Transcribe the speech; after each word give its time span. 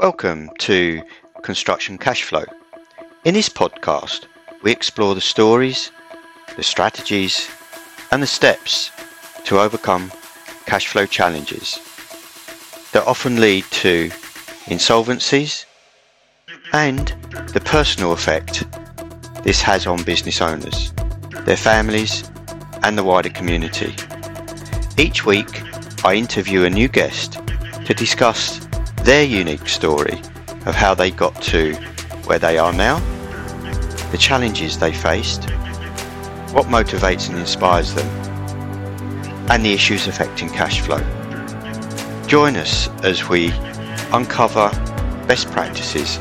Welcome 0.00 0.48
to 0.60 1.02
Construction 1.42 1.98
Cash 1.98 2.22
Flow. 2.22 2.44
In 3.26 3.34
this 3.34 3.50
podcast, 3.50 4.24
we 4.62 4.72
explore 4.72 5.14
the 5.14 5.20
stories, 5.20 5.92
the 6.56 6.62
strategies, 6.62 7.50
and 8.10 8.22
the 8.22 8.26
steps 8.26 8.90
to 9.44 9.60
overcome 9.60 10.10
cash 10.64 10.86
flow 10.86 11.04
challenges 11.04 11.78
that 12.92 13.06
often 13.06 13.42
lead 13.42 13.64
to 13.72 14.08
insolvencies 14.68 15.66
and 16.72 17.08
the 17.52 17.60
personal 17.62 18.12
effect 18.12 18.64
this 19.42 19.60
has 19.60 19.86
on 19.86 20.02
business 20.04 20.40
owners, 20.40 20.94
their 21.44 21.58
families, 21.58 22.24
and 22.84 22.96
the 22.96 23.04
wider 23.04 23.28
community. 23.28 23.94
Each 24.96 25.26
week, 25.26 25.62
I 26.06 26.14
interview 26.14 26.64
a 26.64 26.70
new 26.70 26.88
guest 26.88 27.38
to 27.84 27.92
discuss 27.92 28.66
their 29.04 29.24
unique 29.24 29.68
story 29.68 30.20
of 30.66 30.74
how 30.74 30.94
they 30.94 31.10
got 31.10 31.40
to 31.42 31.74
where 32.26 32.38
they 32.38 32.58
are 32.58 32.72
now, 32.72 32.98
the 34.10 34.18
challenges 34.18 34.78
they 34.78 34.92
faced, 34.92 35.44
what 36.52 36.66
motivates 36.66 37.28
and 37.28 37.38
inspires 37.38 37.94
them, 37.94 38.06
and 39.50 39.64
the 39.64 39.72
issues 39.72 40.06
affecting 40.06 40.48
cash 40.48 40.80
flow. 40.80 41.00
Join 42.26 42.56
us 42.56 42.88
as 43.02 43.28
we 43.28 43.50
uncover 44.12 44.68
best 45.26 45.50
practices 45.50 46.18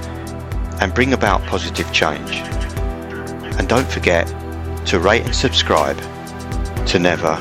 and 0.81 0.93
bring 0.93 1.13
about 1.13 1.41
positive 1.43 1.91
change. 1.91 2.37
And 3.57 3.67
don't 3.67 3.87
forget 3.87 4.27
to 4.87 4.99
rate 4.99 5.25
and 5.25 5.35
subscribe 5.35 5.97
to 6.87 6.97
never 6.97 7.37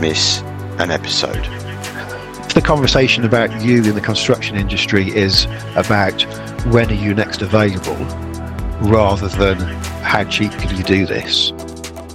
miss 0.00 0.40
an 0.78 0.90
episode. 0.90 1.55
The 2.56 2.62
conversation 2.62 3.22
about 3.26 3.60
you 3.60 3.84
in 3.84 3.94
the 3.94 4.00
construction 4.00 4.56
industry 4.56 5.14
is 5.14 5.44
about 5.74 6.22
when 6.72 6.90
are 6.90 6.94
you 6.94 7.12
next 7.12 7.42
available 7.42 7.96
rather 8.80 9.28
than 9.28 9.58
how 10.02 10.24
cheap 10.24 10.52
can 10.52 10.74
you 10.74 10.82
do 10.82 11.04
this. 11.04 11.52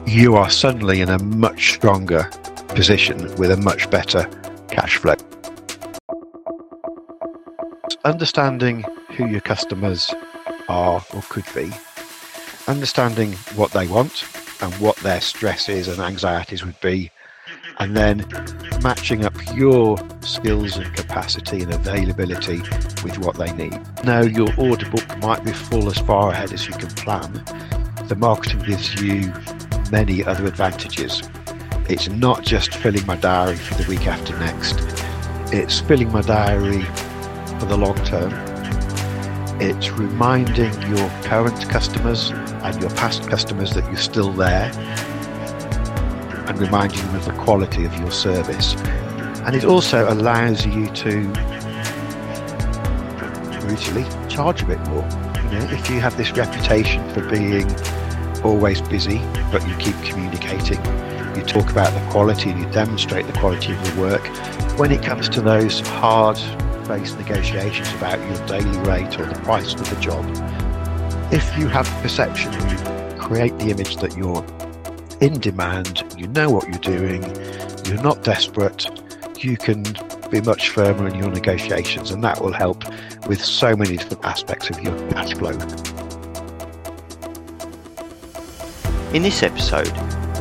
You 0.07 0.37
are 0.37 0.49
suddenly 0.49 1.01
in 1.01 1.09
a 1.09 1.21
much 1.21 1.75
stronger 1.75 2.23
position 2.69 3.35
with 3.35 3.51
a 3.51 3.57
much 3.57 3.87
better 3.91 4.27
cash 4.71 4.97
flow. 4.97 5.13
Understanding 8.03 8.83
who 9.15 9.27
your 9.27 9.41
customers 9.41 10.11
are 10.67 11.05
or 11.13 11.21
could 11.29 11.45
be, 11.53 11.71
understanding 12.67 13.33
what 13.55 13.73
they 13.73 13.87
want 13.87 14.25
and 14.63 14.73
what 14.81 14.95
their 14.97 15.21
stresses 15.21 15.87
and 15.87 15.99
anxieties 15.99 16.65
would 16.65 16.79
be, 16.81 17.11
and 17.81 17.97
then 17.97 18.23
matching 18.83 19.25
up 19.25 19.33
your 19.55 19.97
skills 20.21 20.77
and 20.77 20.95
capacity 20.95 21.63
and 21.63 21.73
availability 21.73 22.59
with 23.03 23.17
what 23.17 23.35
they 23.35 23.51
need. 23.53 23.79
Now, 24.03 24.21
your 24.21 24.49
order 24.55 24.87
book 24.91 25.17
might 25.17 25.43
be 25.43 25.51
full 25.51 25.87
as 25.89 25.97
far 25.97 26.31
ahead 26.31 26.53
as 26.53 26.67
you 26.67 26.73
can 26.73 26.89
plan. 26.89 27.33
The 28.07 28.15
marketing 28.15 28.59
gives 28.59 29.01
you 29.01 29.33
many 29.91 30.23
other 30.23 30.45
advantages. 30.45 31.23
It's 31.89 32.07
not 32.07 32.43
just 32.43 32.75
filling 32.75 33.05
my 33.07 33.15
diary 33.15 33.57
for 33.57 33.73
the 33.73 33.89
week 33.89 34.05
after 34.05 34.37
next, 34.37 34.79
it's 35.51 35.79
filling 35.79 36.11
my 36.11 36.21
diary 36.21 36.83
for 37.59 37.65
the 37.65 37.77
long 37.77 37.95
term. 38.05 38.31
It's 39.59 39.89
reminding 39.89 40.71
your 40.83 41.09
current 41.23 41.67
customers 41.67 42.29
and 42.29 42.79
your 42.79 42.91
past 42.91 43.27
customers 43.27 43.73
that 43.73 43.85
you're 43.85 43.97
still 43.97 44.31
there 44.31 44.71
and 46.51 46.59
reminding 46.59 46.99
them 46.99 47.15
of 47.15 47.23
the 47.23 47.31
quality 47.31 47.85
of 47.85 47.97
your 47.97 48.11
service. 48.11 48.75
And 49.45 49.55
it 49.55 49.63
also 49.63 50.11
allows 50.11 50.65
you 50.65 50.87
to 50.87 51.27
brutally 53.61 54.05
charge 54.27 54.61
a 54.61 54.65
bit 54.65 54.79
more. 54.87 55.07
You 55.45 55.59
know, 55.59 55.67
if 55.71 55.89
you 55.89 56.01
have 56.01 56.17
this 56.17 56.31
reputation 56.31 57.07
for 57.13 57.27
being 57.29 57.73
always 58.43 58.81
busy, 58.81 59.19
but 59.49 59.65
you 59.65 59.75
keep 59.77 59.95
communicating, 60.03 60.79
you 61.37 61.43
talk 61.43 61.71
about 61.71 61.93
the 61.93 62.11
quality 62.11 62.49
and 62.49 62.59
you 62.59 62.69
demonstrate 62.71 63.27
the 63.27 63.33
quality 63.33 63.71
of 63.73 63.87
your 63.87 64.09
work. 64.09 64.27
When 64.77 64.91
it 64.91 65.01
comes 65.01 65.29
to 65.29 65.41
those 65.41 65.79
hard 65.79 66.35
based 66.85 67.17
negotiations 67.17 67.89
about 67.93 68.19
your 68.19 68.45
daily 68.47 68.77
rate 68.79 69.17
or 69.17 69.25
the 69.25 69.39
price 69.41 69.73
of 69.73 69.89
the 69.89 69.95
job, 70.01 70.25
if 71.31 71.57
you 71.57 71.67
have 71.69 71.87
perception, 72.01 72.51
you 72.51 73.17
create 73.17 73.57
the 73.59 73.69
image 73.69 73.97
that 73.97 74.17
you're 74.17 74.45
in 75.21 75.39
demand, 75.39 76.03
you 76.17 76.27
know 76.27 76.49
what 76.49 76.67
you're 76.67 76.79
doing, 76.79 77.23
you're 77.85 78.01
not 78.01 78.23
desperate, 78.23 78.87
you 79.37 79.55
can 79.55 79.83
be 80.31 80.41
much 80.41 80.69
firmer 80.69 81.07
in 81.07 81.15
your 81.15 81.29
negotiations, 81.29 82.09
and 82.09 82.23
that 82.23 82.41
will 82.41 82.51
help 82.51 82.83
with 83.27 83.43
so 83.43 83.75
many 83.75 83.97
different 83.97 84.25
aspects 84.25 84.71
of 84.71 84.81
your 84.81 84.97
cash 85.11 85.35
flow. 85.35 85.51
In 89.13 89.21
this 89.21 89.43
episode, 89.43 89.91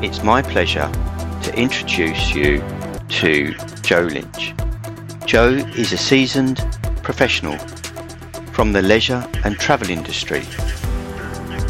it's 0.03 0.23
my 0.23 0.41
pleasure 0.41 0.91
to 1.43 1.55
introduce 1.59 2.35
you 2.35 2.65
to 3.09 3.55
Joe 3.83 4.03
Lynch. 4.03 4.55
Joe 5.27 5.51
is 5.77 5.93
a 5.93 5.99
seasoned 5.99 6.57
professional 7.03 7.59
from 8.53 8.73
the 8.73 8.81
leisure 8.81 9.29
and 9.45 9.59
travel 9.59 9.91
industry. 9.91 10.43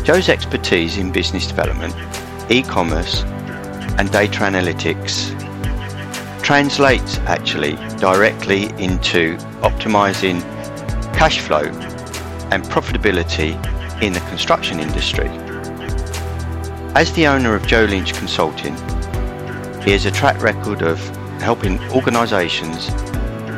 Joe's 0.04 0.28
expertise 0.28 0.96
in 0.96 1.10
business 1.10 1.46
development 1.48 1.94
e-commerce 2.50 3.22
and 3.98 4.10
data 4.10 4.40
analytics 4.40 5.30
translates 6.42 7.18
actually 7.18 7.76
directly 7.98 8.64
into 8.82 9.36
optimizing 9.62 10.40
cash 11.14 11.38
flow 11.38 11.62
and 12.50 12.64
profitability 12.64 13.52
in 14.02 14.12
the 14.12 14.20
construction 14.20 14.80
industry. 14.80 15.28
As 16.96 17.12
the 17.12 17.28
owner 17.28 17.54
of 17.54 17.66
Joe 17.68 17.84
Lynch 17.84 18.14
Consulting, 18.14 18.74
he 19.82 19.92
has 19.92 20.06
a 20.06 20.10
track 20.10 20.42
record 20.42 20.82
of 20.82 20.98
helping 21.40 21.78
organizations 21.90 22.88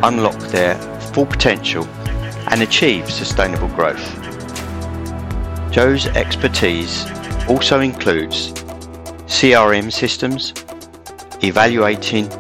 unlock 0.03 0.39
their 0.51 0.77
full 1.15 1.25
potential 1.25 1.87
and 2.51 2.61
achieve 2.61 3.11
sustainable 3.11 3.69
growth. 3.69 4.21
Joe's 5.73 6.07
expertise 6.09 7.07
also 7.49 7.81
includes 7.81 8.53
CRM 9.33 9.91
systems, 9.91 10.53
evaluating 11.43 12.31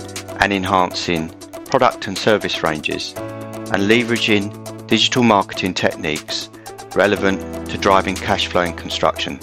and 0.41 0.53
enhancing 0.53 1.30
product 1.64 2.06
and 2.06 2.16
service 2.16 2.62
ranges, 2.62 3.14
and 3.16 3.88
leveraging 3.91 4.86
digital 4.86 5.25
marketing 5.25 5.72
techniques 5.75 6.50
relevant 6.94 7.41
to 7.70 7.78
driving 7.78 8.14
cash 8.14 8.47
flow 8.47 8.60
in 8.60 8.75
construction. 8.75 9.41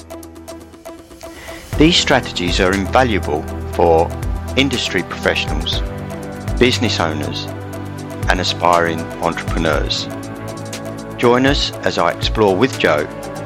These 1.77 1.97
strategies 1.97 2.61
are 2.61 2.71
invaluable 2.71 3.41
for 3.73 4.07
industry 4.55 5.01
professionals, 5.03 5.81
business 6.59 6.99
owners, 6.99 7.45
and 8.29 8.39
aspiring 8.39 9.01
entrepreneurs. 9.23 10.05
Join 11.17 11.47
us 11.47 11.71
as 11.83 11.97
I 11.97 12.11
explore 12.11 12.55
with 12.55 12.79
Joe 12.79 13.05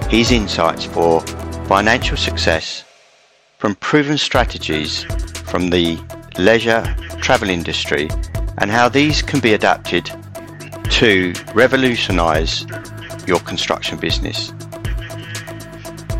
his 0.09 0.31
insights 0.31 0.84
for 0.84 1.22
financial 1.68 2.18
success 2.18 2.84
from 3.63 3.75
proven 3.75 4.18
strategies 4.18 5.06
from 5.46 5.69
the 5.69 5.97
leisure 6.38 6.84
travel 7.22 7.50
industry 7.50 8.09
and 8.57 8.69
how 8.69 8.90
these 8.90 9.22
can 9.22 9.40
be 9.40 9.53
adapted 9.53 10.12
to 10.90 11.34
revolutionize 11.56 12.66
your 13.25 13.40
construction 13.40 13.97
business. 13.97 14.51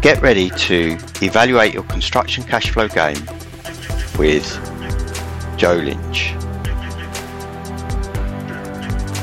Get 0.02 0.22
ready 0.22 0.52
to 0.52 0.98
evaluate 1.22 1.74
your 1.74 1.84
construction 1.84 2.46
cash 2.46 2.70
flow 2.70 2.88
game 2.88 3.22
with 4.18 4.48
Joe 5.58 5.74
Lynch. 5.74 6.30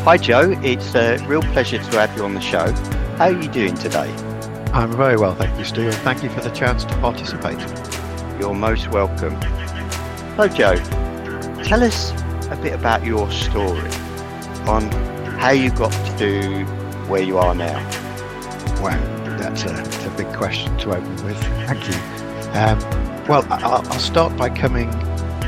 Hi 0.04 0.18
Joe, 0.18 0.60
it's 0.62 0.94
a 0.94 1.16
real 1.26 1.40
pleasure 1.54 1.78
to 1.78 1.98
have 1.98 2.14
you 2.14 2.24
on 2.24 2.34
the 2.34 2.40
show. 2.42 2.70
How 3.16 3.30
are 3.30 3.32
you 3.32 3.48
doing 3.48 3.76
today? 3.76 4.10
I'm 4.74 4.92
very 4.92 5.16
well, 5.16 5.34
thank 5.34 5.58
you, 5.58 5.64
Stu, 5.64 5.86
and 5.86 5.94
thank 5.94 6.22
you 6.22 6.28
for 6.28 6.42
the 6.42 6.50
chance 6.50 6.84
to 6.84 6.94
participate. 6.98 7.89
You're 8.40 8.54
most 8.54 8.88
welcome. 8.88 9.38
So, 10.38 10.48
Joe, 10.48 10.76
tell 11.62 11.84
us 11.84 12.10
a 12.50 12.58
bit 12.62 12.72
about 12.72 13.04
your 13.04 13.30
story 13.30 13.90
on 14.66 14.90
how 15.38 15.50
you 15.50 15.70
got 15.70 15.92
to 16.18 16.64
where 17.06 17.22
you 17.22 17.36
are 17.36 17.54
now. 17.54 17.76
Wow, 18.80 18.96
that's 19.36 19.64
a, 19.64 19.66
that's 19.66 20.06
a 20.06 20.10
big 20.16 20.32
question 20.32 20.74
to 20.78 20.92
open 20.92 21.22
with. 21.22 21.36
Thank 21.68 21.86
you. 21.86 21.94
Um, 22.58 22.78
well, 23.28 23.46
I'll, 23.50 23.86
I'll 23.86 23.98
start 23.98 24.34
by 24.38 24.48
coming 24.48 24.90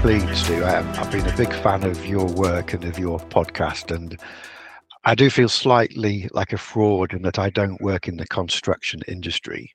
clean, 0.02 0.28
Stu. 0.34 0.62
I, 0.62 0.80
I've 1.00 1.10
been 1.10 1.26
a 1.26 1.34
big 1.34 1.50
fan 1.50 1.84
of 1.84 2.04
your 2.04 2.26
work 2.26 2.74
and 2.74 2.84
of 2.84 2.98
your 2.98 3.18
podcast, 3.20 3.90
and 3.90 4.20
I 5.04 5.14
do 5.14 5.30
feel 5.30 5.48
slightly 5.48 6.28
like 6.32 6.52
a 6.52 6.58
fraud 6.58 7.14
in 7.14 7.22
that 7.22 7.38
I 7.38 7.48
don't 7.48 7.80
work 7.80 8.06
in 8.06 8.18
the 8.18 8.26
construction 8.26 9.00
industry. 9.08 9.72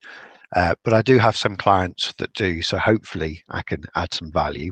Uh, 0.55 0.75
but 0.83 0.94
I 0.94 1.01
do 1.01 1.17
have 1.17 1.35
some 1.35 1.57
clients 1.57 2.13
that 2.17 2.33
do, 2.33 2.61
so 2.61 2.77
hopefully 2.77 3.44
I 3.49 3.61
can 3.61 3.83
add 3.95 4.13
some 4.13 4.31
value. 4.31 4.71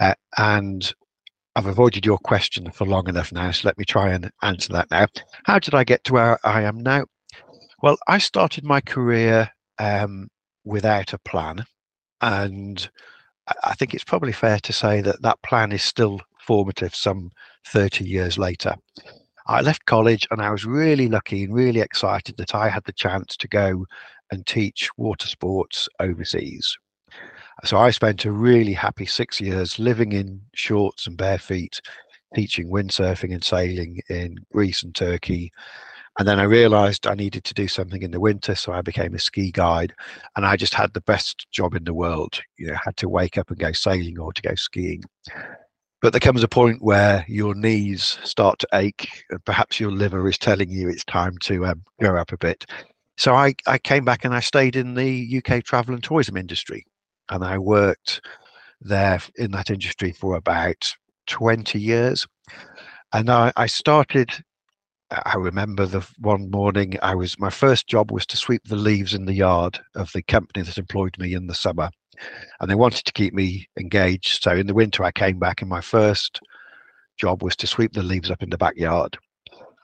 Uh, 0.00 0.14
and 0.38 0.92
I've 1.56 1.66
avoided 1.66 2.06
your 2.06 2.18
question 2.18 2.70
for 2.70 2.86
long 2.86 3.08
enough 3.08 3.32
now, 3.32 3.50
so 3.50 3.68
let 3.68 3.78
me 3.78 3.84
try 3.84 4.12
and 4.12 4.30
answer 4.42 4.72
that 4.72 4.90
now. 4.90 5.06
How 5.44 5.58
did 5.58 5.74
I 5.74 5.84
get 5.84 6.04
to 6.04 6.12
where 6.12 6.38
I 6.46 6.62
am 6.62 6.82
now? 6.82 7.06
Well, 7.82 7.96
I 8.08 8.18
started 8.18 8.64
my 8.64 8.80
career 8.80 9.50
um, 9.78 10.28
without 10.64 11.12
a 11.12 11.18
plan, 11.18 11.64
and 12.20 12.88
I 13.62 13.74
think 13.74 13.94
it's 13.94 14.04
probably 14.04 14.32
fair 14.32 14.58
to 14.60 14.72
say 14.72 15.00
that 15.02 15.22
that 15.22 15.42
plan 15.42 15.72
is 15.72 15.82
still 15.82 16.20
formative 16.40 16.94
some 16.94 17.30
30 17.66 18.04
years 18.04 18.38
later. 18.38 18.74
I 19.46 19.60
left 19.60 19.84
college 19.84 20.26
and 20.30 20.40
I 20.40 20.50
was 20.50 20.64
really 20.64 21.08
lucky 21.08 21.44
and 21.44 21.54
really 21.54 21.80
excited 21.80 22.36
that 22.38 22.54
I 22.54 22.68
had 22.70 22.84
the 22.84 22.92
chance 22.92 23.36
to 23.36 23.48
go 23.48 23.84
and 24.34 24.46
teach 24.46 24.90
water 24.98 25.26
sports 25.26 25.88
overseas. 26.00 26.76
So 27.64 27.78
I 27.78 27.90
spent 27.90 28.24
a 28.24 28.32
really 28.32 28.72
happy 28.72 29.06
six 29.06 29.40
years 29.40 29.78
living 29.78 30.12
in 30.12 30.42
shorts 30.54 31.06
and 31.06 31.16
bare 31.16 31.38
feet, 31.38 31.80
teaching 32.34 32.68
windsurfing 32.68 33.32
and 33.32 33.44
sailing 33.44 34.00
in 34.10 34.36
Greece 34.52 34.82
and 34.82 34.94
Turkey. 34.94 35.52
And 36.18 36.28
then 36.28 36.38
I 36.38 36.44
realized 36.44 37.06
I 37.06 37.14
needed 37.14 37.44
to 37.44 37.54
do 37.54 37.66
something 37.66 38.02
in 38.02 38.10
the 38.10 38.20
winter, 38.20 38.54
so 38.54 38.72
I 38.72 38.82
became 38.82 39.14
a 39.14 39.18
ski 39.18 39.50
guide. 39.50 39.94
And 40.36 40.44
I 40.44 40.56
just 40.56 40.74
had 40.74 40.92
the 40.92 41.00
best 41.00 41.46
job 41.50 41.74
in 41.74 41.84
the 41.84 41.94
world. 41.94 42.40
You 42.56 42.68
know, 42.68 42.76
had 42.84 42.96
to 42.98 43.08
wake 43.08 43.38
up 43.38 43.50
and 43.50 43.58
go 43.58 43.72
sailing 43.72 44.18
or 44.18 44.32
to 44.32 44.42
go 44.42 44.54
skiing. 44.54 45.02
But 46.02 46.12
there 46.12 46.20
comes 46.20 46.42
a 46.42 46.48
point 46.48 46.82
where 46.82 47.24
your 47.28 47.54
knees 47.54 48.18
start 48.24 48.58
to 48.58 48.68
ache, 48.74 49.08
and 49.30 49.42
perhaps 49.44 49.80
your 49.80 49.90
liver 49.90 50.28
is 50.28 50.36
telling 50.36 50.70
you 50.70 50.88
it's 50.88 51.04
time 51.04 51.38
to 51.44 51.64
um, 51.64 51.82
up 52.02 52.30
a 52.30 52.36
bit. 52.36 52.66
So 53.16 53.34
I, 53.34 53.54
I 53.66 53.78
came 53.78 54.04
back 54.04 54.24
and 54.24 54.34
I 54.34 54.40
stayed 54.40 54.76
in 54.76 54.94
the 54.94 55.42
UK 55.42 55.62
travel 55.62 55.94
and 55.94 56.02
tourism 56.02 56.36
industry 56.36 56.84
and 57.30 57.44
I 57.44 57.58
worked 57.58 58.20
there 58.80 59.20
in 59.36 59.52
that 59.52 59.70
industry 59.70 60.12
for 60.12 60.36
about 60.36 60.92
20 61.26 61.80
years. 61.80 62.26
And 63.12 63.30
I, 63.30 63.52
I 63.56 63.66
started, 63.66 64.30
I 65.10 65.36
remember 65.36 65.86
the 65.86 66.06
one 66.18 66.50
morning 66.50 66.98
I 67.02 67.14
was, 67.14 67.38
my 67.38 67.50
first 67.50 67.86
job 67.86 68.10
was 68.10 68.26
to 68.26 68.36
sweep 68.36 68.62
the 68.64 68.76
leaves 68.76 69.14
in 69.14 69.24
the 69.24 69.34
yard 69.34 69.78
of 69.94 70.10
the 70.12 70.22
company 70.22 70.64
that 70.64 70.78
employed 70.78 71.16
me 71.18 71.34
in 71.34 71.46
the 71.46 71.54
summer. 71.54 71.90
And 72.60 72.70
they 72.70 72.74
wanted 72.74 73.04
to 73.04 73.12
keep 73.12 73.32
me 73.34 73.68
engaged. 73.78 74.42
So 74.42 74.52
in 74.52 74.66
the 74.66 74.74
winter, 74.74 75.04
I 75.04 75.12
came 75.12 75.38
back 75.38 75.60
and 75.60 75.70
my 75.70 75.80
first 75.80 76.40
job 77.16 77.42
was 77.42 77.56
to 77.56 77.66
sweep 77.66 77.92
the 77.92 78.02
leaves 78.02 78.30
up 78.30 78.42
in 78.42 78.50
the 78.50 78.58
backyard. 78.58 79.16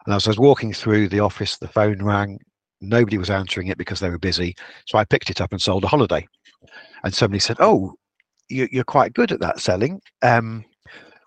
And 0.06 0.15
as 0.15 0.26
I 0.26 0.31
was 0.31 0.38
walking 0.38 0.73
through 0.73 1.09
the 1.09 1.21
office, 1.21 1.56
the 1.56 1.69
phone 1.69 2.03
rang. 2.03 2.38
Nobody 2.81 3.19
was 3.19 3.31
answering 3.31 3.69
it 3.69 3.79
because 3.79 4.00
they 4.00 4.11
were 4.11 4.19
busy. 4.19 4.56
So 4.87 4.99
I 4.99 5.05
picked 5.05 5.31
it 5.31 5.41
up 5.41 5.53
and 5.53 5.61
sold 5.61 5.85
a 5.85 5.88
holiday 5.88 6.27
and 7.05 7.15
somebody 7.15 7.41
said, 7.41 7.56
"Oh, 7.61 7.94
you, 8.49 8.69
are 8.81 8.85
quite 8.85 9.15
good 9.15 9.32
at 9.32 9.41
that 9.41 9.61
selling. 9.61 10.00
Um, 10.23 10.65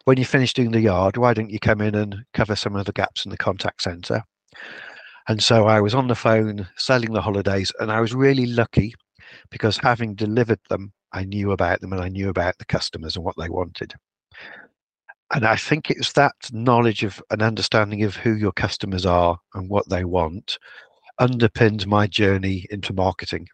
when 0.05 0.17
you 0.17 0.25
finish 0.25 0.53
doing 0.53 0.71
the 0.71 0.81
yard, 0.81 1.17
why 1.17 1.33
don't 1.33 1.49
you 1.49 1.59
come 1.59 1.81
in 1.81 1.95
and 1.95 2.23
cover 2.33 2.55
some 2.55 2.75
of 2.75 2.85
the 2.85 2.91
gaps 2.91 3.25
in 3.25 3.31
the 3.31 3.37
contact 3.37 3.81
center?" 3.81 4.23
And 5.27 5.41
so 5.41 5.67
I 5.67 5.79
was 5.79 5.95
on 5.95 6.07
the 6.07 6.15
phone 6.15 6.67
selling 6.77 7.13
the 7.13 7.21
holidays, 7.21 7.71
and 7.79 7.91
I 7.91 8.01
was 8.01 8.13
really 8.13 8.45
lucky 8.45 8.93
because 9.49 9.77
having 9.77 10.15
delivered 10.15 10.59
them, 10.69 10.91
I 11.13 11.23
knew 11.23 11.51
about 11.51 11.81
them 11.81 11.93
and 11.93 12.01
I 12.01 12.09
knew 12.09 12.29
about 12.29 12.57
the 12.57 12.65
customers 12.65 13.15
and 13.15 13.23
what 13.23 13.35
they 13.37 13.49
wanted. 13.49 13.93
And 15.33 15.45
I 15.45 15.55
think 15.55 15.89
it's 15.89 16.13
that 16.13 16.35
knowledge 16.51 17.03
of 17.03 17.21
an 17.31 17.41
understanding 17.41 18.03
of 18.03 18.15
who 18.15 18.35
your 18.35 18.51
customers 18.51 19.05
are 19.05 19.39
and 19.55 19.69
what 19.69 19.89
they 19.89 20.03
want 20.03 20.59
underpinned 21.23 21.87
my 21.87 22.05
journey 22.05 22.65
into 22.69 22.93
marketing. 22.93 23.47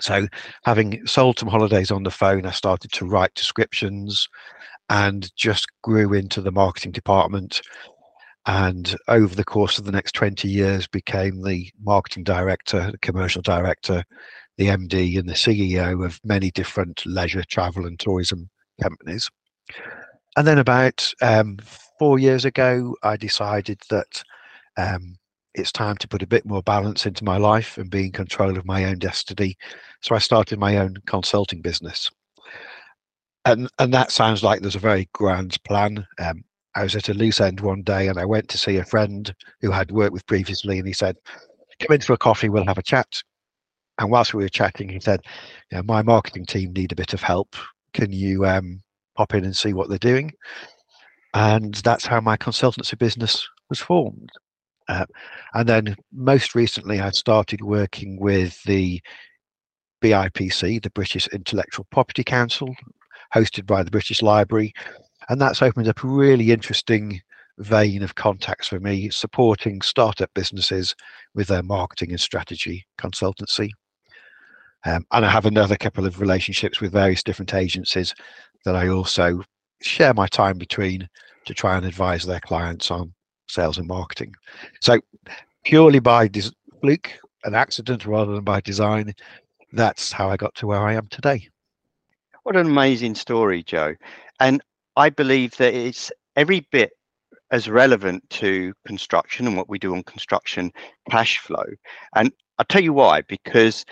So, 0.00 0.26
having 0.64 1.06
sold 1.06 1.38
some 1.38 1.48
holidays 1.48 1.90
on 1.90 2.04
the 2.04 2.10
phone, 2.10 2.46
I 2.46 2.52
started 2.52 2.92
to 2.92 3.04
write 3.04 3.34
descriptions 3.34 4.28
and 4.88 5.30
just 5.36 5.66
grew 5.82 6.14
into 6.14 6.40
the 6.40 6.52
marketing 6.52 6.92
department. 6.92 7.60
And 8.46 8.96
over 9.08 9.34
the 9.34 9.44
course 9.44 9.78
of 9.78 9.84
the 9.84 9.92
next 9.92 10.12
20 10.12 10.48
years, 10.48 10.86
became 10.86 11.42
the 11.42 11.70
marketing 11.82 12.24
director, 12.24 12.90
the 12.90 12.98
commercial 12.98 13.42
director, 13.42 14.04
the 14.56 14.66
MD, 14.66 15.18
and 15.18 15.28
the 15.28 15.34
CEO 15.34 16.04
of 16.04 16.18
many 16.24 16.50
different 16.52 17.04
leisure, 17.04 17.44
travel, 17.44 17.84
and 17.84 17.98
tourism 17.98 18.48
companies. 18.80 19.28
And 20.36 20.46
then 20.46 20.58
about 20.58 21.12
um, 21.20 21.58
four 21.98 22.18
years 22.18 22.44
ago, 22.44 22.94
I 23.02 23.16
decided 23.16 23.80
that 23.90 24.22
um, 24.78 25.16
it's 25.58 25.72
time 25.72 25.96
to 25.96 26.08
put 26.08 26.22
a 26.22 26.26
bit 26.26 26.46
more 26.46 26.62
balance 26.62 27.06
into 27.06 27.24
my 27.24 27.36
life 27.36 27.78
and 27.78 27.90
be 27.90 28.06
in 28.06 28.12
control 28.12 28.56
of 28.56 28.66
my 28.66 28.84
own 28.84 28.98
destiny. 28.98 29.56
So 30.00 30.14
I 30.14 30.18
started 30.18 30.58
my 30.58 30.76
own 30.78 30.94
consulting 31.06 31.60
business. 31.60 32.10
And, 33.44 33.68
and 33.78 33.92
that 33.94 34.10
sounds 34.10 34.42
like 34.42 34.60
there's 34.60 34.76
a 34.76 34.80
very 34.80 35.08
grand 35.12 35.62
plan. 35.64 36.06
Um, 36.18 36.44
I 36.74 36.82
was 36.82 36.94
at 36.94 37.08
a 37.08 37.14
loose 37.14 37.40
end 37.40 37.60
one 37.60 37.82
day 37.82 38.08
and 38.08 38.18
I 38.18 38.24
went 38.24 38.48
to 38.48 38.58
see 38.58 38.76
a 38.76 38.84
friend 38.84 39.34
who 39.60 39.70
had 39.70 39.90
worked 39.90 40.12
with 40.12 40.26
previously 40.26 40.78
and 40.78 40.86
he 40.86 40.92
said, 40.92 41.16
Come 41.80 41.94
in 41.94 42.00
for 42.00 42.12
a 42.12 42.18
coffee, 42.18 42.48
we'll 42.48 42.66
have 42.66 42.78
a 42.78 42.82
chat. 42.82 43.22
And 43.98 44.10
whilst 44.10 44.34
we 44.34 44.44
were 44.44 44.48
chatting, 44.48 44.88
he 44.88 45.00
said, 45.00 45.20
you 45.70 45.78
know, 45.78 45.82
My 45.82 46.02
marketing 46.02 46.46
team 46.46 46.72
need 46.72 46.92
a 46.92 46.96
bit 46.96 47.14
of 47.14 47.22
help. 47.22 47.56
Can 47.94 48.12
you 48.12 48.46
um, 48.46 48.82
pop 49.16 49.34
in 49.34 49.44
and 49.44 49.56
see 49.56 49.72
what 49.72 49.88
they're 49.88 49.98
doing? 49.98 50.32
And 51.34 51.74
that's 51.76 52.06
how 52.06 52.20
my 52.20 52.36
consultancy 52.36 52.98
business 52.98 53.46
was 53.68 53.80
formed. 53.80 54.30
Uh, 54.88 55.06
and 55.54 55.68
then 55.68 55.96
most 56.12 56.54
recently, 56.54 57.00
I 57.00 57.10
started 57.10 57.60
working 57.60 58.18
with 58.18 58.62
the 58.64 59.00
BIPC, 60.02 60.82
the 60.82 60.90
British 60.90 61.28
Intellectual 61.28 61.86
Property 61.90 62.24
Council, 62.24 62.74
hosted 63.34 63.66
by 63.66 63.82
the 63.82 63.90
British 63.90 64.22
Library. 64.22 64.72
And 65.28 65.40
that's 65.40 65.62
opened 65.62 65.88
up 65.88 66.02
a 66.02 66.06
really 66.06 66.52
interesting 66.52 67.20
vein 67.58 68.02
of 68.02 68.14
contacts 68.14 68.68
for 68.68 68.80
me, 68.80 69.10
supporting 69.10 69.82
startup 69.82 70.30
businesses 70.34 70.94
with 71.34 71.48
their 71.48 71.62
marketing 71.62 72.10
and 72.10 72.20
strategy 72.20 72.86
consultancy. 72.98 73.70
Um, 74.86 75.04
and 75.12 75.26
I 75.26 75.30
have 75.30 75.46
another 75.46 75.76
couple 75.76 76.06
of 76.06 76.20
relationships 76.20 76.80
with 76.80 76.92
various 76.92 77.22
different 77.22 77.52
agencies 77.52 78.14
that 78.64 78.76
I 78.76 78.88
also 78.88 79.42
share 79.82 80.14
my 80.14 80.28
time 80.28 80.56
between 80.56 81.08
to 81.46 81.54
try 81.54 81.76
and 81.76 81.84
advise 81.84 82.24
their 82.24 82.40
clients 82.40 82.90
on 82.90 83.12
sales 83.48 83.78
and 83.78 83.88
marketing. 83.88 84.34
So 84.80 85.00
purely 85.64 85.98
by 85.98 86.28
des- 86.28 86.52
fluke, 86.80 87.12
an 87.44 87.54
accident 87.54 88.06
rather 88.06 88.34
than 88.34 88.44
by 88.44 88.60
design, 88.60 89.14
that's 89.72 90.12
how 90.12 90.30
I 90.30 90.36
got 90.36 90.54
to 90.56 90.66
where 90.66 90.80
I 90.80 90.94
am 90.94 91.06
today. 91.08 91.48
What 92.42 92.56
an 92.56 92.66
amazing 92.66 93.14
story, 93.14 93.62
Joe. 93.62 93.94
And 94.40 94.62
I 94.96 95.10
believe 95.10 95.56
that 95.56 95.74
it's 95.74 96.10
every 96.36 96.66
bit 96.72 96.92
as 97.50 97.68
relevant 97.68 98.28
to 98.30 98.72
construction 98.86 99.46
and 99.46 99.56
what 99.56 99.68
we 99.68 99.78
do 99.78 99.94
on 99.94 100.02
construction 100.02 100.72
cash 101.10 101.38
flow. 101.38 101.64
And 102.14 102.32
I'll 102.58 102.66
tell 102.66 102.82
you 102.82 102.92
why, 102.92 103.22
because 103.22 103.84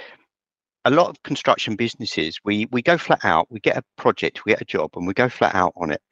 a 0.85 0.91
lot 0.91 1.09
of 1.09 1.23
construction 1.23 1.75
businesses, 1.77 2.39
we, 2.45 2.67
we 2.71 2.83
go 2.83 2.99
flat 2.99 3.25
out, 3.25 3.51
we 3.51 3.61
get 3.61 3.77
a 3.77 3.83
project, 3.97 4.45
we 4.45 4.53
get 4.53 4.61
a 4.61 4.67
job, 4.67 4.91
and 4.95 5.07
we 5.07 5.15
go 5.15 5.29
flat 5.29 5.55
out 5.55 5.73
on 5.77 5.91
it. 5.91 6.03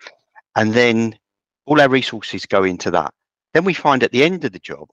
And 0.57 0.73
then 0.73 1.19
all 1.67 1.81
our 1.81 1.89
resources 1.89 2.47
go 2.47 2.65
into 2.65 2.91
that. 2.91 3.13
Then 3.55 3.65
we 3.65 3.73
find 3.73 4.03
at 4.03 4.13
the 4.13 4.25
end 4.25 4.45
of 4.45 4.53
the 4.53 4.59
job, 4.59 4.89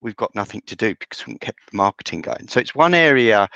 we've 0.00 0.16
got 0.16 0.34
nothing 0.34 0.62
to 0.66 0.76
do 0.76 0.94
because 0.94 1.26
we 1.26 1.36
kept 1.38 1.58
the 1.70 1.76
marketing 1.76 2.22
going. 2.22 2.46
So 2.46 2.60
it's 2.60 2.74
one 2.74 2.94
area 2.94 3.48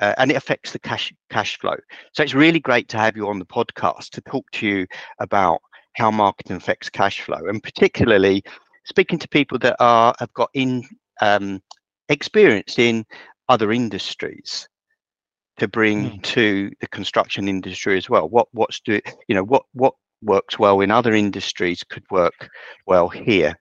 uh, 0.00 0.14
and 0.18 0.30
it 0.30 0.36
affects 0.36 0.72
the 0.72 0.78
cash 0.78 1.12
cash 1.30 1.58
flow. 1.58 1.76
So 2.12 2.22
it's 2.22 2.34
really 2.34 2.60
great 2.60 2.88
to 2.90 2.98
have 2.98 3.16
you 3.16 3.28
on 3.28 3.38
the 3.38 3.46
podcast 3.46 4.10
to 4.10 4.20
talk 4.22 4.50
to 4.52 4.66
you 4.66 4.86
about 5.18 5.60
how 5.94 6.10
marketing 6.10 6.56
affects 6.56 6.90
cash 6.90 7.20
flow, 7.20 7.40
and 7.48 7.62
particularly 7.62 8.42
speaking 8.84 9.18
to 9.18 9.28
people 9.28 9.58
that 9.60 9.76
are 9.80 10.14
have 10.18 10.32
got 10.34 10.50
in 10.54 10.84
um, 11.20 11.62
experience 12.08 12.78
in 12.78 13.04
other 13.48 13.72
industries 13.72 14.68
to 15.58 15.68
bring 15.68 16.10
mm. 16.10 16.22
to 16.22 16.70
the 16.80 16.88
construction 16.88 17.48
industry 17.48 17.96
as 17.96 18.08
well. 18.08 18.28
What 18.28 18.48
what's 18.52 18.80
do 18.80 19.00
you 19.28 19.34
know 19.34 19.44
what 19.44 19.64
what 19.72 19.94
works 20.22 20.58
well 20.58 20.80
in 20.80 20.90
other 20.90 21.14
industries 21.14 21.82
could 21.84 22.04
work 22.10 22.48
well 22.86 23.08
here 23.08 23.56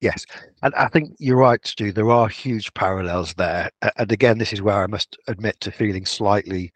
Yes, 0.00 0.24
and 0.62 0.74
I 0.74 0.88
think 0.88 1.14
you're 1.18 1.36
right, 1.38 1.64
Stu. 1.66 1.92
There 1.92 2.10
are 2.10 2.28
huge 2.28 2.72
parallels 2.74 3.34
there, 3.34 3.70
and 3.96 4.12
again, 4.12 4.38
this 4.38 4.52
is 4.52 4.60
where 4.60 4.82
I 4.82 4.86
must 4.86 5.16
admit 5.28 5.58
to 5.60 5.70
feeling 5.70 6.04
slightly 6.04 6.72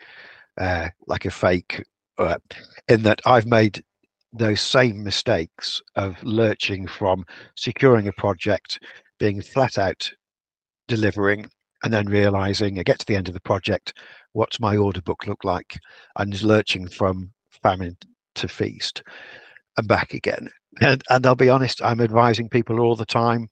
uh, 0.59 0.89
like 1.09 1.27
a 1.27 1.31
fake, 1.31 1.85
uh, 2.19 2.39
in 2.89 3.03
that 3.05 3.21
I've 3.27 3.47
made 3.47 3.83
those 4.33 4.61
same 4.61 5.05
mistakes 5.05 5.83
of 5.97 6.23
lurching 6.25 6.87
from 6.87 7.25
securing 7.57 8.09
a 8.09 8.13
project, 8.13 8.81
being 9.19 9.43
flat 9.43 9.79
out 9.79 10.11
delivering, 10.89 11.49
and 11.85 11.93
then 11.93 12.07
realizing 12.09 12.79
I 12.79 12.83
get 12.85 13.01
to 13.01 13.07
the 13.07 13.17
end 13.17 13.29
of 13.29 13.35
the 13.35 13.41
project, 13.41 13.95
what's 14.33 14.61
my 14.61 14.77
order 14.77 15.03
book 15.03 15.27
look 15.27 15.45
like, 15.45 15.79
and 16.17 16.41
lurching 16.43 16.89
from 16.89 17.33
famine 17.63 17.97
to 18.37 18.49
feast 18.49 19.03
and 19.77 19.89
back 19.89 20.15
again. 20.15 20.51
And, 20.81 21.03
and 21.11 21.27
I'll 21.27 21.35
be 21.35 21.49
honest, 21.49 21.83
I'm 21.83 22.01
advising 22.01 22.49
people 22.49 22.81
all 22.81 22.95
the 22.95 23.05
time 23.05 23.49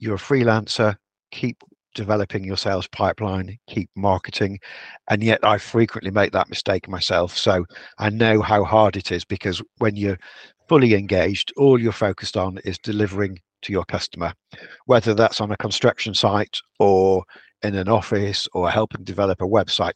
you're 0.00 0.16
a 0.16 0.18
freelancer, 0.18 0.96
keep 1.30 1.62
developing 1.94 2.44
your 2.44 2.56
sales 2.56 2.88
pipeline, 2.88 3.56
keep 3.68 3.88
marketing. 3.96 4.58
And 5.08 5.22
yet 5.22 5.40
I 5.42 5.56
frequently 5.56 6.10
make 6.10 6.32
that 6.32 6.50
mistake 6.50 6.88
myself. 6.88 7.38
So 7.38 7.64
I 7.98 8.10
know 8.10 8.42
how 8.42 8.64
hard 8.64 8.96
it 8.96 9.12
is 9.12 9.24
because 9.24 9.62
when 9.78 9.96
you're 9.96 10.18
fully 10.68 10.94
engaged. 10.94 11.52
All 11.56 11.80
you're 11.80 11.92
focused 11.92 12.36
on 12.36 12.58
is 12.64 12.78
delivering 12.78 13.38
to 13.62 13.72
your 13.72 13.84
customer, 13.84 14.32
whether 14.86 15.14
that's 15.14 15.40
on 15.40 15.50
a 15.52 15.56
construction 15.56 16.14
site 16.14 16.56
or 16.78 17.24
in 17.62 17.74
an 17.74 17.88
office 17.88 18.46
or 18.52 18.70
helping 18.70 19.04
develop 19.04 19.40
a 19.40 19.46
website. 19.46 19.92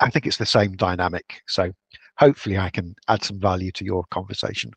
I 0.00 0.10
think 0.10 0.26
it's 0.26 0.36
the 0.36 0.46
same 0.46 0.72
dynamic. 0.72 1.40
So 1.48 1.70
hopefully 2.18 2.58
I 2.58 2.70
can 2.70 2.94
add 3.08 3.24
some 3.24 3.40
value 3.40 3.70
to 3.72 3.84
your 3.84 4.04
conversation. 4.10 4.72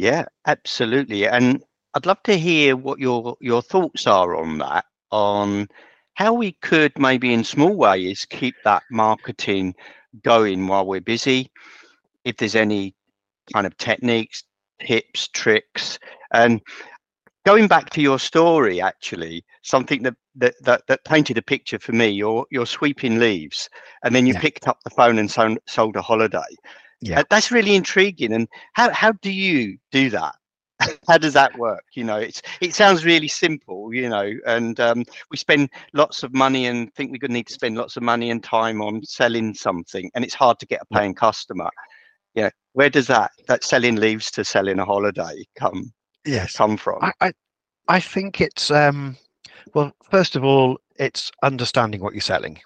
Yeah, 0.00 0.24
absolutely. 0.46 1.26
And 1.28 1.62
I'd 1.92 2.06
love 2.06 2.22
to 2.22 2.38
hear 2.38 2.74
what 2.74 3.00
your 3.00 3.36
your 3.38 3.60
thoughts 3.60 4.06
are 4.06 4.34
on 4.34 4.56
that, 4.56 4.86
on 5.10 5.68
how 6.14 6.32
we 6.32 6.52
could 6.62 6.98
maybe 6.98 7.34
in 7.34 7.44
small 7.44 7.74
ways 7.74 8.26
keep 8.30 8.54
that 8.64 8.82
marketing 8.90 9.74
going 10.24 10.66
while 10.66 10.86
we're 10.86 11.02
busy. 11.02 11.50
If 12.24 12.38
there's 12.38 12.54
any 12.54 12.94
kind 13.52 13.66
of 13.66 13.76
techniques, 13.76 14.42
tips, 14.80 15.28
tricks, 15.28 15.98
and 16.32 16.62
going 17.44 17.68
back 17.68 17.90
to 17.90 18.00
your 18.00 18.18
story, 18.18 18.80
actually, 18.80 19.44
something 19.60 20.02
that 20.04 20.14
that 20.36 20.54
that, 20.62 20.82
that 20.88 21.04
painted 21.04 21.36
a 21.36 21.42
picture 21.42 21.78
for 21.78 21.92
me. 21.92 22.08
You're 22.08 22.46
you're 22.50 22.64
sweeping 22.64 23.18
leaves, 23.18 23.68
and 24.02 24.14
then 24.14 24.26
you 24.26 24.32
yeah. 24.32 24.40
picked 24.40 24.66
up 24.66 24.78
the 24.82 24.96
phone 24.96 25.18
and 25.18 25.30
sold, 25.30 25.58
sold 25.66 25.96
a 25.96 26.00
holiday. 26.00 26.56
Yeah, 27.00 27.22
that's 27.30 27.50
really 27.50 27.74
intriguing. 27.74 28.32
And 28.32 28.48
how 28.74 28.90
how 28.92 29.12
do 29.12 29.30
you 29.30 29.78
do 29.90 30.10
that? 30.10 30.34
how 31.08 31.18
does 31.18 31.34
that 31.34 31.56
work? 31.58 31.84
You 31.94 32.04
know 32.04 32.16
it's 32.16 32.42
it 32.60 32.74
sounds 32.74 33.04
really 33.04 33.28
simple 33.28 33.92
you 33.92 34.08
know 34.08 34.32
and 34.46 34.78
um, 34.80 35.04
we 35.30 35.36
spend 35.36 35.70
lots 35.92 36.22
of 36.22 36.34
money 36.34 36.66
and 36.66 36.92
think 36.94 37.10
we're 37.10 37.18
going 37.18 37.30
to 37.30 37.34
need 37.34 37.46
to 37.48 37.52
spend 37.52 37.76
lots 37.76 37.96
of 37.96 38.02
money 38.02 38.30
and 38.30 38.42
time 38.42 38.80
on 38.80 39.02
selling 39.04 39.54
something 39.54 40.10
and 40.14 40.24
it's 40.24 40.34
hard 40.34 40.58
to 40.58 40.66
get 40.66 40.82
a 40.82 40.94
paying 40.94 41.14
customer. 41.14 41.68
Yeah 42.34 42.50
where 42.72 42.90
does 42.90 43.06
that 43.08 43.30
that 43.46 43.64
selling 43.64 43.96
leaves 43.96 44.30
to 44.32 44.44
selling 44.44 44.78
a 44.78 44.84
holiday 44.84 45.44
come 45.56 45.92
yes. 46.24 46.56
come 46.56 46.76
from? 46.76 46.98
I, 47.02 47.12
I 47.20 47.32
i 47.88 48.00
think 48.00 48.40
it's 48.40 48.70
um 48.70 49.16
well 49.74 49.92
first 50.10 50.36
of 50.36 50.44
all 50.44 50.78
it's 50.96 51.30
understanding 51.42 52.00
what 52.00 52.14
you're 52.14 52.20
selling 52.20 52.60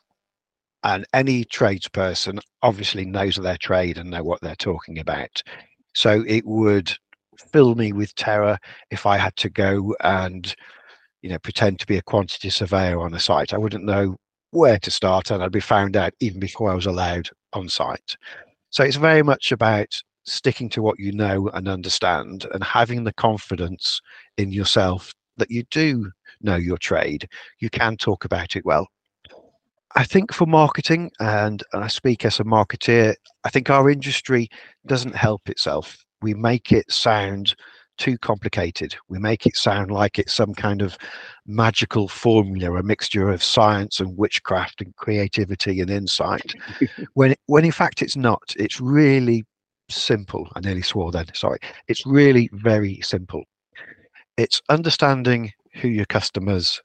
and 0.84 1.06
any 1.12 1.44
tradesperson 1.44 2.38
obviously 2.62 3.04
knows 3.04 3.36
their 3.36 3.56
trade 3.56 3.98
and 3.98 4.10
know 4.10 4.22
what 4.22 4.40
they're 4.40 4.56
talking 4.56 4.98
about 4.98 5.42
so 5.94 6.24
it 6.26 6.44
would 6.46 6.96
fill 7.52 7.74
me 7.74 7.92
with 7.92 8.14
terror 8.14 8.58
if 8.90 9.06
i 9.06 9.16
had 9.16 9.34
to 9.36 9.50
go 9.50 9.94
and 10.00 10.54
you 11.22 11.30
know 11.30 11.38
pretend 11.40 11.78
to 11.80 11.86
be 11.86 11.96
a 11.96 12.02
quantity 12.02 12.50
surveyor 12.50 13.00
on 13.00 13.14
a 13.14 13.20
site 13.20 13.52
i 13.54 13.58
wouldn't 13.58 13.84
know 13.84 14.16
where 14.50 14.78
to 14.78 14.90
start 14.90 15.30
and 15.30 15.42
i'd 15.42 15.52
be 15.52 15.60
found 15.60 15.96
out 15.96 16.12
even 16.20 16.38
before 16.38 16.70
i 16.70 16.74
was 16.74 16.86
allowed 16.86 17.28
on 17.54 17.68
site 17.68 18.16
so 18.70 18.84
it's 18.84 18.96
very 18.96 19.22
much 19.22 19.52
about 19.52 19.88
sticking 20.26 20.68
to 20.70 20.82
what 20.82 20.98
you 20.98 21.12
know 21.12 21.48
and 21.54 21.68
understand 21.68 22.46
and 22.52 22.64
having 22.64 23.04
the 23.04 23.12
confidence 23.12 24.00
in 24.38 24.52
yourself 24.52 25.12
that 25.36 25.50
you 25.50 25.64
do 25.70 26.10
know 26.40 26.56
your 26.56 26.78
trade. 26.78 27.28
You 27.60 27.70
can 27.70 27.96
talk 27.96 28.24
about 28.24 28.56
it 28.56 28.64
well. 28.64 28.88
I 29.96 30.04
think 30.04 30.32
for 30.32 30.46
marketing, 30.46 31.10
and, 31.20 31.62
and 31.72 31.84
I 31.84 31.86
speak 31.86 32.24
as 32.24 32.40
a 32.40 32.44
marketeer, 32.44 33.14
I 33.44 33.50
think 33.50 33.70
our 33.70 33.88
industry 33.88 34.48
doesn't 34.86 35.14
help 35.14 35.48
itself. 35.48 36.04
We 36.20 36.34
make 36.34 36.72
it 36.72 36.90
sound 36.90 37.54
too 37.96 38.18
complicated. 38.18 38.96
We 39.08 39.18
make 39.18 39.46
it 39.46 39.56
sound 39.56 39.90
like 39.90 40.18
it's 40.18 40.34
some 40.34 40.52
kind 40.52 40.82
of 40.82 40.98
magical 41.46 42.08
formula, 42.08 42.74
a 42.74 42.82
mixture 42.82 43.30
of 43.30 43.42
science 43.42 44.00
and 44.00 44.16
witchcraft 44.16 44.80
and 44.80 44.94
creativity 44.96 45.80
and 45.80 45.90
insight. 45.90 46.54
when 47.14 47.34
when 47.46 47.64
in 47.64 47.72
fact 47.72 48.02
it's 48.02 48.16
not. 48.16 48.42
It's 48.56 48.80
really 48.80 49.44
simple. 49.90 50.48
I 50.56 50.60
nearly 50.60 50.82
swore 50.82 51.12
then. 51.12 51.26
Sorry. 51.34 51.58
It's 51.88 52.04
really 52.04 52.50
very 52.52 53.00
simple. 53.02 53.44
It's 54.36 54.60
understanding 54.68 55.52
who 55.74 55.88
your 55.88 56.06
customers 56.06 56.80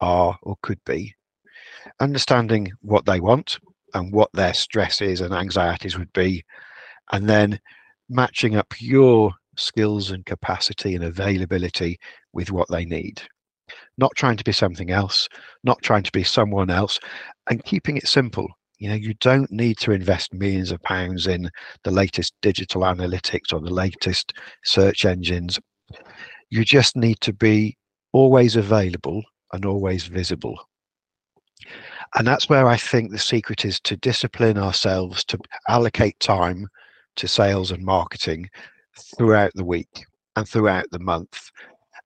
are 0.00 0.38
or 0.42 0.56
could 0.62 0.78
be, 0.84 1.14
understanding 2.00 2.70
what 2.80 3.04
they 3.06 3.20
want 3.20 3.58
and 3.94 4.12
what 4.12 4.30
their 4.32 4.54
stresses 4.54 5.20
and 5.20 5.34
anxieties 5.34 5.98
would 5.98 6.12
be, 6.12 6.42
and 7.12 7.28
then 7.28 7.58
matching 8.08 8.56
up 8.56 8.74
your 8.80 9.32
skills 9.56 10.10
and 10.10 10.24
capacity 10.26 10.94
and 10.94 11.04
availability 11.04 11.98
with 12.32 12.50
what 12.50 12.68
they 12.70 12.84
need. 12.84 13.20
Not 13.98 14.12
trying 14.16 14.36
to 14.36 14.44
be 14.44 14.52
something 14.52 14.90
else, 14.90 15.28
not 15.64 15.80
trying 15.82 16.02
to 16.02 16.12
be 16.12 16.24
someone 16.24 16.70
else, 16.70 16.98
and 17.50 17.64
keeping 17.64 17.96
it 17.96 18.08
simple. 18.08 18.48
You 18.78 18.88
know, 18.88 18.94
you 18.94 19.14
don't 19.14 19.50
need 19.50 19.78
to 19.78 19.92
invest 19.92 20.34
millions 20.34 20.72
of 20.72 20.82
pounds 20.82 21.26
in 21.26 21.48
the 21.84 21.90
latest 21.90 22.34
digital 22.42 22.82
analytics 22.82 23.52
or 23.52 23.60
the 23.60 23.72
latest 23.72 24.32
search 24.64 25.04
engines. 25.04 25.58
You 26.50 26.64
just 26.64 26.96
need 26.96 27.20
to 27.20 27.32
be 27.32 27.76
always 28.12 28.56
available 28.56 29.22
and 29.52 29.64
always 29.64 30.06
visible. 30.06 30.58
And 32.16 32.26
that's 32.26 32.48
where 32.48 32.66
I 32.66 32.76
think 32.76 33.10
the 33.10 33.18
secret 33.18 33.64
is 33.64 33.80
to 33.80 33.96
discipline 33.96 34.58
ourselves 34.58 35.24
to 35.26 35.38
allocate 35.68 36.18
time 36.20 36.68
to 37.16 37.28
sales 37.28 37.70
and 37.70 37.84
marketing 37.84 38.48
throughout 39.16 39.52
the 39.54 39.64
week 39.64 40.04
and 40.36 40.48
throughout 40.48 40.86
the 40.90 40.98
month. 40.98 41.50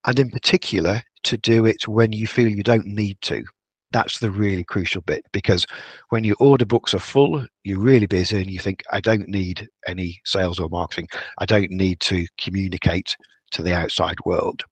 And 0.07 0.19
in 0.19 0.31
particular, 0.31 1.03
to 1.25 1.37
do 1.37 1.67
it 1.67 1.89
when 1.89 2.13
you 2.13 2.27
feel 2.27 2.49
you 2.49 2.63
don't 2.63 2.87
need 2.87 3.21
to. 3.23 3.45
That's 3.93 4.19
the 4.19 4.31
really 4.31 4.65
crucial 4.65 5.01
bit 5.03 5.25
because 5.33 5.67
when 6.11 6.23
your 6.25 6.37
order 6.39 6.67
books 6.67 6.95
are 6.95 7.01
full, 7.01 7.45
you're 7.65 7.81
really 7.81 8.07
busy 8.07 8.41
and 8.41 8.51
you 8.51 8.59
think, 8.59 8.83
I 8.93 9.01
don't 9.01 9.29
need 9.29 9.69
any 9.87 10.21
sales 10.25 10.61
or 10.61 10.69
marketing. 10.69 11.09
I 11.39 11.47
don't 11.47 11.71
need 11.71 12.01
to 12.01 12.27
communicate 12.39 13.17
to 13.53 13.63
the 13.63 13.75
outside 13.75 14.17
world. 14.25 14.65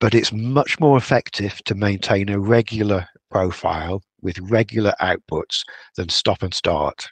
But 0.00 0.14
it's 0.14 0.32
much 0.32 0.78
more 0.80 0.96
effective 0.96 1.62
to 1.64 1.74
maintain 1.74 2.28
a 2.28 2.38
regular 2.38 3.06
profile 3.30 4.02
with 4.22 4.38
regular 4.38 4.92
outputs 5.00 5.62
than 5.96 6.08
stop 6.08 6.42
and 6.42 6.54
start. 6.54 7.08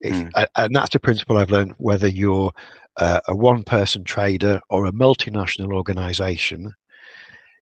If, 0.00 0.14
mm. 0.14 0.46
And 0.56 0.74
that's 0.74 0.94
a 0.94 1.00
principle 1.00 1.38
I've 1.38 1.50
learned 1.50 1.74
whether 1.78 2.08
you're 2.08 2.52
uh, 2.96 3.20
a 3.28 3.34
one 3.34 3.62
person 3.62 4.04
trader 4.04 4.60
or 4.68 4.86
a 4.86 4.92
multinational 4.92 5.72
organization, 5.72 6.72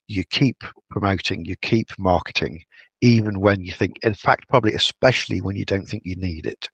you 0.09 0.25
keep 0.25 0.65
promoting, 0.91 1.45
you 1.45 1.57
keep 1.63 1.89
marketing, 1.99 2.63
even 3.01 3.41
when 3.41 3.61
you 3.61 3.73
think, 3.73 3.99
in 4.03 4.15
fact, 4.15 4.49
probably 4.49 4.75
especially 4.75 5.41
when 5.41 5.57
you 5.57 5.65
don't 5.65 5.87
think 5.87 6.03
you 6.05 6.17
need 6.17 6.47
it. 6.47 6.69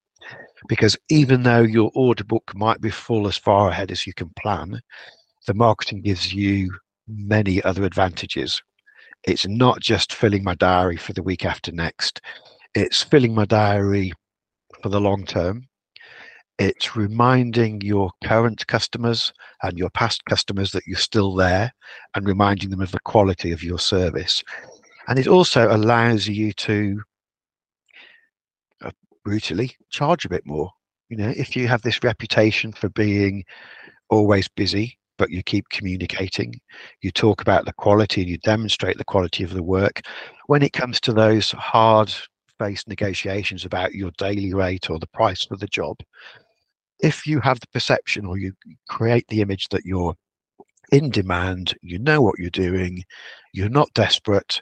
Because 0.69 0.97
even 1.11 1.43
though 1.43 1.63
your 1.63 1.91
order 1.95 2.25
book 2.25 2.51
might 2.55 2.81
be 2.81 2.91
full 2.91 3.29
as 3.29 3.37
far 3.37 3.69
ahead 3.69 3.91
as 3.91 4.07
you 4.07 4.15
can 4.15 4.31
plan, 4.39 4.81
the 5.47 5.55
marketing 5.55 6.01
gives 6.03 6.33
you 6.33 6.71
many 7.07 7.63
other 7.63 7.85
advantages. 7.85 8.61
It's 9.27 9.47
not 9.47 9.81
just 9.81 10.13
filling 10.13 10.45
my 10.45 10.55
diary 10.55 10.97
for 10.97 11.13
the 11.13 11.23
week 11.23 11.45
after 11.45 11.73
next, 11.73 12.21
it's 12.75 13.03
filling 13.03 13.35
my 13.35 13.45
diary 13.45 14.13
for 14.83 14.89
the 14.89 15.01
long 15.01 15.25
term. 15.27 15.67
It's 16.59 16.97
reminding 16.97 17.81
your 17.83 18.11
current 18.25 18.67
customers 18.67 19.33
and 19.63 19.77
your 19.77 19.91
past 19.91 20.25
customers 20.27 20.73
that 20.73 20.87
you're 20.87 20.97
still 20.97 21.35
there 21.35 21.73
and 22.15 22.27
reminding 22.27 22.71
them 22.71 22.81
of 22.81 22.93
the 22.93 23.01
quality 23.01 23.51
of 23.51 23.63
your 23.63 23.79
service. 23.79 24.43
And 25.09 25.19
it 25.19 25.27
also 25.27 25.75
allows 25.75 26.27
you 26.29 26.53
to 26.53 27.03
uh, 28.83 28.91
brutally 29.25 29.77
charge 29.91 30.25
a 30.25 30.31
bit 30.31 30.47
more. 30.47 30.71
You 31.09 31.17
know, 31.19 31.33
if 31.37 31.57
you 31.57 31.69
have 31.69 31.83
this 31.83 32.03
reputation 32.03 32.73
for 32.73 32.89
being 32.91 33.45
always 34.09 34.49
busy, 34.49 34.99
but 35.19 35.31
you 35.31 35.43
keep 35.43 35.69
communicating, 35.71 36.55
you 37.03 37.11
talk 37.11 37.41
about 37.41 37.65
the 37.65 37.73
quality 37.73 38.23
and 38.23 38.31
you 38.31 38.39
demonstrate 38.39 38.99
the 38.99 39.05
quality 39.05 39.45
of 39.45 39.55
the 39.55 39.63
work. 39.63 40.03
When 40.47 40.63
it 40.63 40.73
comes 40.73 41.01
to 41.03 41.13
those 41.13 41.51
hard 41.53 42.13
face 42.59 42.85
negotiations 42.87 43.65
about 43.65 43.95
your 43.95 44.11
daily 44.19 44.55
rate 44.55 44.91
or 44.91 44.99
the 44.99 45.07
price 45.09 45.45
for 45.45 45.57
the 45.57 45.67
job, 45.67 45.97
if 47.01 47.27
you 47.27 47.41
have 47.41 47.61
the 47.61 47.69
perception 47.69 48.25
or 48.25 48.39
you 48.39 48.53
create 48.89 49.27
the 49.29 49.43
image 49.43 49.69
that 49.69 49.85
you're 49.85 50.15
in 50.93 51.11
demand, 51.11 51.75
you 51.83 51.99
know 51.99 52.23
what 52.23 52.39
you're 52.39 52.51
doing, 52.51 53.03
you're 53.53 53.69
not 53.69 53.93
desperate, 53.95 54.61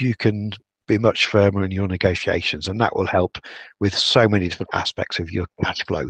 you 0.00 0.14
can 0.14 0.52
be 0.86 0.98
much 0.98 1.26
firmer 1.26 1.64
in 1.64 1.70
your 1.70 1.88
negotiations, 1.88 2.68
and 2.68 2.80
that 2.80 2.94
will 2.94 3.06
help 3.06 3.38
with 3.80 3.96
so 3.96 4.28
many 4.28 4.48
different 4.48 4.74
aspects 4.74 5.18
of 5.18 5.30
your 5.30 5.46
cash 5.62 5.84
flow. 5.86 6.06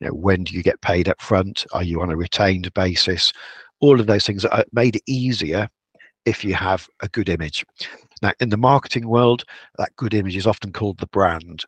You 0.00 0.08
know, 0.08 0.14
when 0.14 0.44
do 0.44 0.54
you 0.54 0.62
get 0.62 0.80
paid 0.82 1.08
up 1.08 1.20
front? 1.20 1.64
Are 1.72 1.82
you 1.82 2.02
on 2.02 2.10
a 2.10 2.16
retained 2.16 2.72
basis? 2.74 3.32
All 3.80 4.00
of 4.00 4.06
those 4.06 4.26
things 4.26 4.44
are 4.44 4.64
made 4.72 5.00
easier 5.06 5.68
if 6.24 6.44
you 6.44 6.54
have 6.54 6.88
a 7.00 7.08
good 7.08 7.28
image. 7.28 7.64
Now, 8.20 8.32
in 8.40 8.50
the 8.50 8.56
marketing 8.56 9.08
world, 9.08 9.44
that 9.78 9.94
good 9.96 10.12
image 10.12 10.36
is 10.36 10.46
often 10.46 10.72
called 10.72 10.98
the 10.98 11.06
brand. 11.06 11.64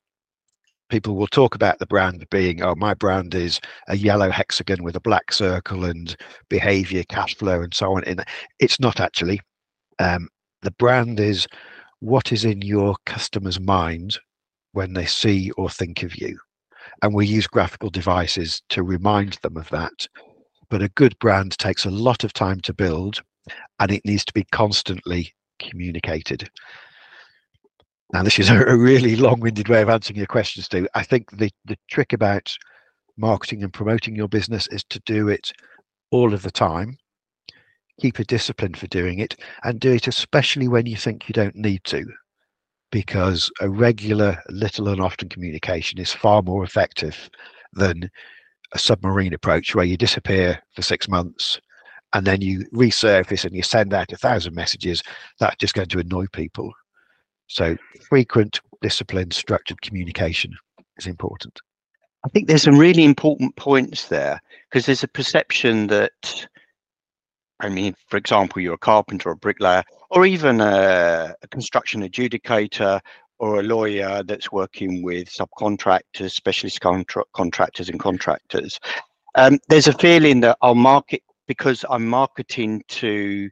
People 0.88 1.16
will 1.16 1.26
talk 1.26 1.54
about 1.54 1.78
the 1.78 1.86
brand 1.86 2.26
being, 2.30 2.62
oh, 2.62 2.74
my 2.74 2.94
brand 2.94 3.34
is 3.34 3.60
a 3.88 3.96
yellow 3.96 4.30
hexagon 4.30 4.82
with 4.82 4.96
a 4.96 5.00
black 5.00 5.32
circle 5.32 5.84
and 5.84 6.16
behavior, 6.48 7.04
cash 7.08 7.36
flow, 7.36 7.60
and 7.60 7.74
so 7.74 7.94
on. 7.94 8.04
And 8.04 8.24
it's 8.58 8.80
not 8.80 8.98
actually. 8.98 9.40
Um, 9.98 10.28
the 10.62 10.70
brand 10.72 11.20
is 11.20 11.46
what 12.00 12.32
is 12.32 12.44
in 12.44 12.62
your 12.62 12.96
customer's 13.04 13.60
mind 13.60 14.18
when 14.72 14.94
they 14.94 15.06
see 15.06 15.50
or 15.52 15.68
think 15.68 16.02
of 16.02 16.16
you. 16.16 16.38
And 17.02 17.14
we 17.14 17.26
use 17.26 17.46
graphical 17.46 17.90
devices 17.90 18.62
to 18.70 18.82
remind 18.82 19.34
them 19.42 19.56
of 19.56 19.68
that. 19.70 20.06
But 20.68 20.82
a 20.82 20.88
good 20.90 21.18
brand 21.18 21.56
takes 21.58 21.84
a 21.84 21.90
lot 21.90 22.24
of 22.24 22.32
time 22.32 22.60
to 22.60 22.74
build 22.74 23.22
and 23.80 23.90
it 23.90 24.04
needs 24.04 24.24
to 24.26 24.32
be 24.32 24.44
constantly 24.52 25.32
communicated. 25.58 26.50
Now, 28.12 28.22
this 28.22 28.38
is 28.38 28.50
a, 28.50 28.76
really 28.76 29.16
long 29.16 29.40
winded 29.40 29.68
way 29.68 29.82
of 29.82 29.88
answering 29.88 30.18
your 30.18 30.26
questions, 30.26 30.66
Stu. 30.66 30.88
I 30.94 31.02
think 31.02 31.30
the, 31.36 31.50
the 31.64 31.78
trick 31.88 32.12
about 32.12 32.54
marketing 33.16 33.62
and 33.62 33.72
promoting 33.72 34.14
your 34.14 34.28
business 34.28 34.66
is 34.68 34.84
to 34.84 35.00
do 35.00 35.28
it 35.28 35.52
all 36.10 36.32
of 36.32 36.42
the 36.42 36.50
time. 36.50 36.96
Keep 38.00 38.20
a 38.20 38.24
discipline 38.24 38.74
for 38.74 38.86
doing 38.86 39.18
it 39.18 39.36
and 39.64 39.80
do 39.80 39.92
it 39.92 40.06
especially 40.06 40.68
when 40.68 40.86
you 40.86 40.96
think 40.96 41.28
you 41.28 41.32
don't 41.32 41.56
need 41.56 41.82
to, 41.84 42.06
because 42.90 43.50
a 43.60 43.68
regular, 43.68 44.42
little 44.48 44.88
and 44.88 45.00
often 45.00 45.28
communication 45.28 45.98
is 45.98 46.12
far 46.12 46.42
more 46.42 46.64
effective 46.64 47.28
than 47.72 48.10
a 48.72 48.78
submarine 48.78 49.34
approach 49.34 49.74
where 49.74 49.84
you 49.84 49.96
disappear 49.96 50.60
for 50.74 50.82
six 50.82 51.08
months 51.08 51.60
and 52.14 52.26
then 52.26 52.40
you 52.40 52.64
resurface 52.72 53.44
and 53.44 53.54
you 53.54 53.62
send 53.62 53.92
out 53.92 54.12
a 54.12 54.16
thousand 54.16 54.54
messages. 54.54 55.02
That's 55.38 55.56
just 55.56 55.74
going 55.74 55.88
to 55.88 55.98
annoy 55.98 56.26
people. 56.32 56.72
So 57.48 57.76
frequent, 58.08 58.60
disciplined, 58.82 59.32
structured 59.32 59.80
communication 59.82 60.52
is 60.98 61.06
important. 61.06 61.60
I 62.24 62.28
think 62.30 62.48
there's 62.48 62.62
some 62.62 62.78
really 62.78 63.04
important 63.04 63.54
points 63.56 64.08
there 64.08 64.40
because 64.68 64.86
there's 64.86 65.04
a 65.04 65.08
perception 65.08 65.86
that, 65.88 66.46
I 67.60 67.68
mean, 67.68 67.94
for 68.08 68.16
example, 68.16 68.60
you're 68.60 68.74
a 68.74 68.78
carpenter 68.78 69.28
or 69.28 69.32
a 69.32 69.36
bricklayer, 69.36 69.84
or 70.10 70.26
even 70.26 70.60
a, 70.60 71.34
a 71.42 71.48
construction 71.48 72.02
adjudicator 72.02 73.00
or 73.38 73.60
a 73.60 73.62
lawyer 73.62 74.22
that's 74.24 74.50
working 74.50 75.02
with 75.02 75.28
subcontractors, 75.30 76.32
specialist 76.32 76.80
contra- 76.80 77.24
contractors, 77.34 77.88
and 77.88 78.00
contractors. 78.00 78.78
Um, 79.36 79.58
there's 79.68 79.86
a 79.86 79.92
feeling 79.92 80.40
that 80.40 80.58
I'll 80.60 80.74
market 80.74 81.22
because 81.46 81.84
I'm 81.88 82.06
marketing 82.06 82.82
to 82.88 83.48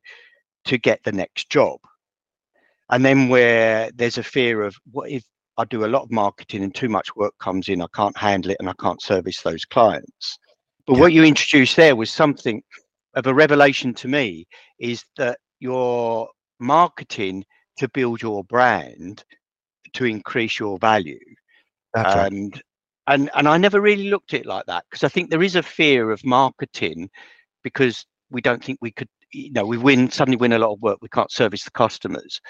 to 0.64 0.78
get 0.78 1.00
the 1.04 1.12
next 1.12 1.48
job 1.48 1.78
and 2.90 3.04
then 3.04 3.28
where 3.28 3.90
there's 3.94 4.18
a 4.18 4.22
fear 4.22 4.62
of 4.62 4.76
what 4.92 5.10
if 5.10 5.24
I 5.58 5.64
do 5.64 5.84
a 5.84 5.88
lot 5.88 6.02
of 6.02 6.10
marketing 6.10 6.62
and 6.62 6.74
too 6.74 6.88
much 6.88 7.14
work 7.16 7.34
comes 7.40 7.68
in, 7.68 7.82
I 7.82 7.86
can't 7.94 8.16
handle 8.16 8.50
it 8.50 8.58
and 8.60 8.68
I 8.68 8.74
can't 8.78 9.00
service 9.00 9.40
those 9.40 9.64
clients. 9.64 10.38
But 10.86 10.94
yeah. 10.94 11.00
what 11.00 11.12
you 11.12 11.24
introduced 11.24 11.76
there 11.76 11.96
was 11.96 12.10
something 12.10 12.62
of 13.14 13.26
a 13.26 13.34
revelation 13.34 13.94
to 13.94 14.08
me 14.08 14.46
is 14.78 15.02
that 15.16 15.38
your 15.58 16.28
marketing 16.58 17.44
to 17.78 17.88
build 17.88 18.22
your 18.22 18.44
brand 18.44 19.24
to 19.94 20.04
increase 20.04 20.58
your 20.58 20.78
value. 20.78 21.18
That's 21.94 22.14
and 22.14 22.52
right. 22.52 22.62
and 23.08 23.30
and 23.34 23.48
I 23.48 23.56
never 23.56 23.80
really 23.80 24.10
looked 24.10 24.34
at 24.34 24.40
it 24.40 24.46
like 24.46 24.66
that 24.66 24.84
because 24.90 25.04
I 25.04 25.08
think 25.08 25.30
there 25.30 25.42
is 25.42 25.56
a 25.56 25.62
fear 25.62 26.10
of 26.10 26.24
marketing 26.24 27.10
because 27.62 28.04
we 28.30 28.40
don't 28.40 28.62
think 28.62 28.78
we 28.80 28.92
could 28.92 29.08
you 29.32 29.52
know 29.52 29.64
we 29.64 29.78
win 29.78 30.10
suddenly 30.10 30.36
win 30.36 30.52
a 30.52 30.58
lot 30.58 30.72
of 30.72 30.80
work 30.80 30.98
we 31.02 31.08
can't 31.08 31.30
service 31.30 31.64
the 31.64 31.70
customers 31.70 32.40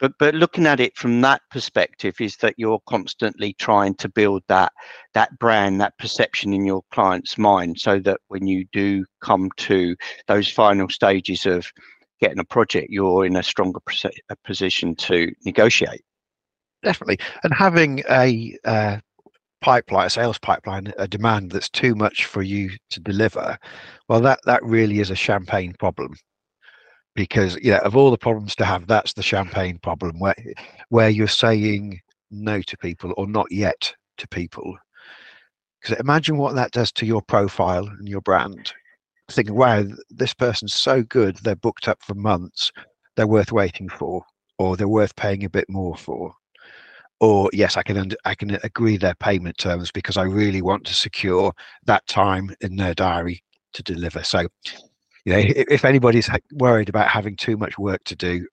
but 0.00 0.12
but 0.18 0.34
looking 0.34 0.66
at 0.66 0.80
it 0.80 0.96
from 0.96 1.20
that 1.20 1.42
perspective 1.50 2.14
is 2.20 2.36
that 2.36 2.54
you're 2.56 2.80
constantly 2.86 3.54
trying 3.54 3.94
to 3.96 4.08
build 4.08 4.42
that 4.48 4.72
that 5.12 5.38
brand 5.38 5.80
that 5.80 5.96
perception 5.98 6.52
in 6.52 6.64
your 6.64 6.82
client's 6.92 7.38
mind 7.38 7.78
so 7.78 7.98
that 7.98 8.20
when 8.28 8.46
you 8.46 8.64
do 8.72 9.04
come 9.20 9.50
to 9.56 9.94
those 10.26 10.48
final 10.48 10.88
stages 10.88 11.46
of 11.46 11.66
getting 12.24 12.38
a 12.38 12.44
project 12.44 12.88
you're 12.90 13.24
in 13.24 13.36
a 13.36 13.42
stronger 13.42 13.80
position 14.44 14.94
to 14.94 15.32
negotiate 15.44 16.02
definitely 16.82 17.18
and 17.42 17.52
having 17.54 18.02
a 18.10 18.56
uh, 18.64 18.98
pipeline 19.60 20.06
a 20.06 20.10
sales 20.10 20.38
pipeline 20.38 20.92
a 20.98 21.08
demand 21.08 21.50
that's 21.50 21.70
too 21.70 21.94
much 21.94 22.26
for 22.26 22.42
you 22.42 22.70
to 22.90 23.00
deliver 23.00 23.58
well 24.08 24.20
that 24.20 24.38
that 24.44 24.62
really 24.62 25.00
is 25.00 25.10
a 25.10 25.16
champagne 25.16 25.74
problem 25.78 26.14
because 27.14 27.56
yeah, 27.62 27.78
of 27.78 27.96
all 27.96 28.10
the 28.10 28.18
problems 28.18 28.54
to 28.56 28.64
have, 28.64 28.86
that's 28.86 29.14
the 29.14 29.22
champagne 29.22 29.78
problem 29.78 30.18
where 30.18 30.34
where 30.88 31.08
you're 31.08 31.28
saying 31.28 32.00
no 32.30 32.60
to 32.62 32.76
people 32.78 33.14
or 33.16 33.26
not 33.26 33.50
yet 33.50 33.94
to 34.18 34.28
people. 34.28 34.76
Because 35.80 35.98
imagine 35.98 36.38
what 36.38 36.54
that 36.54 36.72
does 36.72 36.90
to 36.92 37.06
your 37.06 37.22
profile 37.22 37.86
and 37.86 38.08
your 38.08 38.20
brand. 38.20 38.72
Thinking, 39.28 39.54
wow, 39.54 39.84
this 40.10 40.34
person's 40.34 40.74
so 40.74 41.02
good, 41.02 41.36
they're 41.38 41.56
booked 41.56 41.88
up 41.88 42.02
for 42.02 42.14
months, 42.14 42.70
they're 43.16 43.26
worth 43.26 43.52
waiting 43.52 43.88
for, 43.88 44.22
or 44.58 44.76
they're 44.76 44.88
worth 44.88 45.16
paying 45.16 45.44
a 45.44 45.50
bit 45.50 45.64
more 45.68 45.96
for. 45.96 46.34
Or 47.20 47.48
yes, 47.52 47.76
I 47.76 47.82
can 47.82 48.12
I 48.24 48.34
can 48.34 48.58
agree 48.62 48.96
their 48.96 49.14
payment 49.14 49.56
terms 49.56 49.90
because 49.90 50.16
I 50.16 50.24
really 50.24 50.60
want 50.62 50.84
to 50.86 50.94
secure 50.94 51.52
that 51.86 52.06
time 52.06 52.50
in 52.60 52.76
their 52.76 52.92
diary 52.92 53.42
to 53.72 53.82
deliver. 53.82 54.22
So 54.24 54.48
you 55.24 55.32
know, 55.32 55.42
if 55.46 55.84
anybody's 55.86 56.28
worried 56.52 56.90
about 56.90 57.08
having 57.08 57.36
too 57.36 57.56
much 57.56 57.78
work 57.78 58.04
to 58.04 58.16
do, 58.16 58.46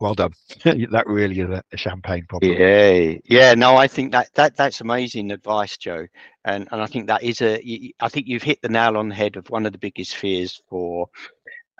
well 0.00 0.14
done. 0.14 0.32
that 0.64 1.04
really 1.06 1.40
is 1.40 1.50
a, 1.50 1.76
champagne 1.76 2.24
problem. 2.28 2.52
Yeah, 2.52 3.14
yeah. 3.24 3.54
No, 3.54 3.76
I 3.76 3.86
think 3.86 4.12
that 4.12 4.32
that 4.34 4.56
that's 4.56 4.80
amazing 4.80 5.30
advice, 5.30 5.76
Joe, 5.76 6.06
and 6.44 6.68
and 6.72 6.80
I 6.80 6.86
think 6.86 7.06
that 7.06 7.22
is 7.22 7.40
a. 7.42 7.60
I 8.00 8.08
think 8.08 8.26
you've 8.26 8.42
hit 8.42 8.60
the 8.62 8.68
nail 8.68 8.96
on 8.96 9.08
the 9.08 9.14
head 9.14 9.36
of 9.36 9.48
one 9.50 9.66
of 9.66 9.72
the 9.72 9.78
biggest 9.78 10.16
fears 10.16 10.60
for. 10.68 11.06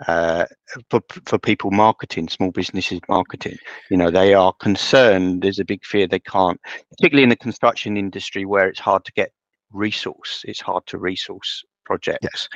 Uh, 0.07 0.47
for 0.89 0.99
for 1.27 1.37
people 1.37 1.69
marketing, 1.69 2.27
small 2.27 2.49
businesses 2.49 2.99
marketing, 3.07 3.55
you 3.91 3.97
know, 3.97 4.09
they 4.09 4.33
are 4.33 4.51
concerned. 4.53 5.43
There's 5.43 5.59
a 5.59 5.65
big 5.65 5.85
fear 5.85 6.07
they 6.07 6.17
can't, 6.17 6.59
particularly 6.89 7.21
in 7.21 7.29
the 7.29 7.35
construction 7.35 7.97
industry 7.97 8.43
where 8.43 8.67
it's 8.67 8.79
hard 8.79 9.05
to 9.05 9.11
get 9.11 9.31
resource. 9.71 10.43
It's 10.47 10.59
hard 10.59 10.87
to 10.87 10.97
resource 10.97 11.63
projects. 11.85 12.23
Yes 12.23 12.49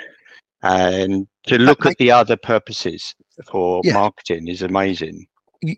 and 0.64 1.28
to 1.46 1.60
look 1.60 1.86
at 1.86 1.96
the 1.98 2.10
other 2.10 2.36
purposes 2.36 3.14
for 3.46 3.82
yeah. 3.84 3.94
marketing 3.94 4.48
is 4.48 4.64
amazing 4.64 5.28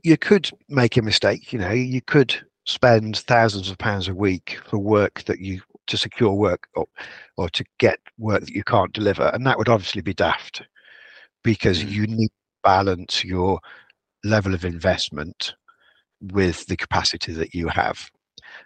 you 0.04 0.18
could 0.18 0.50
make 0.70 0.98
a 0.98 1.02
mistake 1.02 1.52
you 1.54 1.60
know 1.60 1.72
you 1.72 2.02
could 2.02 2.36
spend 2.66 3.18
thousands 3.18 3.70
of 3.70 3.78
pounds 3.78 4.08
a 4.08 4.14
week 4.14 4.60
for 4.66 4.78
work 4.78 5.24
that 5.24 5.40
you 5.40 5.62
to 5.88 5.98
secure 5.98 6.34
work 6.34 6.68
or, 6.76 6.86
or 7.38 7.50
to 7.50 7.64
get 7.78 8.00
work 8.18 8.42
that 8.42 8.54
you 8.54 8.64
can't 8.64 8.94
deliver 8.94 9.32
and 9.34 9.46
that 9.46 9.58
would 9.58 9.70
obviously 9.70 10.02
be 10.02 10.14
daft 10.14 10.64
because 11.44 11.84
mm. 11.84 11.90
you 11.90 12.08
need 12.08 12.28
to 12.28 12.34
balance 12.64 13.24
your 13.24 13.60
level 14.26 14.54
of 14.54 14.66
investment 14.66 15.56
with 16.34 16.66
the 16.66 16.76
capacity 16.76 17.32
that 17.32 17.54
you 17.54 17.70
have 17.70 18.10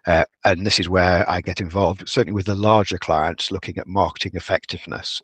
uh, 0.07 0.25
and 0.45 0.65
this 0.65 0.79
is 0.79 0.89
where 0.89 1.29
I 1.29 1.41
get 1.41 1.61
involved, 1.61 2.07
certainly 2.07 2.33
with 2.33 2.45
the 2.45 2.55
larger 2.55 2.97
clients, 2.97 3.51
looking 3.51 3.77
at 3.77 3.87
marketing 3.87 4.31
effectiveness 4.35 5.21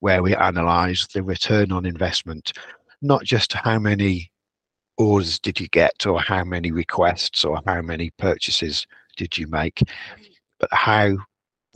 where 0.00 0.22
we 0.22 0.34
analyze 0.34 1.06
the 1.12 1.22
return 1.22 1.72
on 1.72 1.86
investment, 1.86 2.52
not 3.00 3.24
just 3.24 3.52
how 3.52 3.78
many 3.78 4.30
orders 4.98 5.38
did 5.38 5.60
you 5.60 5.68
get 5.68 6.06
or 6.06 6.20
how 6.20 6.44
many 6.44 6.70
requests 6.70 7.44
or 7.44 7.60
how 7.66 7.82
many 7.82 8.10
purchases 8.18 8.86
did 9.16 9.36
you 9.36 9.46
make, 9.46 9.82
but 10.58 10.68
how 10.72 11.16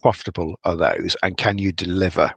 profitable 0.03 0.59
are 0.65 0.77
those 0.77 1.17
and 1.23 1.37
can 1.37 1.59
you 1.59 1.73
deliver? 1.73 2.33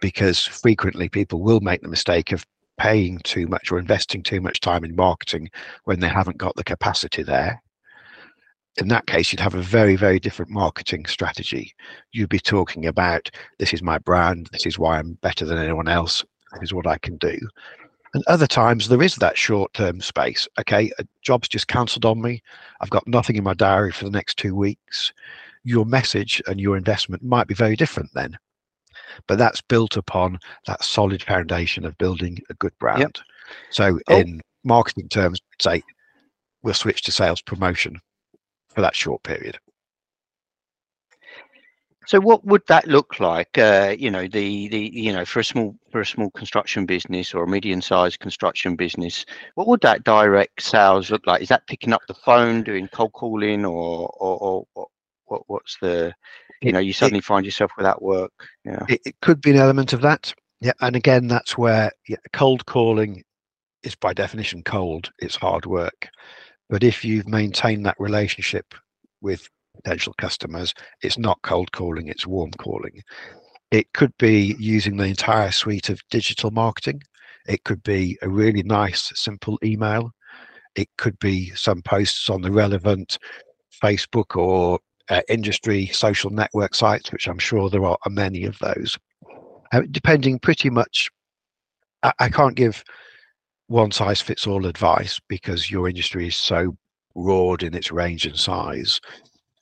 Because 0.00 0.44
frequently 0.44 1.08
people 1.08 1.42
will 1.42 1.60
make 1.60 1.82
the 1.82 1.88
mistake 1.88 2.32
of 2.32 2.44
paying 2.78 3.18
too 3.24 3.46
much 3.46 3.70
or 3.70 3.78
investing 3.78 4.22
too 4.22 4.40
much 4.40 4.60
time 4.60 4.84
in 4.84 4.96
marketing 4.96 5.50
when 5.84 6.00
they 6.00 6.08
haven't 6.08 6.38
got 6.38 6.56
the 6.56 6.64
capacity 6.64 7.22
there 7.22 7.60
in 8.76 8.88
that 8.88 9.06
case, 9.06 9.32
you'd 9.32 9.40
have 9.40 9.54
a 9.54 9.62
very, 9.62 9.96
very 9.96 10.18
different 10.18 10.50
marketing 10.50 11.06
strategy. 11.06 11.74
You'd 12.12 12.28
be 12.28 12.38
talking 12.38 12.86
about 12.86 13.30
this 13.58 13.72
is 13.72 13.82
my 13.82 13.98
brand, 13.98 14.48
this 14.52 14.66
is 14.66 14.78
why 14.78 14.98
I'm 14.98 15.14
better 15.22 15.44
than 15.44 15.58
anyone 15.58 15.88
else, 15.88 16.24
this 16.54 16.68
is 16.68 16.74
what 16.74 16.86
I 16.86 16.98
can 16.98 17.16
do. 17.16 17.36
And 18.12 18.24
other 18.26 18.46
times 18.46 18.88
there 18.88 19.02
is 19.02 19.16
that 19.16 19.38
short 19.38 19.72
term 19.72 20.00
space. 20.00 20.48
Okay, 20.58 20.90
a 20.98 21.04
job's 21.22 21.48
just 21.48 21.68
cancelled 21.68 22.04
on 22.04 22.20
me. 22.20 22.42
I've 22.80 22.90
got 22.90 23.06
nothing 23.06 23.36
in 23.36 23.44
my 23.44 23.54
diary 23.54 23.92
for 23.92 24.04
the 24.04 24.10
next 24.10 24.36
two 24.36 24.54
weeks. 24.54 25.12
Your 25.62 25.84
message 25.84 26.42
and 26.46 26.60
your 26.60 26.76
investment 26.76 27.22
might 27.22 27.46
be 27.46 27.54
very 27.54 27.76
different 27.76 28.10
then. 28.14 28.36
But 29.26 29.38
that's 29.38 29.60
built 29.60 29.96
upon 29.96 30.38
that 30.66 30.82
solid 30.82 31.22
foundation 31.22 31.84
of 31.84 31.98
building 31.98 32.38
a 32.48 32.54
good 32.54 32.76
brand. 32.78 33.00
Yep. 33.00 33.16
So, 33.70 34.00
oh. 34.08 34.18
in 34.18 34.40
marketing 34.64 35.08
terms, 35.08 35.40
say 35.60 35.82
we'll 36.62 36.74
switch 36.74 37.02
to 37.02 37.12
sales 37.12 37.42
promotion 37.42 38.00
for 38.74 38.80
that 38.80 38.96
short 38.96 39.22
period. 39.22 39.58
So 42.06 42.18
what 42.18 42.44
would 42.46 42.62
that 42.68 42.88
look 42.88 43.20
like? 43.20 43.58
Uh, 43.58 43.94
you 43.98 44.10
know, 44.10 44.26
the 44.26 44.68
the 44.68 44.90
you 44.92 45.12
know 45.12 45.24
for 45.24 45.40
a 45.40 45.44
small 45.44 45.76
for 45.92 46.00
a 46.00 46.06
small 46.06 46.30
construction 46.30 46.86
business 46.86 47.34
or 47.34 47.44
a 47.44 47.48
medium 47.48 47.82
sized 47.82 48.20
construction 48.20 48.74
business, 48.74 49.26
what 49.54 49.68
would 49.68 49.82
that 49.82 50.04
direct 50.04 50.62
sales 50.62 51.10
look 51.10 51.26
like? 51.26 51.42
Is 51.42 51.48
that 51.48 51.66
picking 51.66 51.92
up 51.92 52.02
the 52.08 52.14
phone, 52.14 52.62
doing 52.62 52.88
cold 52.88 53.12
calling, 53.12 53.64
or 53.64 54.08
or, 54.18 54.66
or 54.74 54.86
what 55.26 55.42
what's 55.46 55.76
the 55.80 56.14
you 56.62 56.72
know 56.72 56.78
you 56.78 56.92
suddenly 56.92 57.18
it, 57.18 57.24
find 57.24 57.44
yourself 57.44 57.70
without 57.76 58.02
work? 58.02 58.32
Yeah, 58.64 58.84
it, 58.88 59.00
it, 59.04 59.20
could 59.20 59.40
be 59.40 59.50
an 59.50 59.58
element 59.58 59.92
of 59.92 60.00
that. 60.00 60.32
Yeah, 60.60 60.72
and 60.80 60.96
again, 60.96 61.26
that's 61.26 61.58
where 61.58 61.92
yeah, 62.08 62.16
cold 62.32 62.64
calling 62.66 63.22
is 63.82 63.94
by 63.94 64.14
definition 64.14 64.62
cold. 64.62 65.10
It's 65.18 65.36
hard 65.36 65.66
work. 65.66 66.08
But 66.70 66.84
if 66.84 67.04
you've 67.04 67.28
maintained 67.28 67.84
that 67.86 67.96
relationship 67.98 68.74
with 69.20 69.48
potential 69.82 70.14
customers. 70.18 70.74
It's 71.02 71.18
not 71.18 71.40
cold 71.42 71.72
calling, 71.72 72.08
it's 72.08 72.26
warm 72.26 72.50
calling. 72.52 73.02
It 73.70 73.92
could 73.92 74.12
be 74.18 74.56
using 74.58 74.96
the 74.96 75.04
entire 75.04 75.52
suite 75.52 75.90
of 75.90 76.00
digital 76.10 76.50
marketing. 76.50 77.02
It 77.46 77.64
could 77.64 77.82
be 77.82 78.18
a 78.22 78.28
really 78.28 78.62
nice, 78.62 79.12
simple 79.14 79.58
email. 79.64 80.10
It 80.74 80.88
could 80.98 81.18
be 81.18 81.50
some 81.54 81.82
posts 81.82 82.28
on 82.28 82.42
the 82.42 82.50
relevant 82.50 83.18
Facebook 83.82 84.36
or 84.36 84.78
uh, 85.08 85.22
industry 85.28 85.86
social 85.86 86.30
network 86.30 86.74
sites, 86.74 87.12
which 87.12 87.28
I'm 87.28 87.38
sure 87.38 87.68
there 87.68 87.84
are 87.84 87.98
many 88.08 88.44
of 88.44 88.58
those. 88.58 88.96
Uh, 89.72 89.82
depending 89.90 90.38
pretty 90.38 90.70
much, 90.70 91.10
I, 92.02 92.12
I 92.18 92.28
can't 92.28 92.56
give 92.56 92.82
one 93.68 93.92
size 93.92 94.20
fits 94.20 94.46
all 94.46 94.66
advice 94.66 95.20
because 95.28 95.70
your 95.70 95.88
industry 95.88 96.26
is 96.26 96.36
so 96.36 96.76
broad 97.14 97.62
in 97.62 97.74
its 97.74 97.92
range 97.92 98.26
and 98.26 98.36
size. 98.36 99.00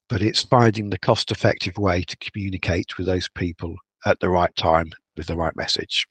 But 0.09 0.23
it's 0.23 0.42
finding 0.42 0.90
the 0.90 0.99
cost 0.99 1.31
effective 1.31 1.77
way 1.77 2.03
to 2.03 2.16
communicate 2.18 2.97
with 2.97 3.07
those 3.07 3.29
people 3.29 3.77
at 4.07 4.21
the 4.21 4.29
right 4.29 4.55
time 4.57 4.90
with 5.16 5.27
the 5.27 5.37
right 5.37 5.55
message. 5.57 6.07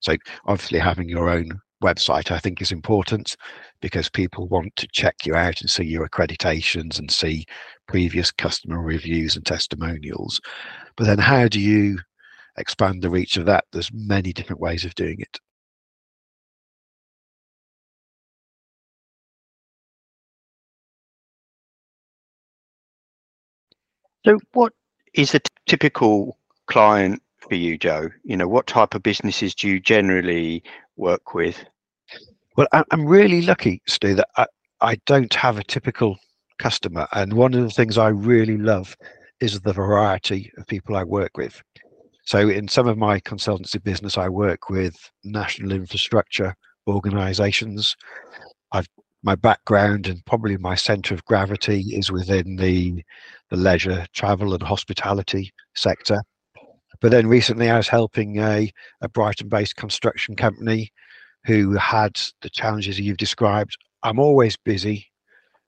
So, 0.00 0.16
obviously, 0.46 0.78
having 0.78 1.08
your 1.08 1.30
own 1.30 1.60
website, 1.82 2.30
I 2.30 2.38
think, 2.38 2.60
is 2.60 2.72
important 2.72 3.36
because 3.80 4.10
people 4.10 4.48
want 4.48 4.74
to 4.76 4.88
check 4.92 5.14
you 5.24 5.34
out 5.34 5.60
and 5.60 5.70
see 5.70 5.84
your 5.84 6.08
accreditations 6.08 6.98
and 6.98 7.10
see 7.10 7.46
previous 7.88 8.30
customer 8.30 8.80
reviews 8.80 9.36
and 9.36 9.46
testimonials. 9.46 10.40
But 10.96 11.06
then, 11.06 11.18
how 11.18 11.48
do 11.48 11.60
you 11.60 11.98
expand 12.58 13.02
the 13.02 13.10
reach 13.10 13.36
of 13.36 13.46
that? 13.46 13.64
There's 13.72 13.92
many 13.92 14.32
different 14.32 14.60
ways 14.60 14.84
of 14.84 14.94
doing 14.94 15.20
it. 15.20 15.38
So, 24.24 24.38
what 24.52 24.72
is 25.14 25.34
a 25.34 25.40
typical 25.66 26.36
client 26.66 27.22
for 27.38 27.54
you, 27.54 27.78
Joe? 27.78 28.10
You 28.24 28.36
know, 28.36 28.48
what 28.48 28.66
type 28.66 28.94
of 28.94 29.02
businesses 29.02 29.54
do 29.54 29.68
you 29.68 29.80
generally 29.80 30.62
work 30.96 31.32
with? 31.34 31.64
Well, 32.56 32.66
I'm 32.72 33.06
really 33.06 33.40
lucky, 33.42 33.80
Stu, 33.86 34.14
that 34.16 34.28
I, 34.36 34.46
I 34.82 34.96
don't 35.06 35.32
have 35.32 35.58
a 35.58 35.64
typical 35.64 36.18
customer. 36.58 37.08
And 37.12 37.32
one 37.32 37.54
of 37.54 37.62
the 37.62 37.70
things 37.70 37.96
I 37.96 38.08
really 38.08 38.58
love 38.58 38.94
is 39.40 39.58
the 39.60 39.72
variety 39.72 40.52
of 40.58 40.66
people 40.66 40.96
I 40.96 41.04
work 41.04 41.38
with. 41.38 41.62
So, 42.26 42.48
in 42.48 42.68
some 42.68 42.88
of 42.88 42.98
my 42.98 43.20
consultancy 43.20 43.82
business, 43.82 44.18
I 44.18 44.28
work 44.28 44.68
with 44.68 44.94
national 45.24 45.72
infrastructure 45.72 46.54
organizations. 46.86 47.96
I've 48.72 48.88
my 49.22 49.34
background 49.34 50.06
and 50.06 50.24
probably 50.24 50.56
my 50.56 50.74
center 50.74 51.14
of 51.14 51.24
gravity 51.24 51.80
is 51.94 52.10
within 52.10 52.56
the 52.56 53.02
the 53.50 53.56
leisure, 53.56 54.06
travel, 54.14 54.54
and 54.54 54.62
hospitality 54.62 55.52
sector. 55.74 56.22
But 57.00 57.10
then 57.10 57.26
recently, 57.26 57.68
I 57.68 57.76
was 57.76 57.88
helping 57.88 58.38
a, 58.38 58.70
a 59.00 59.08
Brighton-based 59.08 59.76
construction 59.76 60.36
company 60.36 60.92
who 61.44 61.72
had 61.72 62.20
the 62.42 62.50
challenges 62.50 63.00
you've 63.00 63.16
described. 63.16 63.76
I'm 64.02 64.18
always 64.18 64.56
busy. 64.56 65.06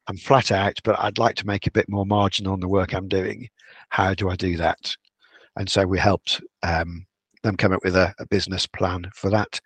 I'm 0.09 0.17
flat 0.17 0.53
out, 0.53 0.79
but 0.85 0.99
I'd 1.01 1.19
like 1.19 1.37
to 1.37 1.47
make 1.47 1.67
a 1.67 1.73
bit 1.73 1.89
more 1.89 2.07
margin 2.07 2.47
on 2.47 2.61
the 2.61 2.69
work 2.69 2.93
I'm 2.93 3.09
doing. 3.09 3.49
How 3.89 4.15
do 4.15 4.29
I 4.31 4.37
do 4.37 4.57
that? 4.59 4.95
And 5.57 5.69
so 5.69 5.87
we 5.87 5.99
helped 5.99 6.41
um, 6.63 7.07
them 7.43 7.57
come 7.57 7.73
up 7.73 7.85
with 7.85 7.97
a, 7.97 8.15
a 8.19 8.27
business 8.27 8.67
plan 8.67 9.11
for 9.15 9.31
that. 9.31 9.61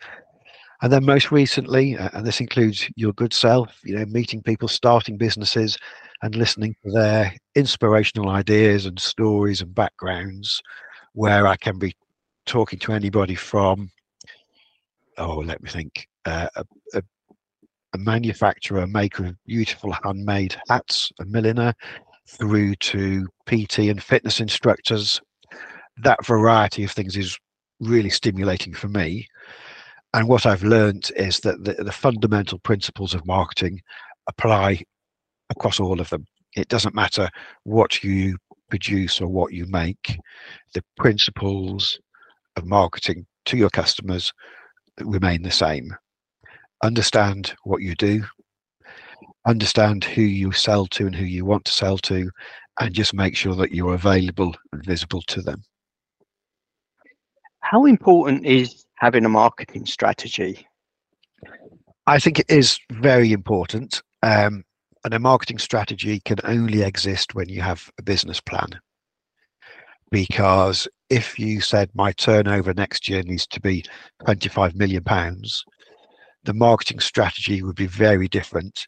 And 0.82 0.92
then 0.92 1.04
most 1.04 1.30
recently, 1.30 1.96
uh, 1.96 2.10
and 2.12 2.26
this 2.26 2.40
includes 2.40 2.88
your 2.96 3.12
good 3.12 3.32
self, 3.32 3.80
you 3.84 3.96
know, 3.96 4.04
meeting 4.06 4.42
people, 4.42 4.68
starting 4.68 5.16
businesses, 5.16 5.78
and 6.22 6.34
listening 6.34 6.74
to 6.84 6.92
their 6.92 7.34
inspirational 7.54 8.28
ideas 8.30 8.86
and 8.86 8.98
stories 8.98 9.60
and 9.60 9.74
backgrounds, 9.74 10.62
where 11.12 11.46
I 11.46 11.56
can 11.56 11.78
be 11.78 11.94
talking 12.46 12.78
to 12.80 12.92
anybody 12.92 13.34
from, 13.34 13.90
oh, 15.18 15.38
let 15.38 15.62
me 15.62 15.70
think, 15.70 16.08
uh, 16.24 16.48
a, 16.56 16.64
a, 16.94 17.02
a 17.94 17.98
manufacturer, 17.98 18.82
a 18.82 18.86
maker 18.86 19.26
of 19.26 19.36
beautiful 19.46 19.92
handmade 20.04 20.56
hats, 20.68 21.10
a 21.20 21.24
milliner, 21.24 21.74
through 22.28 22.74
to 22.76 23.26
PT 23.46 23.80
and 23.80 24.02
fitness 24.02 24.40
instructors. 24.40 25.20
That 25.98 26.24
variety 26.24 26.84
of 26.84 26.90
things 26.90 27.16
is 27.16 27.38
really 27.80 28.10
stimulating 28.10 28.74
for 28.74 28.88
me 28.88 29.28
and 30.16 30.28
what 30.28 30.46
I've 30.46 30.62
learned 30.62 31.12
is 31.14 31.40
that 31.40 31.62
the, 31.62 31.74
the 31.74 31.92
fundamental 31.92 32.58
principles 32.60 33.12
of 33.12 33.26
marketing 33.26 33.82
apply 34.28 34.82
across 35.50 35.78
all 35.78 36.00
of 36.00 36.08
them. 36.08 36.24
It 36.56 36.68
doesn't 36.68 36.94
matter 36.94 37.28
what 37.64 38.02
you 38.02 38.38
produce 38.70 39.20
or 39.20 39.28
what 39.28 39.52
you 39.52 39.66
make, 39.66 40.18
the 40.72 40.82
principles 40.96 42.00
of 42.56 42.64
marketing 42.64 43.26
to 43.44 43.58
your 43.58 43.68
customers 43.68 44.32
remain 45.02 45.42
the 45.42 45.50
same. 45.50 45.94
Understand 46.82 47.54
what 47.64 47.82
you 47.82 47.94
do, 47.94 48.24
understand 49.46 50.02
who 50.02 50.22
you 50.22 50.50
sell 50.50 50.86
to 50.86 51.06
and 51.06 51.14
who 51.14 51.26
you 51.26 51.44
want 51.44 51.66
to 51.66 51.72
sell 51.72 51.98
to, 51.98 52.30
and 52.80 52.94
just 52.94 53.12
make 53.12 53.36
sure 53.36 53.54
that 53.54 53.72
you're 53.72 53.94
available 53.94 54.56
and 54.72 54.82
visible 54.82 55.20
to 55.28 55.42
them. 55.42 55.62
How 57.60 57.84
important 57.84 58.46
is 58.46 58.85
having 58.98 59.24
a 59.24 59.28
marketing 59.28 59.86
strategy? 59.86 60.66
I 62.06 62.18
think 62.18 62.38
it 62.38 62.50
is 62.50 62.78
very 62.90 63.32
important. 63.32 64.02
Um, 64.22 64.64
and 65.04 65.14
a 65.14 65.18
marketing 65.20 65.58
strategy 65.58 66.20
can 66.24 66.38
only 66.44 66.82
exist 66.82 67.34
when 67.34 67.48
you 67.48 67.60
have 67.60 67.88
a 67.98 68.02
business 68.02 68.40
plan. 68.40 68.68
Because 70.10 70.88
if 71.10 71.38
you 71.38 71.60
said 71.60 71.90
my 71.94 72.12
turnover 72.12 72.74
next 72.74 73.08
year 73.08 73.22
needs 73.22 73.46
to 73.48 73.60
be 73.60 73.84
25 74.24 74.74
million 74.74 75.04
pounds, 75.04 75.64
the 76.44 76.54
marketing 76.54 77.00
strategy 77.00 77.62
would 77.62 77.76
be 77.76 77.86
very 77.86 78.28
different 78.28 78.86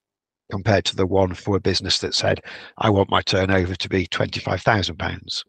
compared 0.51 0.85
to 0.87 0.97
the 0.97 1.07
one 1.07 1.35
for 1.35 1.57
a 1.57 1.61
business 1.61 1.99
that 1.99 2.14
said, 2.14 2.40
I 2.79 2.90
want 2.90 3.11
my 3.11 3.23
turnover 3.23 3.75
to 3.77 3.88
be 3.88 4.07
25,000 4.07 4.97
pounds. 4.97 5.44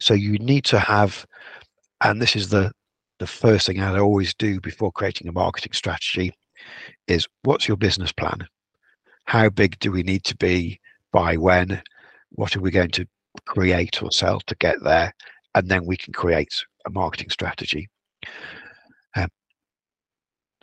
So 0.00 0.12
you 0.14 0.38
need 0.38 0.64
to 0.66 0.78
have, 0.78 1.24
and 2.02 2.20
this 2.20 2.36
is 2.36 2.48
the 2.48 2.72
the 3.18 3.26
first 3.26 3.66
thing 3.66 3.80
I 3.80 3.98
always 3.98 4.34
do 4.34 4.60
before 4.60 4.92
creating 4.92 5.28
a 5.28 5.32
marketing 5.32 5.72
strategy 5.72 6.32
is 7.06 7.26
what's 7.42 7.68
your 7.68 7.76
business 7.76 8.12
plan? 8.12 8.46
How 9.24 9.48
big 9.48 9.78
do 9.78 9.90
we 9.90 10.02
need 10.02 10.24
to 10.24 10.36
be 10.36 10.80
by 11.12 11.36
when? 11.36 11.82
What 12.30 12.56
are 12.56 12.60
we 12.60 12.70
going 12.70 12.90
to 12.90 13.06
create 13.46 14.02
or 14.02 14.12
sell 14.12 14.40
to 14.40 14.54
get 14.56 14.76
there? 14.82 15.14
And 15.54 15.68
then 15.68 15.86
we 15.86 15.96
can 15.96 16.12
create 16.12 16.54
a 16.86 16.90
marketing 16.90 17.30
strategy. 17.30 17.88
Um, 19.16 19.28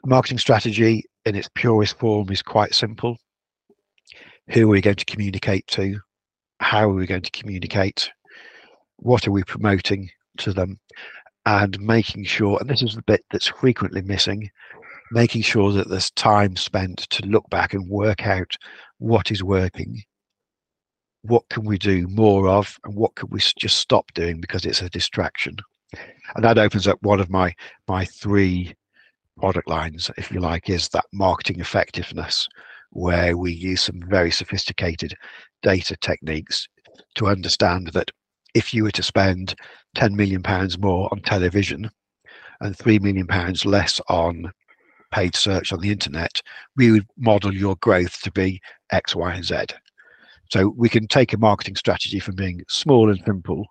marketing 0.05 0.37
strategy 0.37 1.03
in 1.25 1.35
its 1.35 1.49
purest 1.55 1.97
form 1.97 2.29
is 2.29 2.41
quite 2.41 2.75
simple. 2.75 3.17
Who 4.49 4.65
are 4.65 4.71
we 4.71 4.81
going 4.81 4.97
to 4.97 5.05
communicate 5.05 5.65
to? 5.67 5.99
How 6.59 6.89
are 6.89 6.93
we 6.93 7.07
going 7.07 7.21
to 7.21 7.31
communicate? 7.31 8.11
What 8.97 9.27
are 9.27 9.31
we 9.31 9.43
promoting 9.43 10.09
to 10.37 10.53
them? 10.53 10.79
And 11.45 11.79
making 11.79 12.23
sure, 12.23 12.57
and 12.59 12.69
this 12.69 12.81
is 12.81 12.95
the 12.95 13.01
bit 13.03 13.23
that's 13.31 13.47
frequently 13.47 14.01
missing, 14.01 14.49
making 15.11 15.41
sure 15.41 15.71
that 15.71 15.89
there's 15.89 16.11
time 16.11 16.55
spent 16.55 16.99
to 17.09 17.25
look 17.25 17.49
back 17.49 17.73
and 17.73 17.89
work 17.89 18.25
out 18.25 18.55
what 18.99 19.31
is 19.31 19.43
working, 19.43 20.01
what 21.23 21.47
can 21.49 21.65
we 21.65 21.77
do 21.77 22.07
more 22.07 22.47
of, 22.47 22.77
and 22.85 22.95
what 22.95 23.15
can 23.15 23.29
we 23.29 23.39
just 23.57 23.77
stop 23.77 24.11
doing 24.13 24.39
because 24.39 24.65
it's 24.65 24.81
a 24.81 24.89
distraction. 24.89 25.55
And 26.35 26.43
that 26.43 26.57
opens 26.57 26.87
up 26.87 26.97
one 27.01 27.19
of 27.19 27.29
my 27.29 27.53
my 27.87 28.05
three 28.05 28.73
product 29.37 29.67
lines, 29.67 30.09
if 30.17 30.31
you 30.31 30.39
like, 30.39 30.69
is 30.69 30.89
that 30.89 31.05
marketing 31.11 31.59
effectiveness, 31.59 32.47
where 32.91 33.37
we 33.37 33.51
use 33.51 33.81
some 33.81 34.01
very 34.07 34.31
sophisticated 34.31 35.13
data 35.61 35.95
techniques 35.97 36.67
to 37.15 37.27
understand 37.27 37.87
that 37.93 38.11
if 38.53 38.73
you 38.73 38.83
were 38.83 38.91
to 38.91 39.03
spend 39.03 39.55
10 39.95 40.15
million 40.15 40.41
pounds 40.41 40.77
more 40.77 41.09
on 41.11 41.21
television 41.21 41.89
and 42.61 42.77
3 42.77 42.99
million 42.99 43.27
pounds 43.27 43.65
less 43.65 43.99
on 44.09 44.51
paid 45.11 45.35
search 45.35 45.71
on 45.71 45.79
the 45.79 45.91
internet, 45.91 46.41
we 46.75 46.91
would 46.91 47.05
model 47.17 47.53
your 47.53 47.75
growth 47.77 48.19
to 48.21 48.31
be 48.31 48.59
X, 48.91 49.15
Y, 49.15 49.33
and 49.33 49.45
Z. 49.45 49.65
So 50.51 50.73
we 50.75 50.89
can 50.89 51.07
take 51.07 51.33
a 51.33 51.37
marketing 51.37 51.75
strategy 51.75 52.19
from 52.19 52.35
being 52.35 52.61
small 52.67 53.09
and 53.09 53.21
simple 53.25 53.65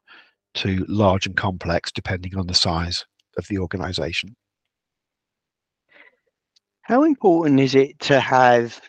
to 0.55 0.85
large 0.89 1.27
and 1.27 1.37
complex 1.37 1.91
depending 1.91 2.37
on 2.37 2.47
the 2.47 2.55
size 2.55 3.05
of 3.39 3.47
the 3.49 3.59
organization. 3.59 4.37
How 6.83 7.05
important 7.05 7.61
is 7.61 7.75
it 7.75 7.99
to 8.01 8.21
have 8.21 8.81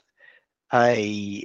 a 0.74 1.44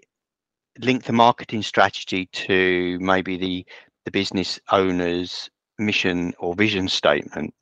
link 0.80 1.04
the 1.04 1.12
marketing 1.12 1.62
strategy 1.62 2.26
to 2.32 2.98
maybe 3.00 3.36
the 3.36 3.66
the 4.04 4.10
business 4.10 4.58
owner's 4.72 5.50
mission 5.78 6.32
or 6.38 6.54
vision 6.54 6.88
statement? 6.88 7.54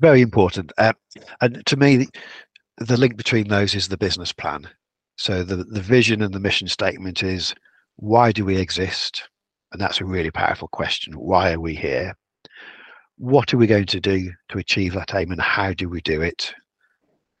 Very 0.00 0.20
important. 0.20 0.72
Uh, 0.78 0.92
and 1.40 1.64
to 1.66 1.76
me, 1.76 2.08
the 2.78 2.96
link 2.96 3.16
between 3.16 3.48
those 3.48 3.74
is 3.74 3.88
the 3.88 3.96
business 3.96 4.32
plan. 4.32 4.68
So 5.16 5.44
the, 5.44 5.56
the 5.56 5.80
vision 5.80 6.22
and 6.22 6.34
the 6.34 6.40
mission 6.40 6.68
statement 6.68 7.22
is 7.22 7.54
why 7.96 8.32
do 8.32 8.44
we 8.44 8.56
exist? 8.56 9.28
And 9.72 9.80
that's 9.80 10.00
a 10.00 10.04
really 10.04 10.30
powerful 10.30 10.68
question. 10.68 11.14
Why 11.14 11.52
are 11.52 11.60
we 11.60 11.74
here? 11.74 12.16
What 13.16 13.54
are 13.54 13.56
we 13.56 13.68
going 13.68 13.86
to 13.86 14.00
do 14.00 14.32
to 14.48 14.58
achieve 14.58 14.94
that 14.94 15.14
aim 15.14 15.30
and 15.30 15.40
how 15.40 15.72
do 15.72 15.88
we 15.88 16.00
do 16.00 16.20
it? 16.20 16.52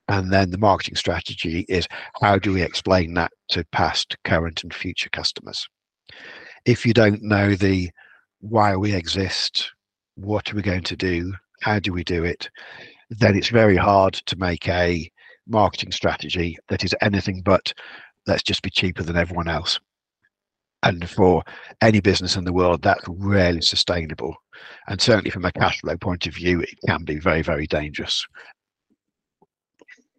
And 0.08 0.32
then 0.32 0.50
the 0.50 0.58
marketing 0.58 0.96
strategy 0.96 1.64
is 1.68 1.88
how 2.20 2.38
do 2.38 2.52
we 2.52 2.62
explain 2.62 3.14
that 3.14 3.32
to 3.48 3.64
past, 3.72 4.16
current, 4.24 4.62
and 4.62 4.72
future 4.72 5.10
customers? 5.10 5.66
If 6.64 6.86
you 6.86 6.92
don't 6.92 7.22
know 7.22 7.54
the 7.54 7.90
why 8.44 8.76
we 8.76 8.94
exist, 8.94 9.72
what 10.16 10.52
are 10.52 10.56
we 10.56 10.62
going 10.62 10.82
to 10.82 10.96
do, 10.96 11.32
how 11.62 11.78
do 11.78 11.92
we 11.92 12.04
do 12.04 12.24
it, 12.24 12.50
then 13.08 13.36
it's 13.36 13.48
very 13.48 13.76
hard 13.76 14.12
to 14.12 14.36
make 14.36 14.68
a 14.68 15.10
marketing 15.46 15.92
strategy 15.92 16.58
that 16.68 16.84
is 16.84 16.94
anything 17.00 17.40
but 17.42 17.72
let's 18.26 18.42
just 18.42 18.62
be 18.62 18.70
cheaper 18.70 19.02
than 19.02 19.16
everyone 19.16 19.48
else. 19.48 19.80
And 20.82 21.08
for 21.08 21.42
any 21.80 22.00
business 22.00 22.36
in 22.36 22.44
the 22.44 22.52
world, 22.52 22.82
that's 22.82 23.04
rarely 23.08 23.62
sustainable. 23.62 24.36
And 24.88 25.00
certainly 25.00 25.30
from 25.30 25.46
a 25.46 25.52
cash 25.52 25.80
flow 25.80 25.96
point 25.96 26.26
of 26.26 26.34
view, 26.34 26.60
it 26.60 26.74
can 26.86 27.04
be 27.04 27.18
very, 27.18 27.40
very 27.40 27.66
dangerous. 27.66 28.26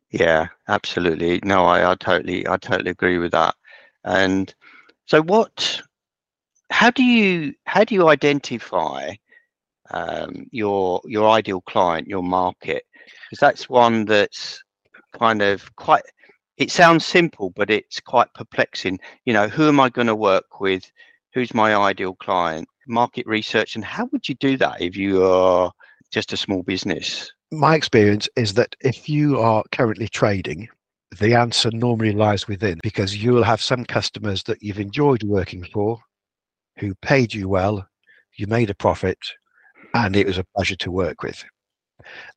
Yeah, 0.10 0.48
absolutely. 0.68 1.40
No, 1.44 1.66
I, 1.66 1.92
I 1.92 1.96
totally, 1.96 2.48
I 2.48 2.58
totally 2.58 2.90
agree 2.90 3.20
with 3.20 3.34
that. 3.34 3.54
And 4.04 4.54
so, 5.06 5.22
what? 5.22 5.82
How 6.72 6.92
do 6.92 7.04
you 7.04 7.54
how 7.66 7.84
do 7.84 7.96
you 7.96 8.10
identify 8.10 9.16
um, 9.92 10.48
your 10.52 11.02
your 11.06 11.30
ideal 11.30 11.62
client, 11.62 12.08
your 12.08 12.24
market? 12.24 12.84
Because 13.30 13.40
that's 13.40 13.70
one 13.70 14.06
that's 14.06 14.64
kind 15.18 15.42
of 15.42 15.76
quite. 15.76 16.04
It 16.58 16.72
sounds 16.72 17.06
simple, 17.06 17.52
but 17.56 17.70
it's 17.70 18.00
quite 18.00 18.34
perplexing. 18.34 19.00
You 19.26 19.34
know, 19.34 19.48
who 19.48 19.68
am 19.68 19.80
I 19.80 19.90
going 19.90 20.08
to 20.08 20.16
work 20.16 20.60
with? 20.62 20.90
Who's 21.34 21.54
my 21.54 21.76
ideal 21.76 22.16
client? 22.16 22.68
Market 22.88 23.26
research, 23.28 23.76
and 23.76 23.84
how 23.84 24.08
would 24.12 24.30
you 24.30 24.36
do 24.36 24.58
that 24.58 24.82
if 24.82 24.96
you 24.96 25.24
are 25.24 25.72
just 26.12 26.32
a 26.34 26.38
small 26.38 26.64
business? 26.64 27.32
my 27.52 27.76
experience 27.76 28.28
is 28.36 28.54
that 28.56 28.76
if 28.82 29.08
you 29.08 29.40
are 29.40 29.64
currently 29.72 30.08
trading, 30.08 30.68
the 31.20 31.34
answer 31.34 31.72
normally 31.72 32.12
lies 32.12 32.48
within 32.48 32.80
because 32.84 33.16
you 33.16 33.32
will 33.32 33.44
have 33.44 33.62
some 33.62 33.86
customers 33.86 34.44
that 34.44 34.62
you've 34.62 34.80
enjoyed 34.80 35.24
working 35.24 35.64
for 35.64 36.00
who 36.78 36.96
paid 36.96 37.34
you 37.34 37.48
well, 37.48 37.88
you 38.38 38.48
made 38.48 38.70
a 38.70 38.76
profit, 38.76 39.20
and 39.94 40.16
it 40.16 40.28
was 40.28 40.38
a 40.38 40.46
pleasure 40.56 40.76
to 40.78 40.92
work 40.92 41.24
with. 41.24 41.44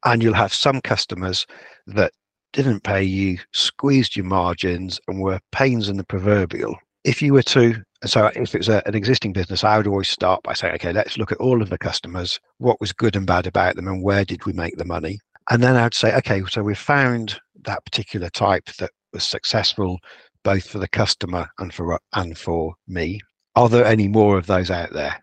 And 0.04 0.22
you'll 0.22 0.34
have 0.34 0.54
some 0.54 0.80
customers 0.80 1.46
that 1.86 2.12
didn't 2.52 2.84
pay 2.84 3.02
you, 3.02 3.38
squeezed 3.52 4.16
your 4.16 4.26
margins, 4.26 5.00
and 5.08 5.20
were 5.20 5.40
pains 5.52 5.88
in 5.88 5.96
the 5.96 6.04
proverbial. 6.04 6.76
If 7.04 7.22
you 7.22 7.32
were 7.32 7.42
to 7.44 7.82
so 8.04 8.30
if 8.36 8.54
it's 8.54 8.68
an 8.68 8.94
existing 8.94 9.32
business, 9.32 9.64
I 9.64 9.76
would 9.76 9.88
always 9.88 10.08
start 10.08 10.42
by 10.44 10.52
saying, 10.52 10.74
okay, 10.74 10.92
let's 10.92 11.18
look 11.18 11.32
at 11.32 11.38
all 11.38 11.62
of 11.62 11.68
the 11.68 11.78
customers, 11.78 12.38
what 12.58 12.80
was 12.80 12.92
good 12.92 13.16
and 13.16 13.26
bad 13.26 13.46
about 13.46 13.74
them, 13.74 13.88
and 13.88 14.04
where 14.04 14.24
did 14.24 14.46
we 14.46 14.52
make 14.52 14.76
the 14.76 14.84
money? 14.84 15.18
And 15.50 15.62
then 15.62 15.76
I'd 15.76 15.94
say, 15.94 16.14
okay, 16.16 16.42
so 16.48 16.62
we 16.62 16.74
found 16.74 17.40
that 17.64 17.84
particular 17.84 18.30
type 18.30 18.66
that 18.78 18.90
was 19.12 19.24
successful 19.24 19.98
both 20.44 20.68
for 20.68 20.78
the 20.78 20.88
customer 20.88 21.48
and 21.58 21.74
for 21.74 21.98
and 22.12 22.38
for 22.38 22.74
me. 22.86 23.20
Are 23.58 23.68
there 23.68 23.84
any 23.84 24.06
more 24.06 24.38
of 24.38 24.46
those 24.46 24.70
out 24.70 24.92
there? 24.92 25.20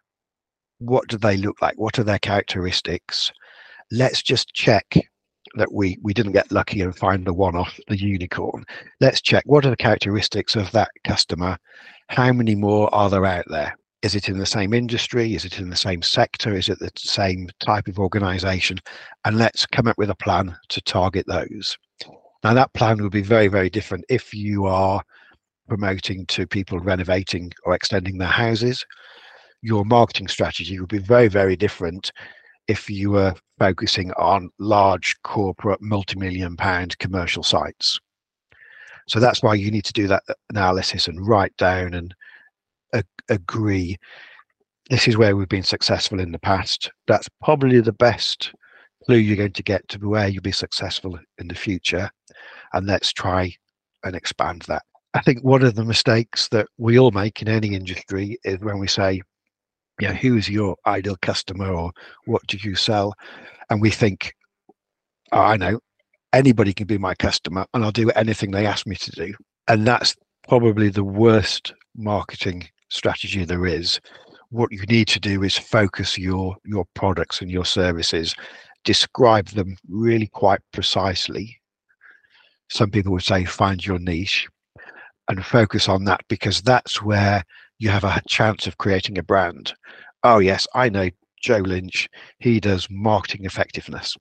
What 0.80 1.08
do 1.08 1.18
they 1.18 1.38
look 1.38 1.62
like? 1.62 1.76
What 1.78 1.98
are 2.00 2.04
their 2.04 2.20
characteristics? 2.20 3.32
Let's 3.92 4.22
just 4.22 4.54
check 4.54 4.98
that 5.56 5.72
we 5.72 5.98
we 6.04 6.14
didn't 6.14 6.34
get 6.34 6.52
lucky 6.52 6.82
and 6.82 6.94
find 6.94 7.26
the 7.26 7.34
one 7.34 7.56
off 7.56 7.80
the 7.88 7.98
unicorn. 7.98 8.66
Let's 9.00 9.22
check 9.22 9.44
what 9.46 9.66
are 9.66 9.70
the 9.70 9.78
characteristics 9.78 10.58
of 10.58 10.70
that 10.72 10.90
customer 11.06 11.58
how 12.10 12.34
many 12.34 12.56
more 12.56 12.94
are 12.94 13.10
there 13.10 13.26
out 13.26 13.46
there? 13.48 13.78
Is 14.02 14.16
it 14.16 14.28
in 14.28 14.38
the 14.38 14.46
same 14.46 14.74
industry? 14.74 15.34
Is 15.34 15.46
it 15.46 15.60
in 15.60 15.70
the 15.70 15.76
same 15.78 16.02
sector? 16.02 16.54
Is 16.54 16.68
it 16.68 16.80
the 16.80 16.92
same 16.98 17.48
type 17.62 17.88
of 17.88 18.00
organization? 18.00 18.80
And 19.24 19.38
let's 19.38 19.66
come 19.66 19.88
up 19.88 19.98
with 19.98 20.10
a 20.10 20.16
plan 20.16 20.58
to 20.70 20.82
target 20.82 21.26
those. 21.26 21.78
Now, 22.44 22.54
that 22.54 22.74
plan 22.74 23.02
will 23.02 23.10
be 23.10 23.24
very, 23.24 23.48
very 23.48 23.70
different 23.70 24.04
if 24.10 24.34
you 24.34 24.66
are 24.66 25.02
promoting 25.68 26.26
to 26.28 26.48
people 26.48 26.80
renovating 26.80 27.52
or 27.66 27.74
extending 27.74 28.18
their 28.18 28.28
houses. 28.28 28.86
Your 29.62 29.86
marketing 29.86 30.28
strategy 30.28 30.80
would 30.80 30.90
be 30.90 31.00
very, 31.00 31.28
very 31.28 31.56
different 31.56 32.12
if 32.68 32.90
you 32.90 33.12
were 33.12 33.34
focusing 33.60 34.12
on 34.14 34.50
large 34.60 35.16
corporate 35.24 35.82
multi-million 35.82 36.56
pound 36.56 36.98
commercial 37.00 37.44
sites. 37.44 38.00
So 39.08 39.20
that's 39.20 39.44
why 39.44 39.54
you 39.54 39.70
need 39.70 39.86
to 39.86 39.94
do 39.94 40.08
that 40.08 40.24
analysis 40.50 41.08
and 41.08 41.28
write 41.28 41.56
down 41.58 41.94
and 41.94 42.14
agree. 43.30 43.98
This 44.90 45.08
is 45.08 45.18
where 45.18 45.36
we've 45.36 45.50
been 45.50 45.64
successful 45.64 46.20
in 46.20 46.32
the 46.32 46.40
past. 46.40 46.92
That's 47.08 47.30
probably 47.44 47.82
the 47.82 47.94
best 47.94 48.52
clue 49.06 49.18
you're 49.18 49.38
going 49.38 49.52
to 49.52 49.64
get 49.64 49.88
to 49.90 50.00
where 50.00 50.28
you'll 50.28 50.42
be 50.42 50.52
successful 50.52 51.20
in 51.38 51.48
the 51.48 51.56
future. 51.56 52.10
And 52.74 52.88
let's 52.88 53.14
try 53.14 53.54
and 54.04 54.16
expand 54.16 54.64
that. 54.64 54.84
I 55.16 55.22
think 55.22 55.46
one 55.46 55.64
of 55.64 55.76
the 55.76 55.86
mistakes 55.86 56.50
that 56.50 56.68
we 56.78 57.00
all 57.00 57.12
make 57.12 57.42
in 57.42 57.48
any 57.48 57.74
industry 57.74 58.38
is 58.44 58.60
when 58.60 58.80
we 58.80 58.88
say, 58.88 59.22
yeah, 60.02 60.12
who 60.12 60.36
is 60.36 60.50
your 60.50 60.76
ideal 60.86 61.16
customer 61.22 61.72
or 61.72 61.94
what 62.26 62.46
do 62.48 62.58
you 62.58 62.76
sell? 62.76 63.14
And 63.70 63.80
we 63.80 63.92
think, 63.92 64.34
oh, 65.32 65.40
I 65.40 65.56
know, 65.56 65.80
anybody 66.34 66.74
can 66.74 66.86
be 66.86 66.98
my 66.98 67.16
customer 67.16 67.66
and 67.74 67.86
I'll 67.86 67.94
do 67.94 68.10
anything 68.10 68.52
they 68.52 68.66
ask 68.66 68.86
me 68.86 68.98
to 68.98 69.12
do. 69.12 69.34
And 69.70 69.88
that's 69.88 70.18
probably 70.50 70.90
the 70.90 71.06
worst 71.06 71.74
marketing 71.96 72.68
strategy 72.90 73.46
there 73.46 73.66
is. 73.66 74.02
What 74.50 74.74
you 74.74 74.82
need 74.84 75.08
to 75.08 75.20
do 75.22 75.44
is 75.44 75.58
focus 75.58 76.18
your 76.18 76.58
your 76.66 76.86
products 76.94 77.40
and 77.40 77.50
your 77.50 77.66
services, 77.66 78.36
describe 78.84 79.48
them 79.48 79.78
really 79.88 80.28
quite 80.28 80.60
precisely. 80.74 81.58
Some 82.70 82.92
people 82.92 83.14
would 83.14 83.24
say 83.24 83.46
find 83.46 83.86
your 83.86 84.00
niche 84.00 84.50
and 85.30 85.46
focus 85.46 85.90
on 85.90 86.06
that 86.06 86.22
because 86.28 86.62
that's 86.62 87.02
where 87.02 87.44
you 87.80 87.90
have 87.90 88.04
a 88.04 88.22
chance 88.28 88.68
of 88.68 88.78
creating 88.78 89.18
a 89.18 89.24
brand. 89.24 89.74
Oh 90.24 90.40
yes, 90.40 90.68
I 90.74 90.90
know 90.90 91.10
Joe 91.42 91.58
Lynch. 91.58 92.08
He 92.40 92.60
does 92.60 92.88
marketing 92.90 93.46
effectiveness. 93.46 94.16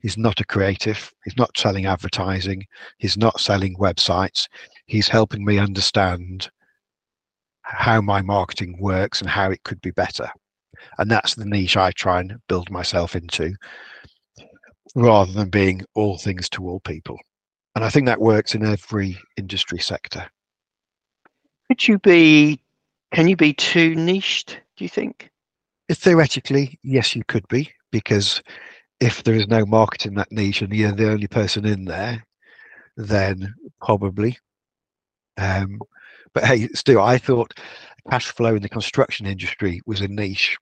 He's 0.00 0.18
not 0.18 0.40
a 0.40 0.44
creative. 0.44 1.10
He's 1.24 1.36
not 1.36 1.56
selling 1.56 1.86
advertising. 1.86 2.66
He's 2.98 3.16
not 3.16 3.40
selling 3.40 3.76
websites. 3.76 4.46
He's 4.86 5.08
helping 5.08 5.44
me 5.44 5.58
understand 5.58 6.50
how 7.62 8.02
my 8.02 8.20
marketing 8.20 8.76
works 8.78 9.20
and 9.22 9.30
how 9.30 9.50
it 9.50 9.62
could 9.62 9.80
be 9.80 9.92
better. 9.92 10.28
And 10.98 11.10
that's 11.10 11.34
the 11.34 11.46
niche 11.46 11.78
I 11.78 11.90
try 11.92 12.20
and 12.20 12.36
build 12.48 12.70
myself 12.70 13.16
into 13.16 13.54
rather 14.94 15.32
than 15.32 15.48
being 15.48 15.82
all 15.94 16.18
things 16.18 16.48
to 16.50 16.68
all 16.68 16.80
people. 16.80 17.18
And 17.74 17.84
I 17.84 17.90
think 17.90 18.06
that 18.06 18.20
works 18.20 18.54
in 18.54 18.64
every 18.64 19.18
industry 19.36 19.78
sector. 19.78 20.28
Could 21.68 21.88
you 21.88 21.98
be, 21.98 22.60
can 23.12 23.26
you 23.26 23.36
be 23.36 23.52
too 23.52 23.94
niched, 23.94 24.60
do 24.76 24.84
you 24.84 24.88
think? 24.88 25.30
Theoretically, 25.90 26.78
yes, 26.82 27.16
you 27.16 27.24
could 27.26 27.46
be, 27.48 27.70
because 27.90 28.42
if 29.00 29.24
there 29.24 29.34
is 29.34 29.48
no 29.48 29.66
market 29.66 30.06
in 30.06 30.14
that 30.14 30.30
niche 30.30 30.62
and 30.62 30.72
you're 30.72 30.92
the 30.92 31.10
only 31.10 31.26
person 31.26 31.66
in 31.66 31.84
there, 31.84 32.24
then 32.96 33.52
probably. 33.80 34.38
Um, 35.36 35.80
but 36.32 36.44
hey, 36.44 36.68
still, 36.68 37.00
I 37.00 37.18
thought 37.18 37.58
cash 38.08 38.26
flow 38.26 38.54
in 38.54 38.62
the 38.62 38.68
construction 38.68 39.26
industry 39.26 39.80
was 39.86 40.00
a 40.00 40.08
niche 40.08 40.56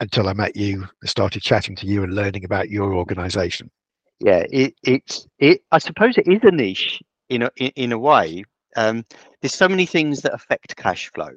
until 0.00 0.28
I 0.28 0.32
met 0.32 0.56
you, 0.56 0.86
started 1.04 1.42
chatting 1.42 1.76
to 1.76 1.86
you, 1.86 2.02
and 2.02 2.14
learning 2.14 2.44
about 2.44 2.70
your 2.70 2.94
organisation. 2.94 3.70
Yeah, 4.20 4.44
it, 4.50 4.74
it's 4.82 5.26
it. 5.38 5.62
I 5.72 5.78
suppose 5.78 6.16
it 6.16 6.26
is 6.26 6.40
a 6.42 6.50
niche 6.50 7.02
in 7.28 7.42
a 7.42 7.50
in, 7.56 7.72
in 7.76 7.92
a 7.92 7.98
way. 7.98 8.44
Um, 8.76 9.04
there's 9.40 9.54
so 9.54 9.68
many 9.68 9.86
things 9.86 10.22
that 10.22 10.34
affect 10.34 10.76
cash 10.76 11.10
flow. 11.12 11.30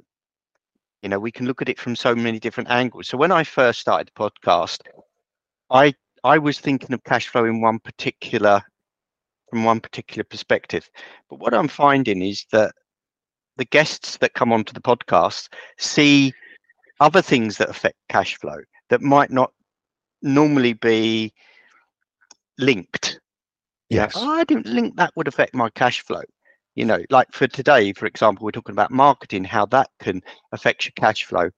You 1.01 1.09
know, 1.09 1.19
we 1.19 1.31
can 1.31 1.45
look 1.45 1.61
at 1.61 1.69
it 1.69 1.79
from 1.79 1.95
so 1.95 2.15
many 2.15 2.39
different 2.39 2.69
angles. 2.69 3.07
So 3.07 3.17
when 3.17 3.31
I 3.31 3.43
first 3.43 3.79
started 3.79 4.07
the 4.09 4.29
podcast, 4.29 4.79
I 5.69 5.93
I 6.23 6.37
was 6.37 6.59
thinking 6.59 6.93
of 6.93 7.03
cash 7.03 7.27
flow 7.27 7.45
in 7.45 7.61
one 7.61 7.79
particular 7.79 8.61
from 9.49 9.63
one 9.63 9.79
particular 9.79 10.23
perspective. 10.23 10.89
But 11.29 11.39
what 11.39 11.53
I'm 11.53 11.67
finding 11.67 12.21
is 12.21 12.45
that 12.51 12.73
the 13.57 13.65
guests 13.65 14.17
that 14.17 14.33
come 14.33 14.53
onto 14.53 14.73
the 14.73 14.81
podcast 14.81 15.49
see 15.77 16.33
other 16.99 17.21
things 17.21 17.57
that 17.57 17.69
affect 17.69 17.97
cash 18.09 18.37
flow 18.37 18.57
that 18.89 19.01
might 19.01 19.31
not 19.31 19.51
normally 20.21 20.73
be 20.73 21.33
linked. 22.59 23.19
Yes. 23.89 24.13
oh, 24.15 24.29
I 24.29 24.43
didn't 24.43 24.67
link 24.67 24.95
that 24.97 25.11
would 25.15 25.27
affect 25.27 25.55
my 25.55 25.69
cash 25.71 26.01
flow. 26.01 26.21
You 26.75 26.85
know, 26.85 27.03
like 27.09 27.27
for 27.33 27.47
today, 27.47 27.91
for 27.93 28.05
example, 28.05 28.45
we're 28.45 28.51
talking 28.51 28.73
about 28.73 28.91
marketing, 28.91 29.43
how 29.43 29.65
that 29.67 29.89
can 29.99 30.21
affect 30.51 30.85
your 30.85 30.93
cash 30.95 31.23
flow. 31.23 31.49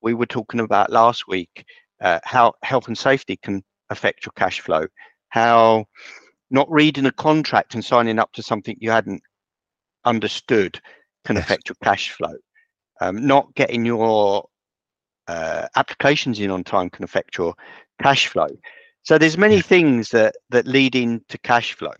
We 0.00 0.14
were 0.14 0.26
talking 0.26 0.60
about 0.60 0.90
last 0.90 1.26
week 1.26 1.64
uh, 2.00 2.20
how 2.24 2.54
health 2.62 2.86
and 2.86 2.96
safety 2.96 3.36
can 3.36 3.62
affect 3.90 4.24
your 4.24 4.32
cash 4.36 4.60
flow, 4.60 4.86
how 5.30 5.86
not 6.50 6.70
reading 6.70 7.06
a 7.06 7.12
contract 7.12 7.74
and 7.74 7.84
signing 7.84 8.18
up 8.18 8.32
to 8.32 8.42
something 8.42 8.76
you 8.80 8.90
hadn't 8.90 9.22
understood 10.04 10.80
can 11.24 11.36
yes. 11.36 11.44
affect 11.44 11.68
your 11.68 11.76
cash 11.82 12.10
flow. 12.10 12.34
Um, 13.00 13.26
not 13.26 13.54
getting 13.54 13.84
your 13.84 14.46
uh, 15.26 15.68
applications 15.76 16.40
in 16.40 16.50
on 16.50 16.64
time 16.64 16.90
can 16.90 17.04
affect 17.04 17.38
your 17.38 17.54
cash 18.02 18.26
flow. 18.26 18.48
So 19.10 19.18
there's 19.18 19.36
many 19.36 19.60
things 19.60 20.10
that 20.10 20.36
that 20.50 20.68
lead 20.68 20.94
into 20.94 21.36
cash 21.38 21.74
flow. 21.74 21.94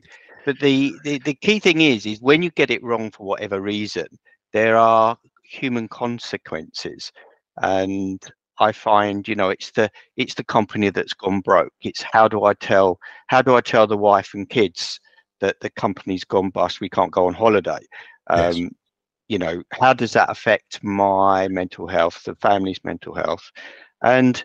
But 0.46 0.60
the, 0.60 0.94
the, 1.02 1.18
the 1.18 1.34
key 1.34 1.58
thing 1.58 1.80
is 1.80 2.06
is 2.06 2.20
when 2.20 2.40
you 2.40 2.50
get 2.50 2.70
it 2.70 2.84
wrong 2.84 3.10
for 3.10 3.26
whatever 3.26 3.60
reason, 3.60 4.06
there 4.52 4.76
are 4.76 5.18
human 5.42 5.88
consequences. 5.88 7.10
And 7.62 8.22
I 8.60 8.70
find, 8.70 9.26
you 9.26 9.34
know, 9.34 9.50
it's 9.50 9.72
the 9.72 9.90
it's 10.16 10.34
the 10.34 10.44
company 10.44 10.90
that's 10.90 11.12
gone 11.12 11.40
broke. 11.40 11.72
It's 11.80 12.00
how 12.00 12.28
do 12.28 12.44
I 12.44 12.54
tell 12.54 13.00
how 13.26 13.42
do 13.42 13.56
I 13.56 13.60
tell 13.60 13.88
the 13.88 13.96
wife 13.96 14.30
and 14.32 14.48
kids 14.48 15.00
that 15.40 15.58
the 15.58 15.70
company's 15.70 16.22
gone 16.22 16.50
bust? 16.50 16.80
We 16.80 16.88
can't 16.88 17.10
go 17.10 17.26
on 17.26 17.34
holiday. 17.34 17.80
Um, 18.28 18.56
yes. 18.56 18.70
You 19.26 19.38
know, 19.40 19.64
how 19.72 19.94
does 19.94 20.12
that 20.12 20.30
affect 20.30 20.78
my 20.84 21.48
mental 21.48 21.88
health, 21.88 22.22
the 22.22 22.36
family's 22.36 22.84
mental 22.84 23.16
health, 23.16 23.50
and 24.04 24.44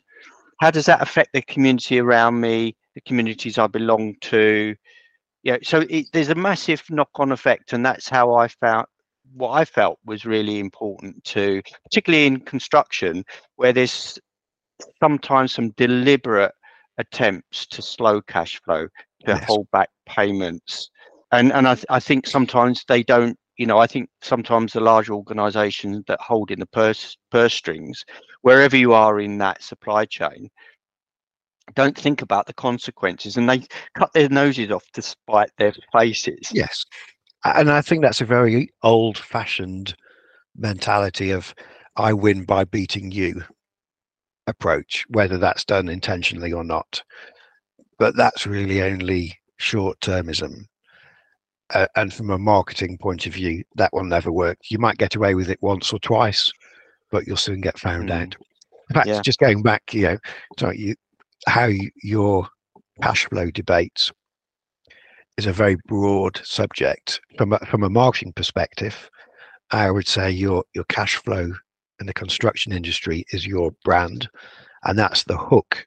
how 0.60 0.72
does 0.72 0.86
that 0.86 1.02
affect 1.02 1.34
the 1.34 1.41
community 1.41 2.00
around 2.00 2.39
me, 2.39 2.76
the 2.94 3.02
communities 3.02 3.58
I 3.58 3.68
belong 3.68 4.15
to? 4.22 4.76
Yeah, 5.44 5.58
so 5.63 5.84
it, 5.89 6.08
there's 6.13 6.30
a 6.30 6.36
massive 6.36 6.84
knock-on 6.89 7.32
effect, 7.32 7.74
and 7.74 7.86
that's 7.86 8.10
how 8.10 8.34
I 8.36 8.48
felt. 8.48 8.88
what 9.34 9.52
I 9.52 9.65
felt 9.65 10.00
was 10.06 10.26
really 10.26 10.60
important 10.60 11.24
to, 11.26 11.62
particularly 11.84 12.26
in 12.26 12.39
construction, 12.39 13.24
where 13.58 13.74
there's 13.74 14.18
sometimes 15.00 15.54
some 15.54 15.70
deliberate 15.72 16.54
attempts 16.98 17.65
to 17.68 17.82
slow 17.82 18.22
cash 18.22 18.62
flow, 18.63 18.88
to 19.26 19.28
yes. 19.28 19.44
hold 19.46 19.68
back 19.72 19.89
payments, 20.06 20.89
and 21.32 21.52
and 21.52 21.68
I, 21.68 21.76
th- 21.76 21.86
I 21.89 22.00
think 22.00 22.28
sometimes 22.28 22.84
they 22.88 23.04
don't. 23.04 23.38
You 23.58 23.65
know, 23.65 23.78
I 23.78 23.88
think 23.88 24.10
sometimes 24.22 24.74
the 24.74 24.82
large 24.82 25.10
organisations 25.10 26.04
that 26.08 26.20
hold 26.20 26.52
in 26.52 26.60
the 26.60 26.65
purse 26.65 27.18
purse 27.32 27.54
strings, 27.54 28.04
wherever 28.41 28.76
you 28.76 28.94
are 28.94 29.20
in 29.20 29.38
that 29.38 29.63
supply 29.63 30.06
chain, 30.06 30.50
don't 31.74 31.98
think 31.98 32.22
about 32.22 32.48
the 32.48 32.54
consequences 32.54 33.38
and 33.38 33.50
they 33.50 33.63
cut 33.96 34.12
their 34.13 34.30
noses 34.30 34.72
off 34.72 34.84
to 34.94 35.02
spite 35.02 35.52
their 35.58 35.74
faces. 35.94 36.52
Yes 36.52 36.86
and 37.46 37.70
I 37.70 37.82
think 37.82 38.02
that's 38.02 38.22
a 38.22 38.26
very 38.26 38.70
old-fashioned 38.82 39.96
mentality 40.58 41.30
of 41.30 41.54
"I 41.96 42.12
win 42.12 42.44
by 42.44 42.63
beating 42.65 43.12
you" 43.12 43.44
approach, 44.48 45.06
whether 45.10 45.38
that's 45.38 45.63
done 45.63 45.88
intentionally 45.88 46.52
or 46.52 46.63
not. 46.63 47.04
But 48.00 48.18
that's 48.18 48.48
really 48.48 48.82
only 48.82 49.38
short-termism. 49.58 50.65
Uh, 51.73 51.88
and 51.95 52.13
from 52.13 52.30
a 52.30 52.38
marketing 52.38 52.97
point 52.97 53.25
of 53.25 53.34
view, 53.34 53.63
that 53.75 53.91
will 53.91 54.04
never 54.04 54.32
work. 54.32 54.58
You 54.69 54.78
might 54.78 54.97
get 54.97 55.15
away 55.15 55.34
with 55.34 55.49
it 55.49 55.62
once 55.62 55.91
or 55.91 55.99
twice, 55.99 56.51
but 57.12 57.25
you'll 57.25 57.38
soon 57.38 57.62
get 57.62 57.80
found 57.80 58.10
mm. 58.10 58.21
out. 58.21 58.36
In 58.89 58.93
fact, 58.93 59.08
yeah. 59.08 59.21
just 59.21 59.39
going 59.39 59.63
back, 59.63 59.82
you 59.93 60.04
know, 60.04 60.17
so 60.60 60.71
you, 60.71 60.95
how 61.47 61.65
you, 61.65 61.89
your 62.04 62.47
cash 63.01 63.28
flow 63.28 63.49
debates 63.49 64.12
is 65.38 65.47
a 65.47 65.54
very 65.54 65.75
broad 65.88 66.39
subject. 66.43 67.19
From 67.38 67.54
a, 67.54 67.60
from 67.60 67.84
a 67.84 67.89
marketing 67.89 68.34
perspective, 68.34 69.10
I 69.71 69.89
would 69.89 70.08
say 70.08 70.30
your 70.30 70.63
your 70.73 70.86
cash 70.86 71.15
flow 71.15 71.51
in 71.99 72.06
the 72.06 72.13
construction 72.13 72.71
industry 72.71 73.25
is 73.32 73.47
your 73.47 73.71
brand, 73.84 74.30
and 74.84 74.97
that's 74.97 75.23
the 75.23 75.38
hook 75.38 75.86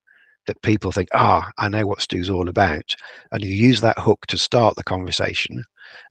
that 0.48 0.60
people 0.62 0.90
think, 0.90 1.08
ah, 1.14 1.48
I 1.58 1.68
know 1.68 1.86
what 1.86 2.02
Stu's 2.02 2.28
all 2.28 2.48
about, 2.48 2.96
and 3.30 3.44
you 3.44 3.54
use 3.54 3.80
that 3.82 3.98
hook 3.98 4.26
to 4.26 4.36
start 4.36 4.74
the 4.74 4.82
conversation, 4.82 5.62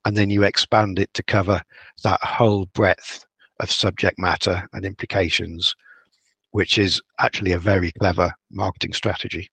and 0.06 0.16
then 0.16 0.30
you 0.30 0.44
expand 0.44 0.98
it 0.98 1.14
to 1.16 1.24
cover 1.24 1.62
that 2.04 2.24
whole 2.24 2.68
breadth 2.68 3.26
of 3.60 3.70
subject 3.70 4.18
matter 4.18 4.66
and 4.72 4.86
implications, 4.86 5.76
which 6.52 6.78
is 6.78 7.02
actually 7.20 7.52
a 7.52 7.60
very 7.60 7.92
clever 8.00 8.32
marketing 8.50 8.94
strategy. 8.94 9.50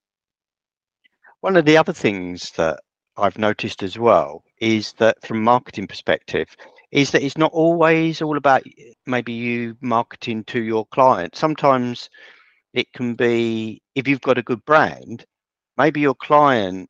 One 1.40 1.56
of 1.56 1.64
the 1.64 1.76
other 1.76 1.92
things 1.92 2.52
that 2.52 2.80
I've 3.16 3.38
noticed 3.38 3.82
as 3.82 3.98
well 3.98 4.44
is 4.60 4.92
that 4.94 5.20
from 5.26 5.42
marketing 5.42 5.86
perspective, 5.86 6.48
is 6.90 7.10
that 7.10 7.22
it's 7.22 7.38
not 7.38 7.52
always 7.52 8.22
all 8.22 8.36
about 8.36 8.62
maybe 9.06 9.32
you 9.32 9.76
marketing 9.80 10.44
to 10.44 10.62
your 10.62 10.86
client. 10.86 11.34
Sometimes 11.34 12.08
it 12.72 12.92
can 12.92 13.14
be 13.14 13.82
if 13.94 14.08
you've 14.08 14.20
got 14.20 14.38
a 14.38 14.42
good 14.42 14.64
brand, 14.64 15.24
maybe 15.76 16.00
your 16.00 16.14
client 16.14 16.88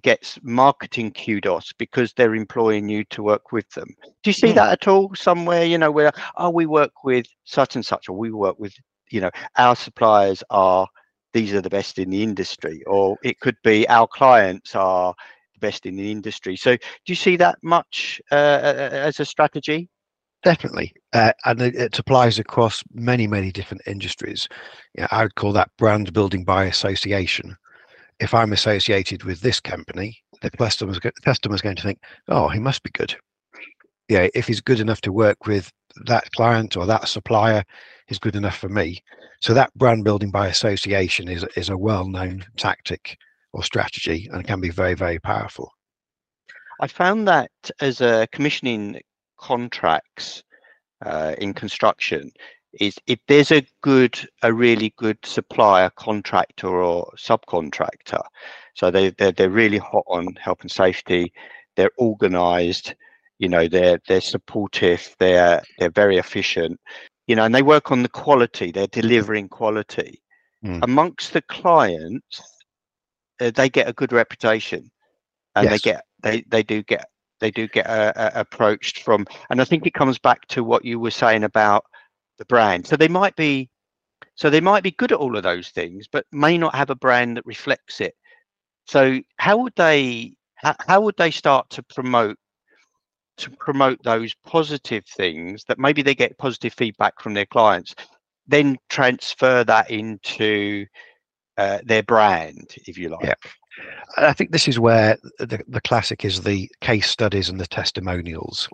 gets 0.00 0.38
marketing 0.42 1.12
kudos 1.12 1.72
because 1.74 2.12
they're 2.14 2.34
employing 2.34 2.88
you 2.88 3.04
to 3.04 3.22
work 3.22 3.52
with 3.52 3.68
them. 3.70 3.88
Do 4.22 4.30
you 4.30 4.32
see 4.32 4.48
yeah. 4.48 4.54
That 4.54 4.72
at 4.72 4.88
all 4.88 5.14
somewhere, 5.14 5.64
you 5.64 5.76
know, 5.76 5.90
where 5.90 6.12
oh 6.36 6.50
we 6.50 6.66
work 6.66 7.04
with 7.04 7.26
such 7.44 7.76
and 7.76 7.84
such 7.84 8.08
or 8.08 8.16
we 8.16 8.30
work 8.30 8.58
with, 8.58 8.74
you 9.10 9.20
know, 9.20 9.30
our 9.58 9.76
suppliers 9.76 10.42
are 10.50 10.86
these 11.34 11.52
are 11.52 11.60
the 11.60 11.70
best 11.70 11.98
in 11.98 12.10
the 12.10 12.22
industry 12.22 12.82
or 12.86 13.16
it 13.22 13.40
could 13.40 13.56
be 13.62 13.88
our 13.88 14.06
clients 14.06 14.74
are 14.74 15.14
best 15.60 15.86
in 15.86 15.96
the 15.96 16.10
industry. 16.10 16.56
So, 16.56 16.76
do 16.76 16.82
you 17.06 17.14
see 17.14 17.36
that 17.36 17.58
much 17.62 18.20
uh, 18.30 18.34
as 18.34 19.20
a 19.20 19.24
strategy? 19.24 19.88
Definitely, 20.42 20.92
uh, 21.12 21.32
and 21.44 21.62
it, 21.62 21.76
it, 21.76 21.98
applies 21.98 22.38
across 22.38 22.82
many, 22.92 23.28
many 23.28 23.52
different 23.52 23.82
industries. 23.86 24.48
You 24.96 25.02
know, 25.02 25.08
I 25.12 25.22
would 25.22 25.36
call 25.36 25.52
that 25.52 25.70
brand 25.78 26.12
building 26.12 26.44
by 26.44 26.64
association. 26.64 27.56
If 28.18 28.34
I'm 28.34 28.52
associated 28.52 29.22
with 29.22 29.40
this 29.40 29.60
company, 29.60 30.18
the 30.40 30.50
customer's 30.50 30.98
the 30.98 31.12
customer's 31.24 31.60
going 31.60 31.76
to 31.76 31.82
think, 31.82 32.00
"Oh, 32.26 32.48
he 32.48 32.58
must 32.58 32.82
be 32.82 32.90
good." 32.90 33.14
Yeah, 34.08 34.28
if 34.34 34.48
he's 34.48 34.60
good 34.60 34.80
enough 34.80 35.00
to 35.02 35.12
work 35.12 35.46
with 35.46 35.72
that 36.06 36.30
client 36.32 36.76
or 36.76 36.86
that 36.86 37.08
supplier, 37.08 37.62
is 38.08 38.18
good 38.18 38.34
enough 38.36 38.58
for 38.58 38.68
me. 38.68 39.00
So 39.40 39.54
that 39.54 39.72
brand 39.74 40.02
building 40.02 40.30
by 40.30 40.48
association 40.48 41.28
is 41.28 41.44
is 41.56 41.68
a 41.68 41.78
well-known 41.78 42.44
tactic 42.56 43.16
or 43.52 43.62
strategy 43.62 44.28
and 44.32 44.46
can 44.46 44.60
be 44.60 44.70
very, 44.70 44.94
very 44.94 45.18
powerful. 45.18 45.70
I 46.80 46.86
found 46.86 47.28
that 47.28 47.50
as 47.80 48.00
a 48.00 48.26
commissioning 48.32 49.00
contracts 49.42 50.44
uh, 51.04 51.34
in 51.38 51.52
construction 51.52 52.30
is 52.80 52.96
if 53.06 53.18
there's 53.28 53.50
a 53.50 53.66
good, 53.82 54.18
a 54.42 54.52
really 54.52 54.94
good 54.96 55.18
supplier, 55.24 55.90
contractor 55.90 56.82
or 56.82 57.12
subcontractor, 57.18 58.22
so 58.74 58.90
they 58.90 59.10
they're, 59.10 59.32
they're 59.32 59.50
really 59.50 59.78
hot 59.78 60.04
on 60.06 60.34
health 60.36 60.62
and 60.62 60.70
safety, 60.70 61.32
they're 61.76 61.90
organised, 61.98 62.94
you 63.38 63.48
know, 63.48 63.68
they're 63.68 63.98
they're 64.08 64.22
supportive, 64.22 65.14
they're 65.18 65.62
they're 65.78 65.90
very 65.90 66.16
efficient, 66.16 66.80
you 67.26 67.36
know, 67.36 67.44
and 67.44 67.54
they 67.54 67.62
work 67.62 67.90
on 67.90 68.02
the 68.02 68.08
quality, 68.08 68.70
they're 68.70 68.86
delivering 68.86 69.48
quality. 69.48 70.22
Mm. 70.64 70.82
Amongst 70.82 71.32
the 71.32 71.42
clients, 71.42 72.40
uh, 73.40 73.50
they 73.50 73.68
get 73.68 73.88
a 73.88 73.92
good 73.92 74.12
reputation, 74.12 74.90
and 75.56 75.64
yes. 75.64 75.72
they 75.72 75.90
get 75.90 76.04
they 76.22 76.44
they 76.48 76.62
do 76.62 76.82
get 76.84 77.06
they 77.42 77.50
do 77.50 77.68
get 77.68 77.86
uh, 77.86 78.12
uh, 78.16 78.30
approached 78.34 79.02
from, 79.02 79.26
and 79.50 79.60
I 79.60 79.64
think 79.64 79.86
it 79.86 79.94
comes 79.94 80.18
back 80.18 80.46
to 80.48 80.64
what 80.64 80.84
you 80.84 80.98
were 80.98 81.10
saying 81.10 81.44
about 81.44 81.84
the 82.38 82.44
brand. 82.46 82.86
So 82.86 82.96
they 82.96 83.08
might 83.08 83.36
be, 83.36 83.68
so 84.36 84.48
they 84.48 84.60
might 84.60 84.82
be 84.82 84.92
good 84.92 85.12
at 85.12 85.18
all 85.18 85.36
of 85.36 85.42
those 85.42 85.68
things, 85.68 86.06
but 86.10 86.24
may 86.32 86.56
not 86.56 86.74
have 86.74 86.90
a 86.90 86.94
brand 86.94 87.36
that 87.36 87.46
reflects 87.46 88.00
it. 88.00 88.14
So 88.86 89.20
how 89.36 89.58
would 89.58 89.74
they 89.76 90.34
how, 90.56 90.74
how 90.86 91.00
would 91.00 91.16
they 91.18 91.30
start 91.30 91.68
to 91.70 91.82
promote 91.82 92.38
to 93.38 93.50
promote 93.50 94.02
those 94.02 94.34
positive 94.46 95.04
things 95.06 95.64
that 95.64 95.78
maybe 95.78 96.02
they 96.02 96.14
get 96.14 96.38
positive 96.38 96.72
feedback 96.74 97.20
from 97.20 97.34
their 97.34 97.46
clients, 97.46 97.94
then 98.46 98.76
transfer 98.88 99.64
that 99.64 99.90
into 99.90 100.86
uh, 101.56 101.78
their 101.84 102.02
brand, 102.02 102.74
if 102.86 102.98
you 102.98 103.08
like. 103.08 103.24
Yeah. 103.24 103.34
I 104.16 104.32
think 104.32 104.50
this 104.50 104.68
is 104.68 104.78
where 104.78 105.16
the, 105.38 105.62
the 105.66 105.80
classic 105.80 106.24
is 106.24 106.42
the 106.42 106.70
case 106.80 107.10
studies 107.10 107.48
and 107.48 107.60
the 107.60 107.66
testimonials, 107.66 108.68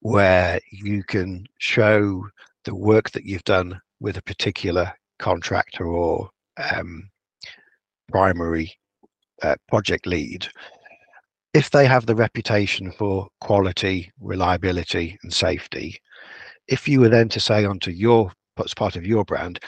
where 0.00 0.60
you 0.70 1.02
can 1.02 1.46
show 1.58 2.26
the 2.64 2.74
work 2.74 3.10
that 3.10 3.24
you've 3.24 3.44
done 3.44 3.80
with 4.00 4.16
a 4.16 4.22
particular 4.22 4.92
contractor 5.18 5.86
or 5.86 6.30
um, 6.56 7.10
primary 8.10 8.72
uh, 9.42 9.56
project 9.68 10.06
lead. 10.06 10.46
If 11.52 11.70
they 11.70 11.86
have 11.86 12.06
the 12.06 12.16
reputation 12.16 12.92
for 12.92 13.28
quality, 13.40 14.12
reliability, 14.20 15.18
and 15.22 15.32
safety, 15.32 15.98
if 16.68 16.88
you 16.88 17.00
were 17.00 17.08
then 17.08 17.28
to 17.30 17.40
say 17.40 17.64
onto 17.64 17.90
your 17.90 18.32
as 18.64 18.74
part 18.74 18.96
of 18.96 19.06
your 19.06 19.24
brand, 19.24 19.58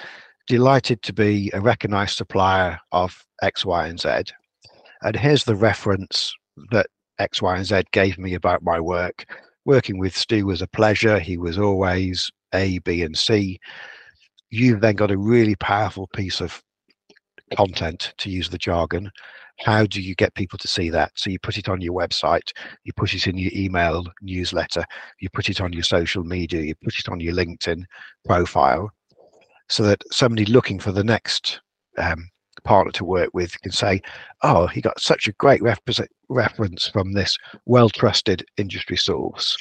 delighted 0.46 1.02
to 1.02 1.12
be 1.12 1.50
a 1.52 1.60
recognized 1.60 2.16
supplier 2.16 2.78
of 2.92 3.24
X, 3.42 3.64
Y, 3.64 3.86
and 3.88 4.00
Z. 4.00 4.08
And 5.02 5.16
here's 5.16 5.44
the 5.44 5.56
reference 5.56 6.34
that 6.70 6.86
X, 7.18 7.42
Y, 7.42 7.56
and 7.56 7.66
Z 7.66 7.82
gave 7.92 8.18
me 8.18 8.34
about 8.34 8.62
my 8.62 8.80
work. 8.80 9.24
Working 9.64 9.98
with 9.98 10.16
Stu 10.16 10.46
was 10.46 10.62
a 10.62 10.68
pleasure. 10.68 11.18
He 11.18 11.36
was 11.36 11.58
always 11.58 12.30
A, 12.54 12.78
B, 12.80 13.02
and 13.02 13.16
C. 13.16 13.58
You've 14.50 14.80
then 14.80 14.94
got 14.94 15.10
a 15.10 15.18
really 15.18 15.56
powerful 15.56 16.06
piece 16.08 16.40
of 16.40 16.62
content, 17.56 18.12
to 18.18 18.30
use 18.30 18.48
the 18.48 18.58
jargon. 18.58 19.10
How 19.60 19.86
do 19.86 20.02
you 20.02 20.14
get 20.14 20.34
people 20.34 20.58
to 20.58 20.68
see 20.68 20.90
that? 20.90 21.12
So 21.14 21.30
you 21.30 21.38
put 21.38 21.56
it 21.56 21.68
on 21.68 21.80
your 21.80 21.94
website, 21.94 22.52
you 22.84 22.92
put 22.92 23.14
it 23.14 23.26
in 23.26 23.38
your 23.38 23.52
email 23.54 24.04
newsletter, 24.20 24.84
you 25.20 25.30
put 25.30 25.48
it 25.48 25.60
on 25.60 25.72
your 25.72 25.82
social 25.82 26.24
media, 26.24 26.60
you 26.62 26.74
put 26.74 26.98
it 26.98 27.08
on 27.08 27.20
your 27.20 27.34
LinkedIn 27.34 27.84
profile, 28.26 28.90
so 29.68 29.82
that 29.84 30.02
somebody 30.12 30.44
looking 30.44 30.78
for 30.78 30.92
the 30.92 31.04
next 31.04 31.60
um, 31.98 32.28
partner 32.66 32.92
to 32.92 33.04
work 33.04 33.30
with 33.32 33.60
can 33.62 33.72
say, 33.72 34.02
"Oh, 34.42 34.66
he 34.66 34.80
got 34.80 35.00
such 35.00 35.26
a 35.28 35.32
great 35.32 35.62
reference 35.62 36.88
from 36.88 37.12
this 37.12 37.38
well-trusted 37.64 38.44
industry 38.56 38.96
source." 38.96 39.56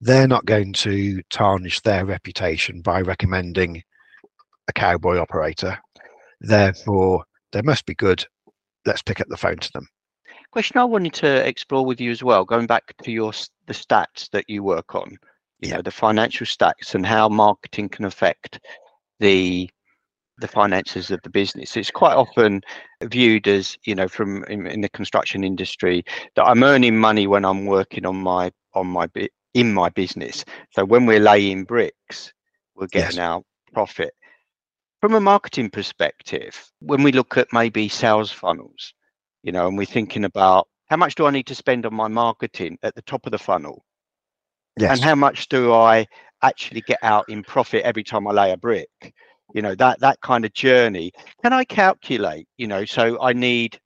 They're 0.00 0.28
not 0.28 0.46
going 0.46 0.72
to 0.74 1.22
tarnish 1.28 1.80
their 1.80 2.04
reputation 2.06 2.80
by 2.82 3.00
recommending 3.00 3.82
a 4.68 4.72
cowboy 4.72 5.18
operator. 5.18 5.76
Therefore, 6.40 7.24
they 7.52 7.62
must 7.62 7.84
be 7.84 7.94
good. 7.94 8.24
Let's 8.86 9.02
pick 9.02 9.20
up 9.20 9.28
the 9.28 9.36
phone 9.36 9.58
to 9.58 9.72
them. 9.72 9.88
Question 10.52 10.78
I 10.78 10.84
wanted 10.84 11.14
to 11.14 11.46
explore 11.46 11.84
with 11.84 12.00
you 12.00 12.10
as 12.10 12.22
well, 12.22 12.44
going 12.44 12.66
back 12.66 12.94
to 13.02 13.10
your 13.10 13.32
the 13.66 13.74
stats 13.74 14.30
that 14.30 14.48
you 14.48 14.62
work 14.62 14.94
on, 14.94 15.10
you 15.60 15.68
yeah. 15.68 15.76
know, 15.76 15.82
the 15.82 15.90
financial 15.90 16.46
stats 16.46 16.94
and 16.94 17.04
how 17.04 17.28
marketing 17.28 17.88
can 17.88 18.04
affect 18.04 18.60
the 19.20 19.68
the 20.38 20.48
finances 20.48 21.10
of 21.10 21.20
the 21.22 21.30
business. 21.30 21.76
It's 21.76 21.90
quite 21.90 22.14
often 22.14 22.62
viewed 23.04 23.46
as, 23.48 23.76
you 23.84 23.94
know, 23.94 24.08
from 24.08 24.44
in, 24.44 24.66
in, 24.66 24.80
the 24.80 24.88
construction 24.88 25.44
industry 25.44 26.04
that 26.36 26.44
I'm 26.44 26.62
earning 26.62 26.98
money 26.98 27.26
when 27.26 27.44
I'm 27.44 27.66
working 27.66 28.06
on 28.06 28.16
my 28.16 28.50
on 28.74 28.86
my 28.86 29.08
in 29.54 29.72
my 29.72 29.88
business. 29.88 30.44
So 30.70 30.84
when 30.84 31.06
we're 31.06 31.20
laying 31.20 31.64
bricks, 31.64 32.32
we're 32.74 32.86
getting 32.86 33.16
yes. 33.16 33.18
our 33.18 33.42
profit. 33.72 34.12
From 35.00 35.14
a 35.14 35.20
marketing 35.20 35.70
perspective, 35.70 36.70
when 36.80 37.02
we 37.02 37.12
look 37.12 37.36
at 37.36 37.48
maybe 37.52 37.88
sales 37.88 38.32
funnels, 38.32 38.94
you 39.42 39.52
know, 39.52 39.68
and 39.68 39.78
we're 39.78 39.86
thinking 39.86 40.24
about 40.24 40.68
how 40.86 40.96
much 40.96 41.14
do 41.14 41.26
I 41.26 41.30
need 41.30 41.46
to 41.46 41.54
spend 41.54 41.86
on 41.86 41.94
my 41.94 42.08
marketing 42.08 42.78
at 42.82 42.94
the 42.94 43.02
top 43.02 43.26
of 43.26 43.32
the 43.32 43.38
funnel? 43.38 43.84
Yes. 44.78 44.92
And 44.92 45.04
how 45.04 45.14
much 45.14 45.48
do 45.48 45.72
I 45.72 46.06
actually 46.42 46.82
get 46.82 46.98
out 47.02 47.28
in 47.28 47.42
profit 47.42 47.82
every 47.82 48.04
time 48.04 48.26
I 48.26 48.32
lay 48.32 48.52
a 48.52 48.56
brick? 48.56 49.14
You 49.54 49.62
know 49.62 49.74
that 49.74 50.00
that 50.00 50.20
kind 50.20 50.44
of 50.44 50.52
journey. 50.52 51.12
Can 51.42 51.52
i 51.52 51.64
calculate 51.64 52.46
you 52.56 52.66
know 52.66 52.84
so 52.84 53.20
i 53.20 53.32
need 53.32 53.78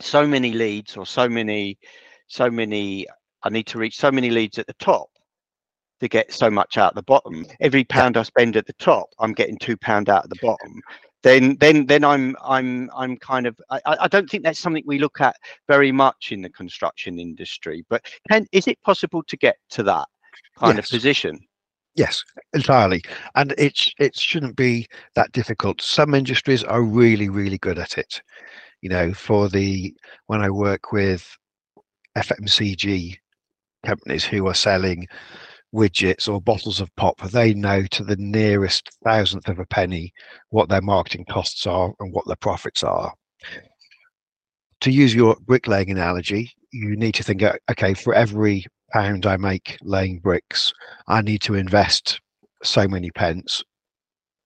so 0.00 0.26
many 0.26 0.52
leads 0.52 0.96
or 0.96 1.06
so 1.06 1.28
many 1.28 1.78
so 2.26 2.50
many 2.50 3.06
i 3.42 3.50
need 3.50 3.66
to 3.66 3.78
reach 3.78 3.96
so 3.96 4.10
many 4.10 4.30
leads 4.30 4.58
at 4.58 4.66
the 4.66 4.74
top 4.74 5.08
to 6.00 6.08
get 6.08 6.32
so 6.32 6.48
much 6.50 6.78
out 6.78 6.92
of 6.92 6.94
the 6.94 7.02
bottom. 7.02 7.44
Every 7.60 7.84
pound 7.84 8.16
i 8.16 8.22
spend 8.22 8.56
at 8.56 8.66
the 8.66 8.72
top 8.74 9.08
i'm 9.18 9.32
getting 9.32 9.58
two 9.58 9.76
pound 9.76 10.08
out 10.08 10.24
of 10.24 10.30
the 10.30 10.38
bottom. 10.42 10.80
Then 11.22 11.56
then 11.60 11.84
then 11.86 12.02
i'm 12.02 12.34
i'm 12.42 12.90
i'm 12.96 13.18
kind 13.18 13.46
of 13.46 13.54
i 13.70 13.80
i 13.86 14.08
don't 14.08 14.28
think 14.28 14.42
that's 14.42 14.58
something 14.58 14.82
we 14.86 14.98
look 14.98 15.20
at 15.20 15.36
very 15.68 15.92
much 15.92 16.32
in 16.32 16.40
the 16.40 16.48
construction 16.48 17.18
industry 17.18 17.84
but 17.90 18.02
can 18.30 18.46
is 18.52 18.66
it 18.66 18.80
possible 18.80 19.22
to 19.24 19.36
get 19.36 19.56
to 19.70 19.82
that 19.82 20.08
kind 20.58 20.76
yes. 20.78 20.86
of 20.86 20.90
position 20.90 21.38
Yes, 22.00 22.24
entirely. 22.54 23.02
And 23.34 23.54
it's 23.58 23.92
it 23.98 24.18
shouldn't 24.18 24.56
be 24.56 24.86
that 25.16 25.32
difficult. 25.32 25.82
Some 25.82 26.14
industries 26.14 26.64
are 26.64 26.82
really, 26.82 27.28
really 27.28 27.58
good 27.58 27.78
at 27.78 27.98
it. 27.98 28.22
You 28.82 28.90
know, 28.90 29.12
for 29.14 29.48
the 29.50 29.94
when 30.26 30.40
I 30.40 30.50
work 30.50 30.92
with 30.92 31.36
FMCG 32.16 33.18
companies 33.84 34.24
who 34.24 34.46
are 34.48 34.54
selling 34.54 35.06
widgets 35.74 36.28
or 36.28 36.40
bottles 36.40 36.80
of 36.80 36.94
pop, 36.96 37.20
they 37.30 37.54
know 37.54 37.84
to 37.88 38.04
the 38.04 38.16
nearest 38.16 38.90
thousandth 39.04 39.48
of 39.48 39.58
a 39.58 39.66
penny 39.66 40.12
what 40.50 40.70
their 40.70 40.82
marketing 40.82 41.26
costs 41.30 41.66
are 41.66 41.92
and 42.00 42.14
what 42.14 42.26
their 42.26 42.36
profits 42.36 42.82
are. 42.84 43.14
To 44.82 44.90
use 44.90 45.14
your 45.14 45.36
bricklaying 45.42 45.90
analogy, 45.90 46.52
you 46.72 46.96
need 46.96 47.14
to 47.14 47.22
think, 47.22 47.42
uh, 47.42 47.54
okay, 47.70 47.94
for 47.94 48.14
every 48.14 48.64
pound 48.92 49.26
I 49.26 49.36
make 49.36 49.76
laying 49.82 50.18
bricks, 50.18 50.72
I 51.08 51.22
need 51.22 51.42
to 51.42 51.54
invest 51.54 52.20
so 52.62 52.86
many 52.86 53.10
pence 53.10 53.62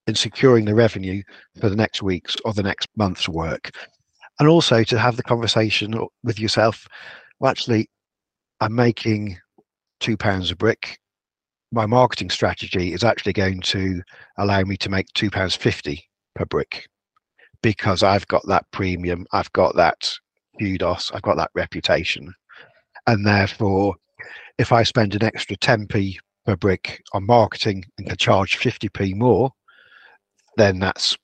in 0.07 0.15
securing 0.15 0.65
the 0.65 0.75
revenue 0.75 1.23
for 1.61 1.69
the 1.69 1.77
next 1.77 2.03
week's 2.03 2.37
or 2.45 2.53
the 2.53 2.63
next 2.63 2.89
month's 2.97 3.29
work. 3.29 3.71
And 4.39 4.49
also 4.49 4.83
to 4.85 4.99
have 4.99 5.17
the 5.17 5.23
conversation 5.23 5.95
with 6.23 6.39
yourself, 6.39 6.87
well, 7.41 7.51
actually, 7.51 7.89
I'm 8.61 8.75
making 8.75 9.39
two 10.01 10.17
pounds 10.17 10.51
a 10.51 10.57
brick. 10.57 10.99
My 11.73 11.87
marketing 11.87 12.31
strategy 12.31 12.93
is 12.93 13.05
actually 13.05 13.33
going 13.33 13.61
to 13.63 14.03
allow 14.39 14.63
me 14.63 14.77
to 14.79 14.91
make 14.91 15.07
two 15.15 15.31
pounds 15.31 15.57
fifty 15.57 16.09
per 16.35 16.45
brick 16.45 16.87
because 17.63 18.03
I've 18.03 18.27
got 18.29 18.47
that 18.47 18.67
premium, 18.73 19.27
I've 19.33 19.53
got 19.53 19.75
that 19.77 20.13
kudos, 20.61 21.11
I've 21.13 21.23
got 21.23 21.37
that 21.39 21.51
reputation. 21.55 22.33
And 23.07 23.27
therefore, 23.27 23.95
if 24.59 24.73
I 24.73 24.83
spend 24.83 25.15
an 25.15 25.25
extra 25.25 25.57
10p 25.57 26.17
per 26.45 26.57
brick 26.57 27.03
on 27.13 27.27
marketing 27.27 27.85
and 27.99 28.07
can 28.07 28.17
charge 28.17 28.59
50p 28.59 29.15
more, 29.15 29.51
then 30.57 30.79
that's 30.79 31.17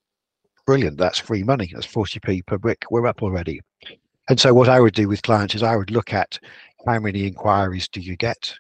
brilliant. 0.67 0.99
That's 0.99 1.19
free 1.19 1.43
money. 1.43 1.71
That's 1.73 1.87
40p 1.87 2.47
per 2.47 2.59
brick. 2.59 2.85
We're 2.91 3.07
up 3.07 3.23
already. 3.23 3.61
And 4.29 4.39
so 4.39 4.55
what 4.55 4.69
I 4.69 4.81
would 4.81 4.95
do 4.95 5.09
with 5.09 5.23
clients 5.23 5.55
is 5.55 5.63
I 5.63 5.77
would 5.77 5.91
look 5.91 6.13
at 6.13 6.39
how 6.87 6.99
many 6.99 7.27
inquiries 7.27 7.89
do 7.89 8.01
you 8.01 8.17
get? 8.17 8.55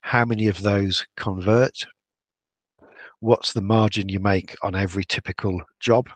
How 0.00 0.24
many 0.24 0.48
of 0.48 0.62
those 0.62 1.06
convert? 1.16 1.86
What's 3.20 3.52
the 3.52 3.62
margin 3.62 4.08
you 4.08 4.20
make 4.20 4.56
on 4.62 4.74
every 4.74 5.04
typical 5.04 5.60
job? 5.80 6.08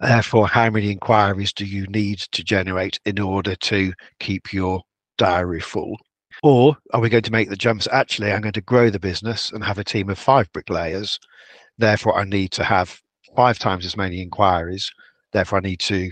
Therefore, 0.00 0.46
how 0.46 0.70
many 0.70 0.90
inquiries 0.90 1.52
do 1.52 1.64
you 1.64 1.86
need 1.88 2.20
to 2.32 2.44
generate 2.44 3.00
in 3.04 3.18
order 3.18 3.56
to 3.56 3.92
keep 4.20 4.52
your 4.52 4.82
diary 5.16 5.60
full? 5.60 5.98
Or 6.42 6.76
are 6.92 7.00
we 7.00 7.08
going 7.08 7.24
to 7.24 7.32
make 7.32 7.50
the 7.50 7.56
jumps? 7.56 7.88
Actually, 7.90 8.30
I'm 8.30 8.42
going 8.42 8.52
to 8.52 8.60
grow 8.60 8.90
the 8.90 9.00
business 9.00 9.50
and 9.50 9.64
have 9.64 9.78
a 9.78 9.84
team 9.84 10.08
of 10.08 10.18
five 10.18 10.50
bricklayers. 10.52 11.18
Therefore, 11.78 12.16
I 12.18 12.24
need 12.24 12.52
to 12.52 12.64
have 12.64 13.00
five 13.34 13.58
times 13.58 13.84
as 13.84 13.96
many 13.96 14.22
inquiries. 14.22 14.90
Therefore, 15.32 15.58
I 15.58 15.62
need 15.62 15.80
to 15.80 16.10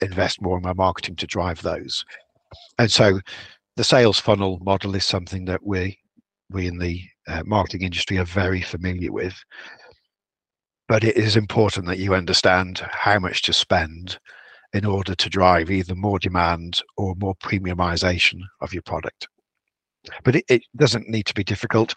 invest 0.00 0.40
more 0.40 0.56
in 0.56 0.62
my 0.62 0.72
marketing 0.72 1.16
to 1.16 1.26
drive 1.26 1.60
those. 1.62 2.04
And 2.78 2.90
so, 2.90 3.20
the 3.76 3.84
sales 3.84 4.18
funnel 4.18 4.58
model 4.62 4.94
is 4.94 5.04
something 5.04 5.44
that 5.46 5.64
we 5.64 5.98
we 6.50 6.66
in 6.66 6.78
the 6.78 7.00
uh, 7.28 7.42
marketing 7.46 7.82
industry 7.82 8.18
are 8.18 8.24
very 8.24 8.60
familiar 8.60 9.12
with. 9.12 9.34
But 10.88 11.04
it 11.04 11.16
is 11.16 11.36
important 11.36 11.86
that 11.86 11.98
you 11.98 12.14
understand 12.14 12.82
how 12.90 13.18
much 13.18 13.42
to 13.42 13.54
spend 13.54 14.18
in 14.74 14.84
order 14.84 15.14
to 15.14 15.30
drive 15.30 15.70
either 15.70 15.94
more 15.94 16.18
demand 16.18 16.82
or 16.98 17.14
more 17.16 17.34
premiumization 17.36 18.40
of 18.60 18.74
your 18.74 18.82
product 18.82 19.28
but 20.24 20.36
it, 20.36 20.44
it 20.48 20.62
doesn't 20.76 21.08
need 21.08 21.26
to 21.26 21.34
be 21.34 21.44
difficult. 21.44 21.94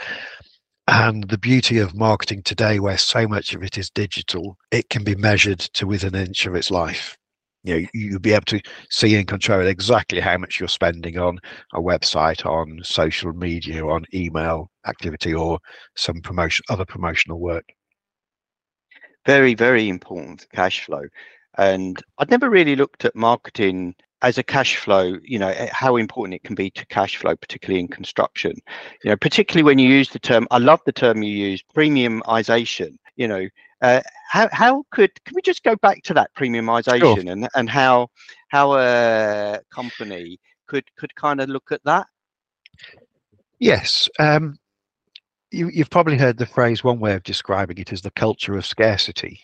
And 0.87 1.27
the 1.29 1.37
beauty 1.37 1.79
of 1.79 1.95
marketing 1.95 2.43
today, 2.43 2.79
where 2.79 2.97
so 2.97 3.27
much 3.27 3.55
of 3.55 3.63
it 3.63 3.77
is 3.77 3.89
digital, 3.89 4.57
it 4.71 4.89
can 4.89 5.03
be 5.03 5.15
measured 5.15 5.59
to 5.59 5.87
within 5.87 6.13
an 6.13 6.27
inch 6.27 6.45
of 6.45 6.55
its 6.55 6.69
life. 6.69 7.17
You 7.63 7.81
know, 7.81 7.87
you'll 7.95 8.19
be 8.19 8.33
able 8.33 8.45
to 8.45 8.61
see 8.91 9.15
and 9.15 9.27
control 9.27 9.65
exactly 9.65 10.19
how 10.19 10.37
much 10.37 10.59
you're 10.59 10.69
spending 10.69 11.17
on 11.17 11.39
a 11.73 11.81
website, 11.81 12.45
on 12.45 12.79
social 12.83 13.33
media, 13.33 13.83
on 13.83 14.05
email 14.13 14.69
activity, 14.85 15.33
or 15.33 15.57
some 15.95 16.21
promotion, 16.21 16.63
other 16.69 16.85
promotional 16.85 17.39
work. 17.39 17.65
Very, 19.25 19.55
very 19.55 19.89
important 19.89 20.45
cash 20.53 20.85
flow. 20.85 21.05
And 21.57 21.99
I'd 22.19 22.29
never 22.29 22.51
really 22.51 22.75
looked 22.75 23.05
at 23.05 23.15
marketing 23.15 23.95
as 24.21 24.37
a 24.37 24.43
cash 24.43 24.77
flow, 24.77 25.17
you 25.23 25.37
know, 25.37 25.49
eh, 25.49 25.69
how 25.71 25.97
important 25.97 26.35
it 26.35 26.43
can 26.43 26.55
be 26.55 26.69
to 26.71 26.85
cash 26.87 27.17
flow, 27.17 27.35
particularly 27.35 27.79
in 27.79 27.87
construction. 27.87 28.53
You 29.03 29.11
know, 29.11 29.17
particularly 29.17 29.63
when 29.63 29.79
you 29.79 29.89
use 29.89 30.09
the 30.09 30.19
term, 30.19 30.47
I 30.51 30.57
love 30.57 30.81
the 30.85 30.91
term 30.91 31.21
you 31.21 31.33
use, 31.33 31.63
premiumization. 31.75 32.97
You 33.15 33.27
know, 33.27 33.47
uh, 33.81 34.01
how 34.29 34.49
how 34.51 34.83
could 34.91 35.11
can 35.25 35.35
we 35.35 35.41
just 35.41 35.63
go 35.63 35.75
back 35.75 36.01
to 36.03 36.13
that 36.13 36.33
premiumization 36.35 36.99
sure. 36.99 37.31
and 37.31 37.47
and 37.55 37.69
how 37.69 38.09
how 38.49 38.73
a 38.73 39.59
company 39.73 40.39
could 40.67 40.85
could 40.97 41.13
kind 41.15 41.41
of 41.41 41.49
look 41.49 41.71
at 41.71 41.83
that? 41.85 42.07
Yes. 43.59 44.09
Um, 44.19 44.57
you, 45.51 45.69
you've 45.69 45.89
probably 45.89 46.17
heard 46.17 46.37
the 46.37 46.45
phrase. 46.45 46.83
One 46.83 46.99
way 46.99 47.13
of 47.13 47.23
describing 47.23 47.77
it 47.77 47.93
is 47.93 48.01
the 48.01 48.11
culture 48.11 48.57
of 48.57 48.65
scarcity. 48.65 49.39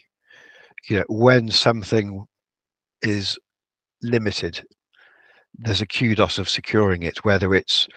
You 0.89 0.97
know, 0.97 1.05
when 1.07 1.49
something 1.49 2.25
is 3.01 3.37
limited. 4.03 4.63
There's 5.57 5.81
a 5.81 5.87
kudos 5.87 6.37
of 6.37 6.49
securing 6.49 7.03
it, 7.03 7.23
whether 7.25 7.53
it's 7.53 7.87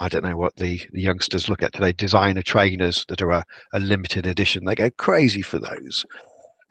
I 0.00 0.08
don't 0.08 0.24
know 0.24 0.36
what 0.36 0.56
the, 0.56 0.80
the 0.92 1.02
youngsters 1.02 1.50
look 1.50 1.62
at 1.62 1.74
today, 1.74 1.92
designer 1.92 2.40
trainers 2.40 3.04
that 3.08 3.20
are 3.20 3.32
a, 3.32 3.44
a 3.74 3.80
limited 3.80 4.26
edition. 4.26 4.64
They 4.64 4.74
go 4.74 4.90
crazy 4.92 5.42
for 5.42 5.58
those. 5.58 6.06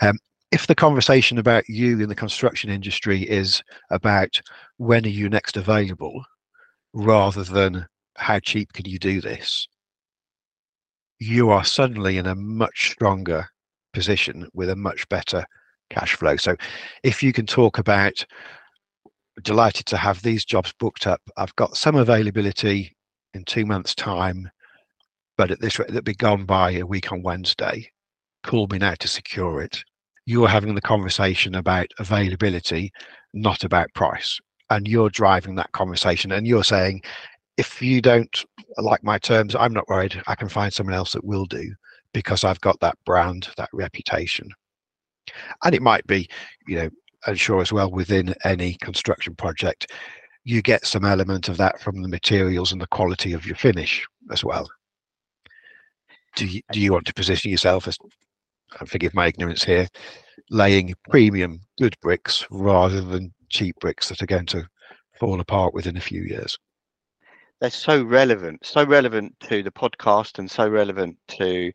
Um, 0.01 0.17
if 0.51 0.65
the 0.65 0.73
conversation 0.73 1.37
about 1.37 1.69
you 1.69 1.99
in 2.01 2.09
the 2.09 2.15
construction 2.15 2.71
industry 2.71 3.21
is 3.21 3.61
about 3.91 4.41
when 4.77 5.05
are 5.05 5.09
you 5.09 5.29
next 5.29 5.57
available, 5.57 6.23
rather 6.93 7.43
than 7.43 7.85
how 8.17 8.39
cheap 8.39 8.73
can 8.73 8.85
you 8.85 8.97
do 8.97 9.21
this, 9.21 9.67
you 11.19 11.51
are 11.51 11.63
suddenly 11.63 12.17
in 12.17 12.25
a 12.25 12.35
much 12.35 12.91
stronger 12.91 13.47
position 13.93 14.49
with 14.53 14.69
a 14.69 14.75
much 14.75 15.07
better 15.09 15.45
cash 15.91 16.15
flow. 16.15 16.35
So 16.35 16.55
if 17.03 17.21
you 17.21 17.31
can 17.31 17.45
talk 17.45 17.77
about 17.77 18.25
delighted 19.39 19.85
to 19.87 19.97
have 19.97 20.21
these 20.21 20.45
jobs 20.45 20.73
booked 20.79 21.07
up, 21.07 21.21
I've 21.37 21.55
got 21.55 21.77
some 21.77 21.95
availability 21.95 22.95
in 23.33 23.43
two 23.45 23.65
months' 23.65 23.95
time, 23.95 24.49
but 25.37 25.51
at 25.51 25.59
this 25.61 25.79
rate, 25.79 25.87
that'll 25.89 26.01
be 26.01 26.13
gone 26.13 26.45
by 26.45 26.71
a 26.71 26.85
week 26.85 27.11
on 27.11 27.21
Wednesday. 27.21 27.89
Call 28.43 28.67
me 28.67 28.77
now 28.77 28.95
to 28.99 29.07
secure 29.07 29.61
it. 29.61 29.83
You're 30.25 30.47
having 30.47 30.75
the 30.75 30.81
conversation 30.81 31.55
about 31.55 31.87
availability, 31.99 32.91
not 33.33 33.63
about 33.63 33.93
price. 33.93 34.39
And 34.69 34.87
you're 34.87 35.09
driving 35.09 35.55
that 35.55 35.71
conversation 35.71 36.31
and 36.31 36.45
you're 36.45 36.63
saying, 36.63 37.01
if 37.57 37.81
you 37.81 38.01
don't 38.01 38.45
like 38.77 39.03
my 39.03 39.17
terms, 39.17 39.55
I'm 39.55 39.73
not 39.73 39.89
worried. 39.89 40.21
I 40.27 40.35
can 40.35 40.47
find 40.47 40.71
someone 40.71 40.95
else 40.95 41.13
that 41.13 41.25
will 41.25 41.45
do 41.45 41.73
because 42.13 42.43
I've 42.43 42.61
got 42.61 42.79
that 42.79 42.97
brand, 43.05 43.49
that 43.57 43.69
reputation. 43.73 44.49
And 45.63 45.75
it 45.75 45.81
might 45.81 46.05
be, 46.07 46.29
you 46.67 46.77
know, 46.77 46.89
I'm 47.28 47.36
sure 47.36 47.61
as 47.61 47.72
well 47.72 47.91
within 47.91 48.34
any 48.43 48.76
construction 48.76 49.36
project, 49.36 49.91
you 50.43 50.61
get 50.61 50.86
some 50.86 51.05
element 51.05 51.49
of 51.49 51.57
that 51.57 51.82
from 51.82 52.01
the 52.01 52.07
materials 52.07 52.72
and 52.72 52.82
the 52.82 52.88
quality 52.88 53.34
of 53.34 53.45
your 53.45 53.55
finish 53.55 54.05
as 54.32 54.43
well. 54.43 54.70
Do 56.36 56.45
you, 56.45 56.61
do 56.72 56.80
you 56.80 56.93
want 56.93 57.05
to 57.07 57.13
position 57.13 57.51
yourself 57.51 57.88
as, 57.88 57.97
and 58.80 58.89
forgive 58.89 59.13
my 59.13 59.28
ignorance 59.28 59.63
here, 59.63 59.88
laying 60.49 60.93
premium 61.09 61.59
good 61.80 61.95
bricks 62.01 62.45
rather 62.49 63.01
than 63.01 63.34
cheap 63.49 63.76
bricks 63.82 64.09
that 64.09 64.22
are 64.22 64.28
going 64.28 64.45
to 64.47 64.67
fall 65.20 65.39
apart 65.39 65.74
within 65.74 65.97
a 65.97 66.01
few 66.01 66.22
years? 66.22 66.57
they're 67.59 67.70
so 67.70 68.03
relevant, 68.03 68.65
so 68.65 68.86
relevant 68.86 69.36
to 69.41 69.61
the 69.63 69.72
podcast 69.72 70.39
and 70.39 70.49
so 70.49 70.67
relevant 70.67 71.17
to 71.28 71.72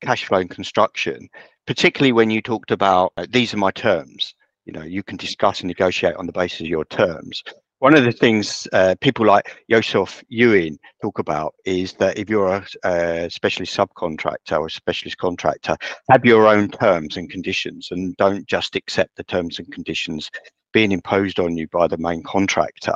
cash 0.00 0.24
flow 0.26 0.38
and 0.38 0.50
construction, 0.50 1.28
particularly 1.66 2.12
when 2.12 2.30
you 2.30 2.42
talked 2.42 2.70
about 2.70 3.12
uh, 3.16 3.26
these 3.30 3.54
are 3.54 3.58
my 3.58 3.70
terms. 3.70 4.34
You 4.64 4.72
know, 4.72 4.82
you 4.82 5.02
can 5.02 5.16
discuss 5.16 5.60
and 5.60 5.68
negotiate 5.68 6.16
on 6.16 6.26
the 6.26 6.32
basis 6.32 6.60
of 6.60 6.66
your 6.66 6.84
terms. 6.86 7.42
One 7.80 7.96
of 7.96 8.04
the 8.04 8.12
things 8.12 8.68
uh, 8.72 8.94
people 9.00 9.26
like 9.26 9.56
Joseph 9.68 10.22
Ewing 10.28 10.78
talk 11.02 11.18
about 11.18 11.54
is 11.64 11.94
that 11.94 12.16
if 12.16 12.30
you're 12.30 12.46
a, 12.46 12.64
a 12.84 13.28
specialist 13.28 13.76
subcontractor 13.76 14.60
or 14.60 14.66
a 14.66 14.70
specialist 14.70 15.18
contractor, 15.18 15.76
have 16.08 16.24
your 16.24 16.46
own 16.46 16.68
terms 16.68 17.16
and 17.16 17.28
conditions 17.28 17.88
and 17.90 18.16
don't 18.18 18.46
just 18.46 18.76
accept 18.76 19.16
the 19.16 19.24
terms 19.24 19.58
and 19.58 19.72
conditions 19.72 20.30
being 20.72 20.92
imposed 20.92 21.40
on 21.40 21.56
you 21.56 21.66
by 21.68 21.88
the 21.88 21.98
main 21.98 22.22
contractor. 22.22 22.94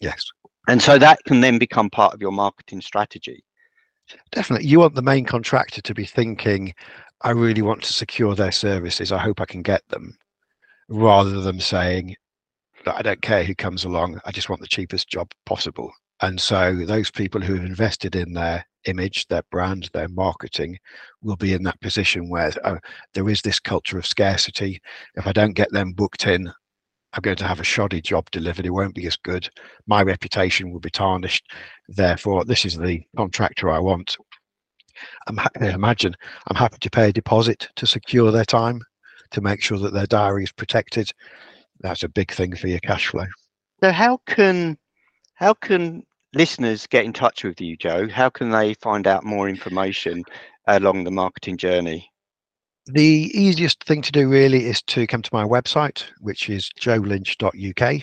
Yes. 0.00 0.24
And 0.68 0.80
so 0.80 0.96
that 0.98 1.18
can 1.24 1.40
then 1.40 1.58
become 1.58 1.90
part 1.90 2.14
of 2.14 2.20
your 2.20 2.30
marketing 2.30 2.80
strategy. 2.80 3.42
Definitely. 4.30 4.68
You 4.68 4.78
want 4.78 4.94
the 4.94 5.02
main 5.02 5.24
contractor 5.24 5.82
to 5.82 5.94
be 5.94 6.04
thinking, 6.04 6.72
I 7.22 7.30
really 7.30 7.62
want 7.62 7.82
to 7.82 7.92
secure 7.92 8.34
their 8.34 8.52
services. 8.52 9.12
I 9.12 9.18
hope 9.18 9.40
I 9.40 9.44
can 9.44 9.62
get 9.62 9.82
them, 9.88 10.16
rather 10.90 11.40
than 11.40 11.60
saying, 11.60 12.16
I 12.84 13.02
don't 13.02 13.22
care 13.22 13.44
who 13.44 13.54
comes 13.54 13.84
along. 13.84 14.20
I 14.26 14.32
just 14.32 14.48
want 14.48 14.60
the 14.60 14.68
cheapest 14.68 15.08
job 15.08 15.30
possible. 15.46 15.90
And 16.20 16.38
so 16.38 16.84
those 16.84 17.10
people 17.10 17.40
who 17.40 17.54
have 17.54 17.64
invested 17.64 18.14
in 18.14 18.34
their 18.34 18.66
image, 18.84 19.26
their 19.28 19.42
brand, 19.50 19.88
their 19.92 20.08
marketing 20.08 20.78
will 21.22 21.36
be 21.36 21.54
in 21.54 21.62
that 21.62 21.80
position 21.80 22.28
where 22.28 22.52
oh, 22.64 22.78
there 23.14 23.28
is 23.28 23.40
this 23.40 23.60
culture 23.60 23.98
of 23.98 24.06
scarcity. 24.06 24.80
If 25.14 25.26
I 25.26 25.32
don't 25.32 25.54
get 25.54 25.72
them 25.72 25.92
booked 25.92 26.26
in, 26.26 26.52
I'm 27.12 27.22
going 27.22 27.36
to 27.36 27.46
have 27.46 27.60
a 27.60 27.64
shoddy 27.64 28.00
job 28.00 28.30
delivered. 28.30 28.66
It 28.66 28.70
won't 28.70 28.94
be 28.94 29.06
as 29.06 29.16
good. 29.16 29.48
My 29.86 30.02
reputation 30.02 30.70
will 30.70 30.80
be 30.80 30.90
tarnished. 30.90 31.44
Therefore, 31.88 32.44
this 32.44 32.64
is 32.64 32.76
the 32.76 33.02
contractor 33.16 33.70
I 33.70 33.78
want. 33.78 34.16
I'm 35.26 35.38
imagine 35.60 36.14
I'm 36.48 36.56
happy 36.56 36.76
to 36.80 36.90
pay 36.90 37.08
a 37.08 37.12
deposit 37.12 37.68
to 37.76 37.86
secure 37.86 38.30
their 38.30 38.44
time, 38.44 38.82
to 39.32 39.40
make 39.40 39.62
sure 39.62 39.78
that 39.78 39.92
their 39.92 40.06
diary 40.06 40.44
is 40.44 40.52
protected. 40.52 41.12
That's 41.80 42.02
a 42.02 42.08
big 42.08 42.30
thing 42.32 42.54
for 42.56 42.68
your 42.68 42.80
cash 42.80 43.08
flow. 43.08 43.26
So, 43.82 43.92
how 43.92 44.18
can 44.26 44.76
how 45.34 45.54
can 45.54 46.04
listeners 46.34 46.86
get 46.86 47.04
in 47.04 47.12
touch 47.12 47.44
with 47.44 47.60
you, 47.60 47.76
Joe? 47.76 48.08
How 48.08 48.28
can 48.28 48.50
they 48.50 48.74
find 48.74 49.06
out 49.06 49.24
more 49.24 49.48
information 49.48 50.24
along 50.66 51.04
the 51.04 51.10
marketing 51.10 51.56
journey? 51.56 52.10
The 52.86 53.30
easiest 53.34 53.84
thing 53.84 54.02
to 54.02 54.12
do 54.12 54.28
really 54.28 54.66
is 54.66 54.82
to 54.82 55.06
come 55.06 55.22
to 55.22 55.30
my 55.32 55.44
website, 55.44 56.04
which 56.20 56.48
is 56.48 56.70
joelynch.uk, 56.78 58.02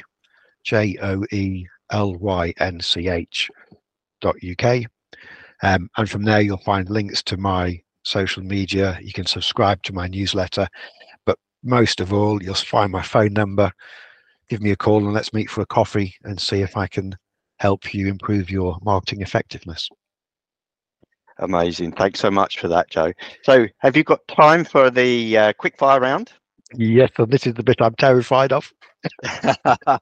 J 0.64 0.98
O 1.02 1.24
E 1.32 1.66
L 1.92 2.16
Y 2.16 2.54
N 2.60 2.80
C 2.80 3.08
H 3.08 3.50
dot 4.22 4.36
UK. 4.44 4.86
Um, 5.64 5.90
and 5.98 6.10
from 6.10 6.24
there, 6.24 6.42
you'll 6.42 6.58
find 6.58 6.90
links 6.90 7.24
to 7.24 7.38
my 7.38 7.82
social 8.04 8.44
media. 8.44 8.98
You 9.02 9.14
can 9.14 9.26
subscribe 9.26 9.84
to 9.84 9.94
my 9.94 10.08
newsletter. 10.08 10.68
Most 11.64 12.00
of 12.00 12.14
all, 12.14 12.42
you'll 12.42 12.56
find 12.56 12.92
my 12.92 13.02
phone 13.02 13.34
number. 13.34 13.72
Give 14.50 14.62
me 14.62 14.72
a 14.72 14.76
call 14.76 15.00
and 15.00 15.14
let's 15.14 15.34
meet 15.34 15.50
for 15.50 15.62
a 15.62 15.66
coffee 15.66 16.16
and 16.24 16.40
see 16.40 16.62
if 16.62 16.78
I 16.78 16.88
can 16.88 17.16
help 17.60 17.94
you 17.94 18.08
improve 18.08 18.50
your 18.50 18.78
marketing 18.82 19.22
effectiveness. 19.22 19.90
Amazing. 21.40 21.92
Thanks 21.92 22.20
so 22.20 22.32
much 22.32 22.60
for 22.60 22.68
that, 22.68 22.90
Joe. 22.90 23.14
So, 23.44 23.68
have 23.80 23.96
you 23.96 24.04
got 24.04 24.28
time 24.28 24.64
for 24.64 24.90
the 24.90 25.38
uh, 25.38 25.54
quick 25.54 25.78
fire 25.78 26.00
round? 26.00 26.32
Yes, 26.74 27.12
and 27.18 27.32
this 27.32 27.46
is 27.46 27.54
the 27.54 27.64
bit 27.64 27.78
I'm 27.80 27.96
terrified 27.96 28.52
of. 28.52 28.74
I, 29.24 29.98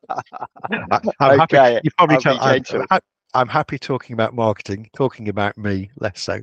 am 1.21 1.39
okay, 1.41 1.57
happy. 1.57 1.79
You 1.83 1.91
probably 1.97 2.17
tell. 2.17 2.39
I'm, 2.39 2.63
I'm, 2.89 2.99
I'm 3.33 3.47
happy 3.47 3.77
talking 3.77 4.13
about 4.13 4.33
marketing. 4.33 4.89
Talking 4.95 5.29
about 5.29 5.57
me, 5.57 5.91
less 5.99 6.21
so. 6.21 6.41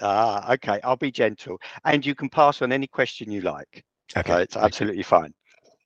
Ah, 0.00 0.52
okay. 0.54 0.80
I'll 0.84 0.96
be 0.96 1.10
gentle, 1.10 1.58
and 1.84 2.04
you 2.06 2.14
can 2.14 2.28
pass 2.28 2.62
on 2.62 2.72
any 2.72 2.86
question 2.86 3.30
you 3.30 3.40
like. 3.40 3.84
Okay, 4.16 4.32
so 4.32 4.38
it's 4.38 4.56
absolutely 4.56 5.02
fine. 5.02 5.32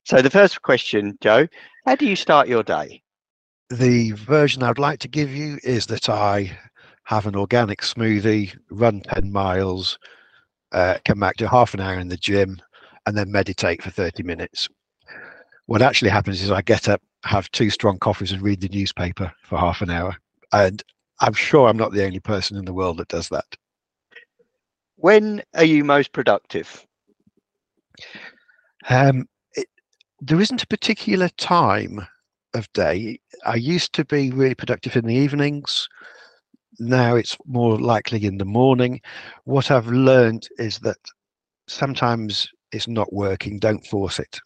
So 0.03 0.21
the 0.21 0.29
first 0.29 0.61
question, 0.61 1.17
Joe, 1.21 1.47
how 1.85 1.95
do 1.95 2.05
you 2.05 2.15
start 2.15 2.47
your 2.47 2.63
day? 2.63 3.01
The 3.69 4.11
version 4.11 4.63
I'd 4.63 4.79
like 4.79 4.99
to 4.99 5.09
give 5.09 5.29
you 5.29 5.59
is 5.63 5.87
that 5.87 6.07
I 6.09 6.57
have 7.03 7.25
an 7.25 7.35
organic 7.35 7.81
smoothie, 7.81 8.57
run 8.71 9.01
10 9.01 9.31
miles, 9.31 9.99
uh, 10.71 10.97
come 11.05 11.19
back 11.19 11.35
to 11.37 11.49
half 11.49 11.73
an 11.73 11.81
hour 11.81 11.99
in 11.99 12.07
the 12.07 12.17
gym, 12.17 12.57
and 13.05 13.17
then 13.17 13.31
meditate 13.31 13.83
for 13.83 13.89
30 13.89 14.23
minutes. 14.23 14.69
What 15.65 15.81
actually 15.81 16.11
happens 16.11 16.41
is 16.41 16.51
I 16.51 16.61
get 16.61 16.87
up, 16.87 17.01
have 17.25 17.51
two 17.51 17.69
strong 17.69 17.99
coffees, 17.99 18.31
and 18.31 18.41
read 18.41 18.61
the 18.61 18.69
newspaper 18.69 19.33
for 19.43 19.57
half 19.57 19.81
an 19.81 19.89
hour. 19.89 20.15
And 20.53 20.81
I'm 21.19 21.33
sure 21.33 21.67
I'm 21.67 21.77
not 21.77 21.91
the 21.91 22.05
only 22.05 22.21
person 22.21 22.55
in 22.55 22.63
the 22.63 22.73
world 22.73 22.97
that 22.97 23.09
does 23.09 23.27
that. 23.29 23.57
When 24.95 25.43
are 25.53 25.65
you 25.65 25.83
most 25.83 26.13
productive? 26.13 26.86
Um, 28.89 29.27
it, 29.55 29.67
there 30.21 30.41
isn't 30.41 30.63
a 30.63 30.67
particular 30.67 31.29
time 31.37 32.05
of 32.53 32.71
day. 32.73 33.19
I 33.45 33.55
used 33.55 33.93
to 33.93 34.05
be 34.05 34.31
really 34.31 34.55
productive 34.55 34.95
in 34.95 35.05
the 35.05 35.15
evenings 35.15 35.87
now 36.79 37.15
it's 37.15 37.37
more 37.45 37.79
likely 37.79 38.25
in 38.25 38.37
the 38.37 38.45
morning. 38.45 39.01
What 39.45 39.71
I've 39.71 39.87
learned 39.87 40.47
is 40.57 40.79
that 40.79 40.97
sometimes 41.67 42.47
it's 42.71 42.87
not 42.87 43.11
working. 43.13 43.59
Don't 43.59 43.85
force 43.85 44.19
it. 44.19 44.39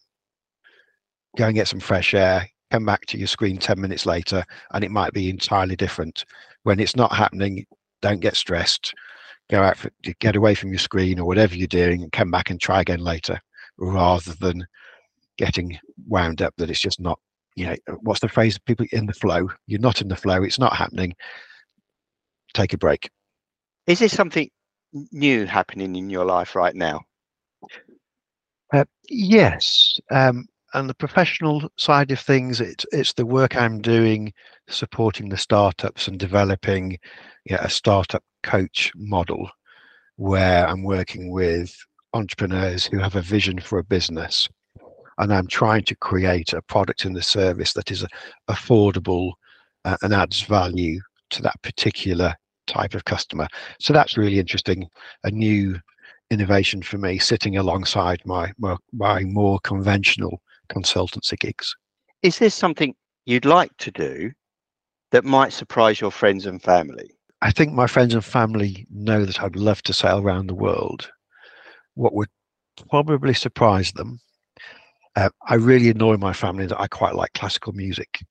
Go 1.36 1.46
and 1.46 1.54
get 1.54 1.68
some 1.68 1.80
fresh 1.80 2.14
air. 2.14 2.48
Come 2.70 2.86
back 2.86 3.04
to 3.06 3.18
your 3.18 3.26
screen 3.26 3.58
10 3.58 3.80
minutes 3.80 4.06
later, 4.06 4.44
and 4.72 4.82
it 4.82 4.90
might 4.90 5.12
be 5.12 5.28
entirely 5.28 5.76
different. 5.76 6.24
When 6.62 6.80
it's 6.80 6.96
not 6.96 7.14
happening, 7.14 7.66
don't 8.00 8.20
get 8.20 8.36
stressed. 8.36 8.94
Go 9.52 9.62
out, 9.62 9.76
for, 9.76 9.90
get 10.18 10.34
away 10.34 10.56
from 10.56 10.70
your 10.70 10.80
screen 10.80 11.20
or 11.20 11.26
whatever 11.26 11.54
you're 11.54 11.68
doing, 11.68 12.02
and 12.02 12.10
come 12.10 12.32
back 12.32 12.50
and 12.50 12.60
try 12.60 12.80
again 12.80 13.00
later, 13.00 13.38
rather 13.78 14.34
than 14.40 14.66
getting 15.38 15.78
wound 16.08 16.42
up 16.42 16.54
that 16.56 16.70
it's 16.70 16.80
just 16.80 16.98
not. 16.98 17.20
You 17.54 17.66
know, 17.66 17.76
what's 18.00 18.20
the 18.20 18.28
phrase? 18.28 18.58
People 18.58 18.86
in 18.92 19.06
the 19.06 19.12
flow. 19.12 19.48
You're 19.66 19.78
not 19.78 20.00
in 20.00 20.08
the 20.08 20.16
flow. 20.16 20.42
It's 20.42 20.58
not 20.58 20.74
happening 20.74 21.14
take 22.52 22.72
a 22.72 22.78
break. 22.78 23.10
Is 23.86 23.98
there 23.98 24.08
something 24.08 24.48
new 25.10 25.46
happening 25.46 25.96
in 25.96 26.10
your 26.10 26.24
life 26.24 26.54
right 26.54 26.74
now? 26.74 27.00
Uh, 28.72 28.84
yes. 29.08 29.98
Um, 30.10 30.46
and 30.74 30.88
the 30.88 30.94
professional 30.94 31.68
side 31.76 32.10
of 32.10 32.20
things, 32.20 32.60
it's 32.60 32.86
it's 32.92 33.12
the 33.12 33.26
work 33.26 33.56
I'm 33.56 33.82
doing 33.82 34.32
supporting 34.68 35.28
the 35.28 35.36
startups 35.36 36.08
and 36.08 36.18
developing 36.18 36.98
a 37.50 37.68
startup 37.68 38.22
coach 38.42 38.92
model 38.94 39.48
where 40.16 40.66
I'm 40.66 40.82
working 40.82 41.30
with 41.30 41.74
entrepreneurs 42.14 42.84
who 42.84 42.98
have 42.98 43.16
a 43.16 43.22
vision 43.22 43.58
for 43.58 43.78
a 43.78 43.84
business 43.84 44.48
and 45.18 45.32
I'm 45.32 45.46
trying 45.46 45.84
to 45.84 45.96
create 45.96 46.52
a 46.52 46.62
product 46.62 47.04
and 47.04 47.16
a 47.16 47.22
service 47.22 47.72
that 47.74 47.90
is 47.90 48.04
affordable 48.50 49.32
uh, 49.84 49.96
and 50.02 50.12
adds 50.12 50.42
value 50.42 51.00
to 51.30 51.42
that 51.42 51.60
particular 51.62 52.34
type 52.66 52.94
of 52.94 53.04
customer. 53.04 53.46
So 53.80 53.92
that's 53.92 54.16
really 54.16 54.38
interesting. 54.38 54.88
A 55.24 55.30
new 55.30 55.78
innovation 56.30 56.82
for 56.82 56.98
me, 56.98 57.18
sitting 57.18 57.56
alongside 57.56 58.22
my 58.24 58.52
my, 58.58 58.76
my 58.92 59.22
more 59.24 59.58
conventional 59.60 60.40
consultancy 60.70 61.38
gigs. 61.38 61.74
Is 62.22 62.38
there 62.38 62.50
something 62.50 62.94
you'd 63.26 63.44
like 63.44 63.76
to 63.78 63.90
do 63.90 64.32
that 65.10 65.24
might 65.24 65.52
surprise 65.52 66.00
your 66.00 66.10
friends 66.10 66.46
and 66.46 66.62
family? 66.62 67.10
I 67.42 67.50
think 67.50 67.72
my 67.72 67.88
friends 67.88 68.14
and 68.14 68.24
family 68.24 68.86
know 68.88 69.24
that 69.24 69.42
I'd 69.42 69.56
love 69.56 69.82
to 69.82 69.92
sail 69.92 70.18
around 70.20 70.46
the 70.46 70.54
world. 70.54 71.10
What 71.94 72.14
would 72.14 72.28
probably 72.88 73.34
surprise 73.34 73.92
them 73.92 74.20
Uh, 75.14 75.28
I 75.46 75.56
really 75.56 75.90
annoy 75.90 76.16
my 76.16 76.32
family 76.32 76.66
that 76.66 76.80
I 76.80 76.86
quite 76.86 77.14
like 77.14 77.32
classical 77.34 77.72
music 77.74 78.24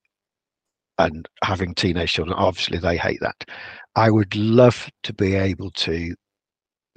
and 0.97 1.27
having 1.43 1.75
teenage 1.75 2.13
children. 2.13 2.35
Obviously, 2.37 2.79
they 2.79 2.97
hate 2.97 3.19
that. 3.21 3.45
I 3.95 4.09
would 4.09 4.35
love 4.35 4.89
to 5.03 5.13
be 5.13 5.35
able 5.35 5.71
to 5.71 6.15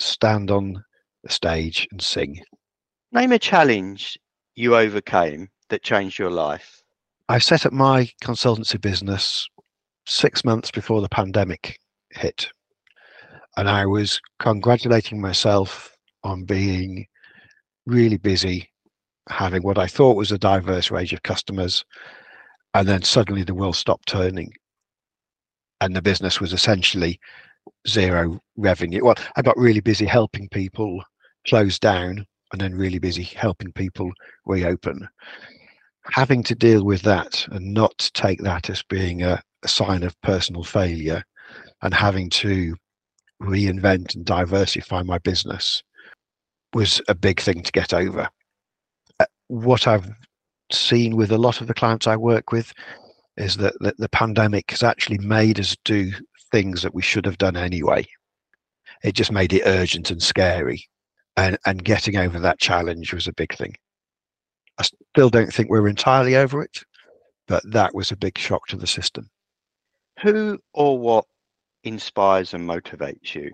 stand 0.01 0.51
on 0.51 0.83
the 1.23 1.31
stage 1.31 1.87
and 1.91 2.01
sing. 2.01 2.41
Name 3.13 3.33
a 3.33 3.39
challenge 3.39 4.19
you 4.55 4.77
overcame 4.77 5.49
that 5.69 5.83
changed 5.83 6.19
your 6.19 6.31
life. 6.31 6.83
I 7.29 7.39
set 7.39 7.67
up 7.67 7.73
my 7.73 8.09
consultancy 8.23 8.81
business 8.81 9.47
six 10.07 10.45
months 10.45 10.71
before 10.71 11.01
the 11.03 11.09
pandemic 11.09 11.79
hit. 12.15 12.49
And 13.57 13.69
I 13.69 13.87
was 13.87 14.21
congratulating 14.41 15.21
myself 15.21 15.97
on 16.25 16.45
being 16.45 17.07
really 17.87 18.17
busy, 18.17 18.71
having 19.29 19.63
what 19.63 19.79
I 19.79 19.87
thought 19.87 20.17
was 20.17 20.33
a 20.33 20.39
diverse 20.39 20.91
range 20.91 21.13
of 21.13 21.23
customers. 21.23 21.85
And 22.75 22.89
then 22.89 23.03
suddenly 23.03 23.45
the 23.45 23.55
world 23.55 23.77
stopped 23.77 24.09
turning. 24.09 24.53
And 25.81 25.95
the 25.95 26.03
business 26.03 26.41
was 26.41 26.53
essentially 26.53 27.21
zero 27.87 28.41
revenue. 28.57 29.05
Well, 29.05 29.17
I 29.37 29.43
got 29.43 29.57
really 29.57 29.81
busy 29.81 30.07
helping 30.07 30.49
people 30.49 31.03
close 31.47 31.79
down 31.79 32.27
and 32.53 32.61
then 32.61 32.75
really 32.75 32.99
busy 32.99 33.23
helping 33.23 33.73
people 33.73 34.13
reopen. 34.47 35.09
Having 36.13 36.43
to 36.45 36.55
deal 36.55 36.85
with 36.85 37.03
that 37.03 37.47
and 37.51 37.73
not 37.73 38.11
take 38.15 38.43
that 38.43 38.71
as 38.71 38.83
being 38.83 39.23
a, 39.23 39.43
a 39.63 39.69
sign 39.69 40.03
of 40.03 40.21
personal 40.23 40.65
failure 40.65 41.25
and 41.85 41.95
having 41.95 42.31
to 42.31 42.75
reinvent 43.41 44.15
and 44.15 44.25
diversify 44.25 45.03
my 45.03 45.19
business 45.19 45.83
was 46.73 47.01
a 47.09 47.15
big 47.15 47.41
thing 47.41 47.63
to 47.63 47.73
get 47.73 47.93
over. 47.93 48.29
Uh, 49.21 49.27
what 49.49 49.87
I've 49.87 50.11
seen 50.73 51.15
with 51.15 51.31
a 51.31 51.39
lot 51.39 51.61
of 51.61 51.69
the 51.69 51.75
clients 51.75 52.07
I 52.07 52.17
work 52.17 52.51
with 52.51 52.73
is 53.37 53.57
that, 53.59 53.75
that 53.81 53.99
the 53.99 54.09
pandemic 54.09 54.71
has 54.71 54.83
actually 54.83 55.19
made 55.19 55.61
us 55.61 55.77
do 55.85 56.11
things 56.51 56.83
that 56.83 56.95
we 56.95 57.03
should 57.03 57.27
have 57.27 57.39
done 57.39 57.57
anyway. 57.57 58.07
It 59.03 59.15
just 59.15 59.31
made 59.31 59.53
it 59.53 59.63
urgent 59.67 60.11
and 60.11 60.23
scary. 60.23 60.89
And, 61.37 61.59
and 61.67 61.85
getting 61.85 62.17
over 62.17 62.39
that 62.41 62.61
challenge 62.61 63.13
was 63.13 63.27
a 63.27 63.33
big 63.33 63.55
thing. 63.55 63.75
I 64.79 64.85
still 64.85 65.29
don't 65.29 65.53
think 65.53 65.69
we're 65.69 65.89
entirely 65.89 66.37
over 66.37 66.63
it, 66.63 66.79
but 67.47 67.63
that 67.71 67.95
was 67.95 68.11
a 68.11 68.17
big 68.17 68.39
shock 68.39 68.67
to 68.69 68.77
the 68.77 68.87
system. 68.87 69.29
Who 70.23 70.59
or 70.73 70.99
what 70.99 71.25
inspires 71.85 72.55
and 72.55 72.69
motivates 72.69 73.35
you? 73.35 73.51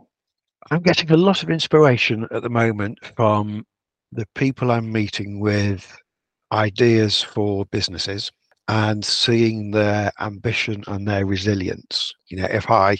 I'm 0.70 0.82
getting 0.82 1.10
a 1.10 1.16
lot 1.16 1.42
of 1.42 1.50
inspiration 1.50 2.26
at 2.30 2.42
the 2.42 2.50
moment 2.50 2.98
from 3.16 3.64
the 4.12 4.26
people 4.34 4.70
I'm 4.70 4.90
meeting 4.90 5.40
with 5.40 5.96
ideas 6.52 7.22
for 7.22 7.64
businesses 7.66 8.30
and 8.68 9.04
seeing 9.04 9.70
their 9.70 10.12
ambition 10.20 10.84
and 10.86 11.06
their 11.06 11.26
resilience. 11.26 12.12
You 12.28 12.38
know, 12.38 12.48
if 12.50 12.70
I 12.70 12.98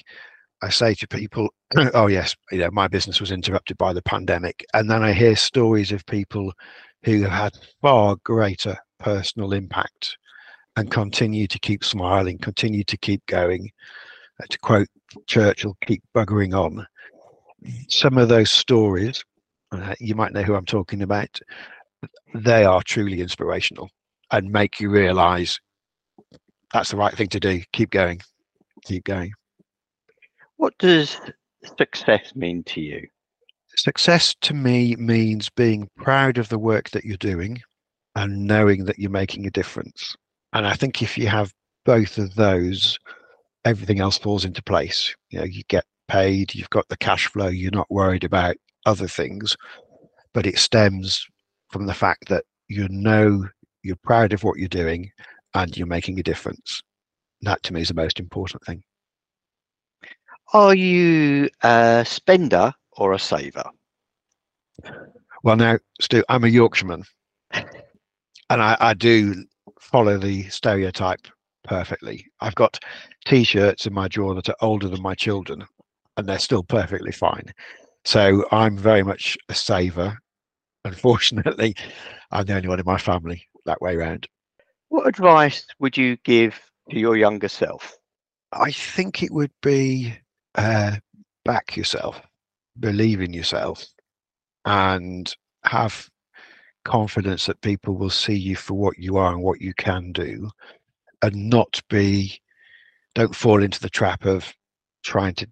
I 0.63 0.69
say 0.69 0.95
to 0.95 1.09
people, 1.09 1.49
"Oh 1.95 2.07
yes, 2.07 2.35
you 2.51 2.59
know, 2.59 2.71
my 2.73 2.89
business 2.89 3.21
was 3.21 3.31
interrupted 3.31 3.79
by 3.79 3.93
the 3.93 4.03
pandemic," 4.03 4.65
and 4.75 4.91
then 4.91 5.03
I 5.03 5.13
hear 5.13 5.37
stories 5.37 5.93
of 5.93 6.05
people 6.07 6.53
who 7.05 7.23
have 7.23 7.31
had 7.31 7.59
far 7.81 8.17
greater 8.25 8.77
personal 8.99 9.53
impact 9.53 10.17
and 10.77 10.91
continue 10.91 11.47
to 11.47 11.59
keep 11.59 11.85
smiling, 11.85 12.39
continue 12.39 12.85
to 12.85 12.99
keep 12.99 13.25
going. 13.27 13.71
Uh, 14.41 14.47
to 14.49 14.59
quote 14.59 14.89
Churchill, 15.27 15.77
keep 15.85 16.03
buggering 16.15 16.55
on. 16.55 16.87
Some 17.89 18.19
of 18.19 18.29
those 18.29 18.51
stories, 18.51 19.25
uh, 19.73 19.95
you 20.01 20.15
might 20.15 20.33
know 20.33 20.43
who 20.43 20.55
I'm 20.55 20.67
talking 20.67 21.03
about, 21.03 21.39
they 22.35 22.65
are 22.65 22.83
truly 22.83 23.21
inspirational 23.21 23.91
and 24.31 24.51
make 24.51 24.81
you 24.81 24.91
realize 24.91 25.59
that's 26.73 26.91
the 26.91 26.97
right 26.97 27.15
thing 27.15 27.29
to 27.29 27.41
do. 27.41 27.63
Keep 27.73 27.91
going, 27.91 28.21
keep 28.85 29.05
going. 29.05 29.33
What 30.57 30.77
does 30.79 31.17
success 31.77 32.35
mean 32.35 32.63
to 32.65 32.81
you? 32.81 33.07
Success 33.77 34.35
to 34.43 34.55
me 34.55 34.97
means 34.97 35.49
being 35.51 35.89
proud 35.97 36.39
of 36.39 36.49
the 36.49 36.59
work 36.59 36.91
that 36.91 37.05
you're 37.05 37.17
doing 37.17 37.61
and 38.15 38.47
knowing 38.47 38.85
that 38.85 38.99
you're 38.99 39.11
making 39.11 39.47
a 39.47 39.51
difference. 39.51 40.15
And 40.53 40.67
I 40.67 40.75
think 40.75 41.03
if 41.03 41.17
you 41.17 41.29
have 41.29 41.53
both 41.85 42.19
of 42.19 42.35
those, 42.35 42.99
everything 43.65 44.01
else 44.01 44.19
falls 44.19 44.45
into 44.45 44.63
place. 44.63 45.15
You 45.31 45.41
know, 45.41 45.45
you 45.45 45.63
get 45.69 45.85
paid, 46.09 46.55
you've 46.55 46.71
got 46.71 46.89
the 46.89 46.97
cash 46.97 47.27
flow, 47.27 47.49
you're 47.49 47.71
not 47.71 47.91
worried 47.91 48.25
about 48.25 48.57
other 48.87 49.07
things, 49.07 49.57
but 50.33 50.47
it 50.47 50.59
stems 50.59 51.27
from 51.71 51.87
the 51.87 51.95
fact 51.95 52.29
that 52.29 52.45
you 52.69 52.89
know 52.89 53.47
you're 53.83 53.97
proud 54.03 54.33
of 54.33 54.45
what 54.45 54.59
you're 54.59 54.69
doing 54.69 55.11
and 55.55 55.77
you're 55.77 55.87
making 55.87 56.19
a 56.19 56.23
difference. 56.23 56.83
That 57.43 57.63
to 57.65 57.73
me 57.73 57.81
is 57.81 57.89
the 57.89 57.95
most 57.95 58.21
important 58.21 58.65
thing. 58.65 58.83
Are 60.53 60.75
you 60.75 61.49
a 61.63 62.05
spender 62.07 62.73
or 62.93 63.13
a 63.13 63.19
saver? 63.19 63.65
Well, 65.43 65.57
now, 65.57 65.79
Stu, 66.01 66.25
I'm 66.29 66.45
a 66.45 66.49
Yorkshireman, 66.49 67.05
and 67.53 67.67
I, 68.51 68.77
I 68.81 68.95
do 68.95 69.45
follow 69.81 70.19
the 70.19 70.49
stereotype 70.49 71.27
perfectly. 71.65 72.27
I've 72.41 72.55
got 72.55 72.79
t-shirts 73.27 73.87
in 73.87 73.93
my 73.93 74.09
drawer 74.09 74.35
that 74.35 74.49
are 74.49 74.57
older 74.61 74.89
than 74.89 75.03
my 75.03 75.15
children, 75.15 75.65
and 76.17 76.29
they're 76.29 76.39
still 76.39 76.63
perfectly 76.63 77.13
fine. 77.13 77.53
So 78.05 78.45
I'm 78.51 78.77
very 78.77 79.03
much 79.03 79.37
a 79.49 79.55
saver. 79.55 80.19
Unfortunately, 80.85 81.75
I'm 82.31 82.47
the 82.47 82.55
only 82.55 82.69
one 82.69 82.81
in 82.81 82.87
my 82.87 82.99
family 82.99 83.47
that 83.67 83.83
way 83.83 83.95
around. 83.95 84.27
What 84.89 85.07
advice 85.07 85.67
would 85.79 85.97
you 85.97 86.17
give 86.25 86.61
to 86.91 86.99
your 86.99 87.17
younger 87.17 87.49
self? 87.49 87.97
I 88.53 88.73
think 88.73 89.23
it 89.23 89.31
would 89.31 89.53
be 89.63 90.15
uh, 90.57 90.97
back 91.45 91.77
yourself, 91.77 92.21
believe 92.79 93.21
in 93.21 93.33
yourself, 93.33 93.85
and 94.65 95.33
have 95.65 96.09
confidence 96.85 97.47
that 97.47 97.61
people 97.61 97.97
will 97.97 98.11
see 98.11 98.35
you 98.35 98.57
for 98.57 98.75
what 98.75 98.99
you 98.99 99.17
are 99.17 99.33
and 99.33 99.43
what 99.43 99.61
you 99.61 99.75
can 99.75 100.13
do, 100.13 100.51
and 101.23 101.51
not 101.51 101.81
be, 101.89 102.41
don't 103.15 103.35
fall 103.35 103.63
into 103.63 103.81
the 103.81 103.91
trap 103.91 104.25
of 104.25 104.53
trying 105.03 105.35
to 105.35 105.49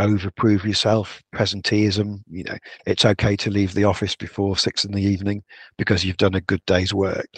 overprove 0.00 0.64
yourself 0.64 1.22
presenteeism 1.32 2.20
you 2.28 2.42
know 2.42 2.56
it's 2.84 3.04
okay 3.04 3.36
to 3.36 3.48
leave 3.48 3.74
the 3.74 3.84
office 3.84 4.16
before 4.16 4.56
six 4.56 4.84
in 4.84 4.90
the 4.90 5.00
evening 5.00 5.40
because 5.78 6.04
you've 6.04 6.16
done 6.16 6.34
a 6.34 6.40
good 6.40 6.60
day's 6.66 6.92
work 6.92 7.28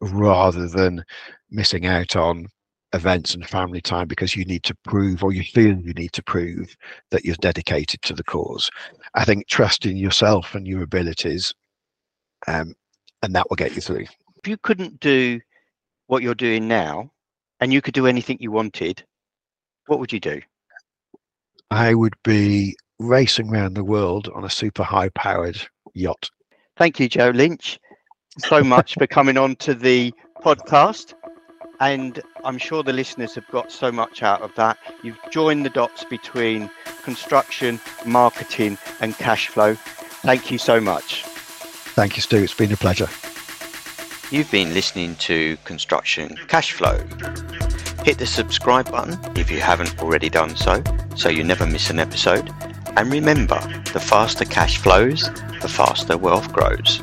rather 0.00 0.66
than 0.66 1.04
missing 1.50 1.84
out 1.84 2.16
on 2.16 2.46
events 2.92 3.34
and 3.34 3.46
family 3.46 3.80
time 3.80 4.08
because 4.08 4.34
you 4.34 4.44
need 4.44 4.62
to 4.62 4.74
prove 4.84 5.22
or 5.22 5.32
you 5.32 5.42
feel 5.42 5.76
you 5.76 5.92
need 5.92 6.12
to 6.12 6.22
prove 6.22 6.74
that 7.10 7.24
you're 7.24 7.36
dedicated 7.36 8.02
to 8.02 8.14
the 8.14 8.24
cause. 8.24 8.68
I 9.14 9.24
think 9.24 9.46
trust 9.46 9.86
in 9.86 9.96
yourself 9.96 10.54
and 10.54 10.66
your 10.66 10.82
abilities 10.82 11.54
um, 12.48 12.74
and 13.22 13.34
that 13.34 13.48
will 13.48 13.56
get 13.56 13.74
you 13.74 13.80
through. 13.80 14.06
If 14.42 14.48
you 14.48 14.56
couldn't 14.56 14.98
do 15.00 15.40
what 16.10 16.22
you're 16.22 16.34
doing 16.34 16.66
now 16.66 17.10
and 17.60 17.72
you 17.72 17.80
could 17.80 17.94
do 17.94 18.06
anything 18.06 18.36
you 18.40 18.50
wanted 18.50 19.02
what 19.86 19.98
would 19.98 20.12
you 20.12 20.20
do 20.20 20.40
I 21.70 21.94
would 21.94 22.14
be 22.24 22.76
racing 22.98 23.50
around 23.50 23.74
the 23.74 23.84
world 23.84 24.28
on 24.34 24.44
a 24.44 24.50
super 24.50 24.82
high 24.82 25.08
powered 25.10 25.60
yacht. 25.94 26.30
Thank 26.76 26.98
you, 26.98 27.08
Joe 27.08 27.30
Lynch, 27.30 27.78
so 28.38 28.64
much 28.64 28.94
for 28.94 29.06
coming 29.06 29.36
on 29.36 29.56
to 29.56 29.74
the 29.74 30.12
podcast. 30.42 31.14
And 31.80 32.20
I'm 32.44 32.58
sure 32.58 32.82
the 32.82 32.92
listeners 32.92 33.34
have 33.36 33.46
got 33.48 33.72
so 33.72 33.90
much 33.90 34.22
out 34.22 34.42
of 34.42 34.54
that. 34.56 34.76
You've 35.02 35.18
joined 35.30 35.64
the 35.64 35.70
dots 35.70 36.04
between 36.04 36.68
construction, 37.02 37.80
marketing, 38.04 38.76
and 39.00 39.16
cash 39.16 39.48
flow. 39.48 39.74
Thank 39.74 40.50
you 40.50 40.58
so 40.58 40.78
much. 40.78 41.22
Thank 41.24 42.16
you, 42.16 42.22
Stu. 42.22 42.36
It's 42.42 42.52
been 42.52 42.72
a 42.72 42.76
pleasure. 42.76 43.08
You've 44.30 44.50
been 44.52 44.74
listening 44.74 45.16
to 45.16 45.56
Construction 45.64 46.36
Cash 46.46 46.70
Flow. 46.70 46.98
Hit 48.04 48.18
the 48.18 48.26
subscribe 48.26 48.88
button 48.88 49.18
if 49.36 49.50
you 49.50 49.58
haven't 49.58 49.98
already 50.00 50.28
done 50.28 50.54
so, 50.54 50.84
so 51.16 51.28
you 51.28 51.42
never 51.42 51.66
miss 51.66 51.90
an 51.90 51.98
episode. 51.98 52.48
And 52.96 53.10
remember, 53.10 53.58
the 53.92 53.98
faster 53.98 54.44
cash 54.44 54.78
flows, 54.78 55.28
the 55.60 55.68
faster 55.68 56.16
wealth 56.16 56.52
grows. 56.52 57.02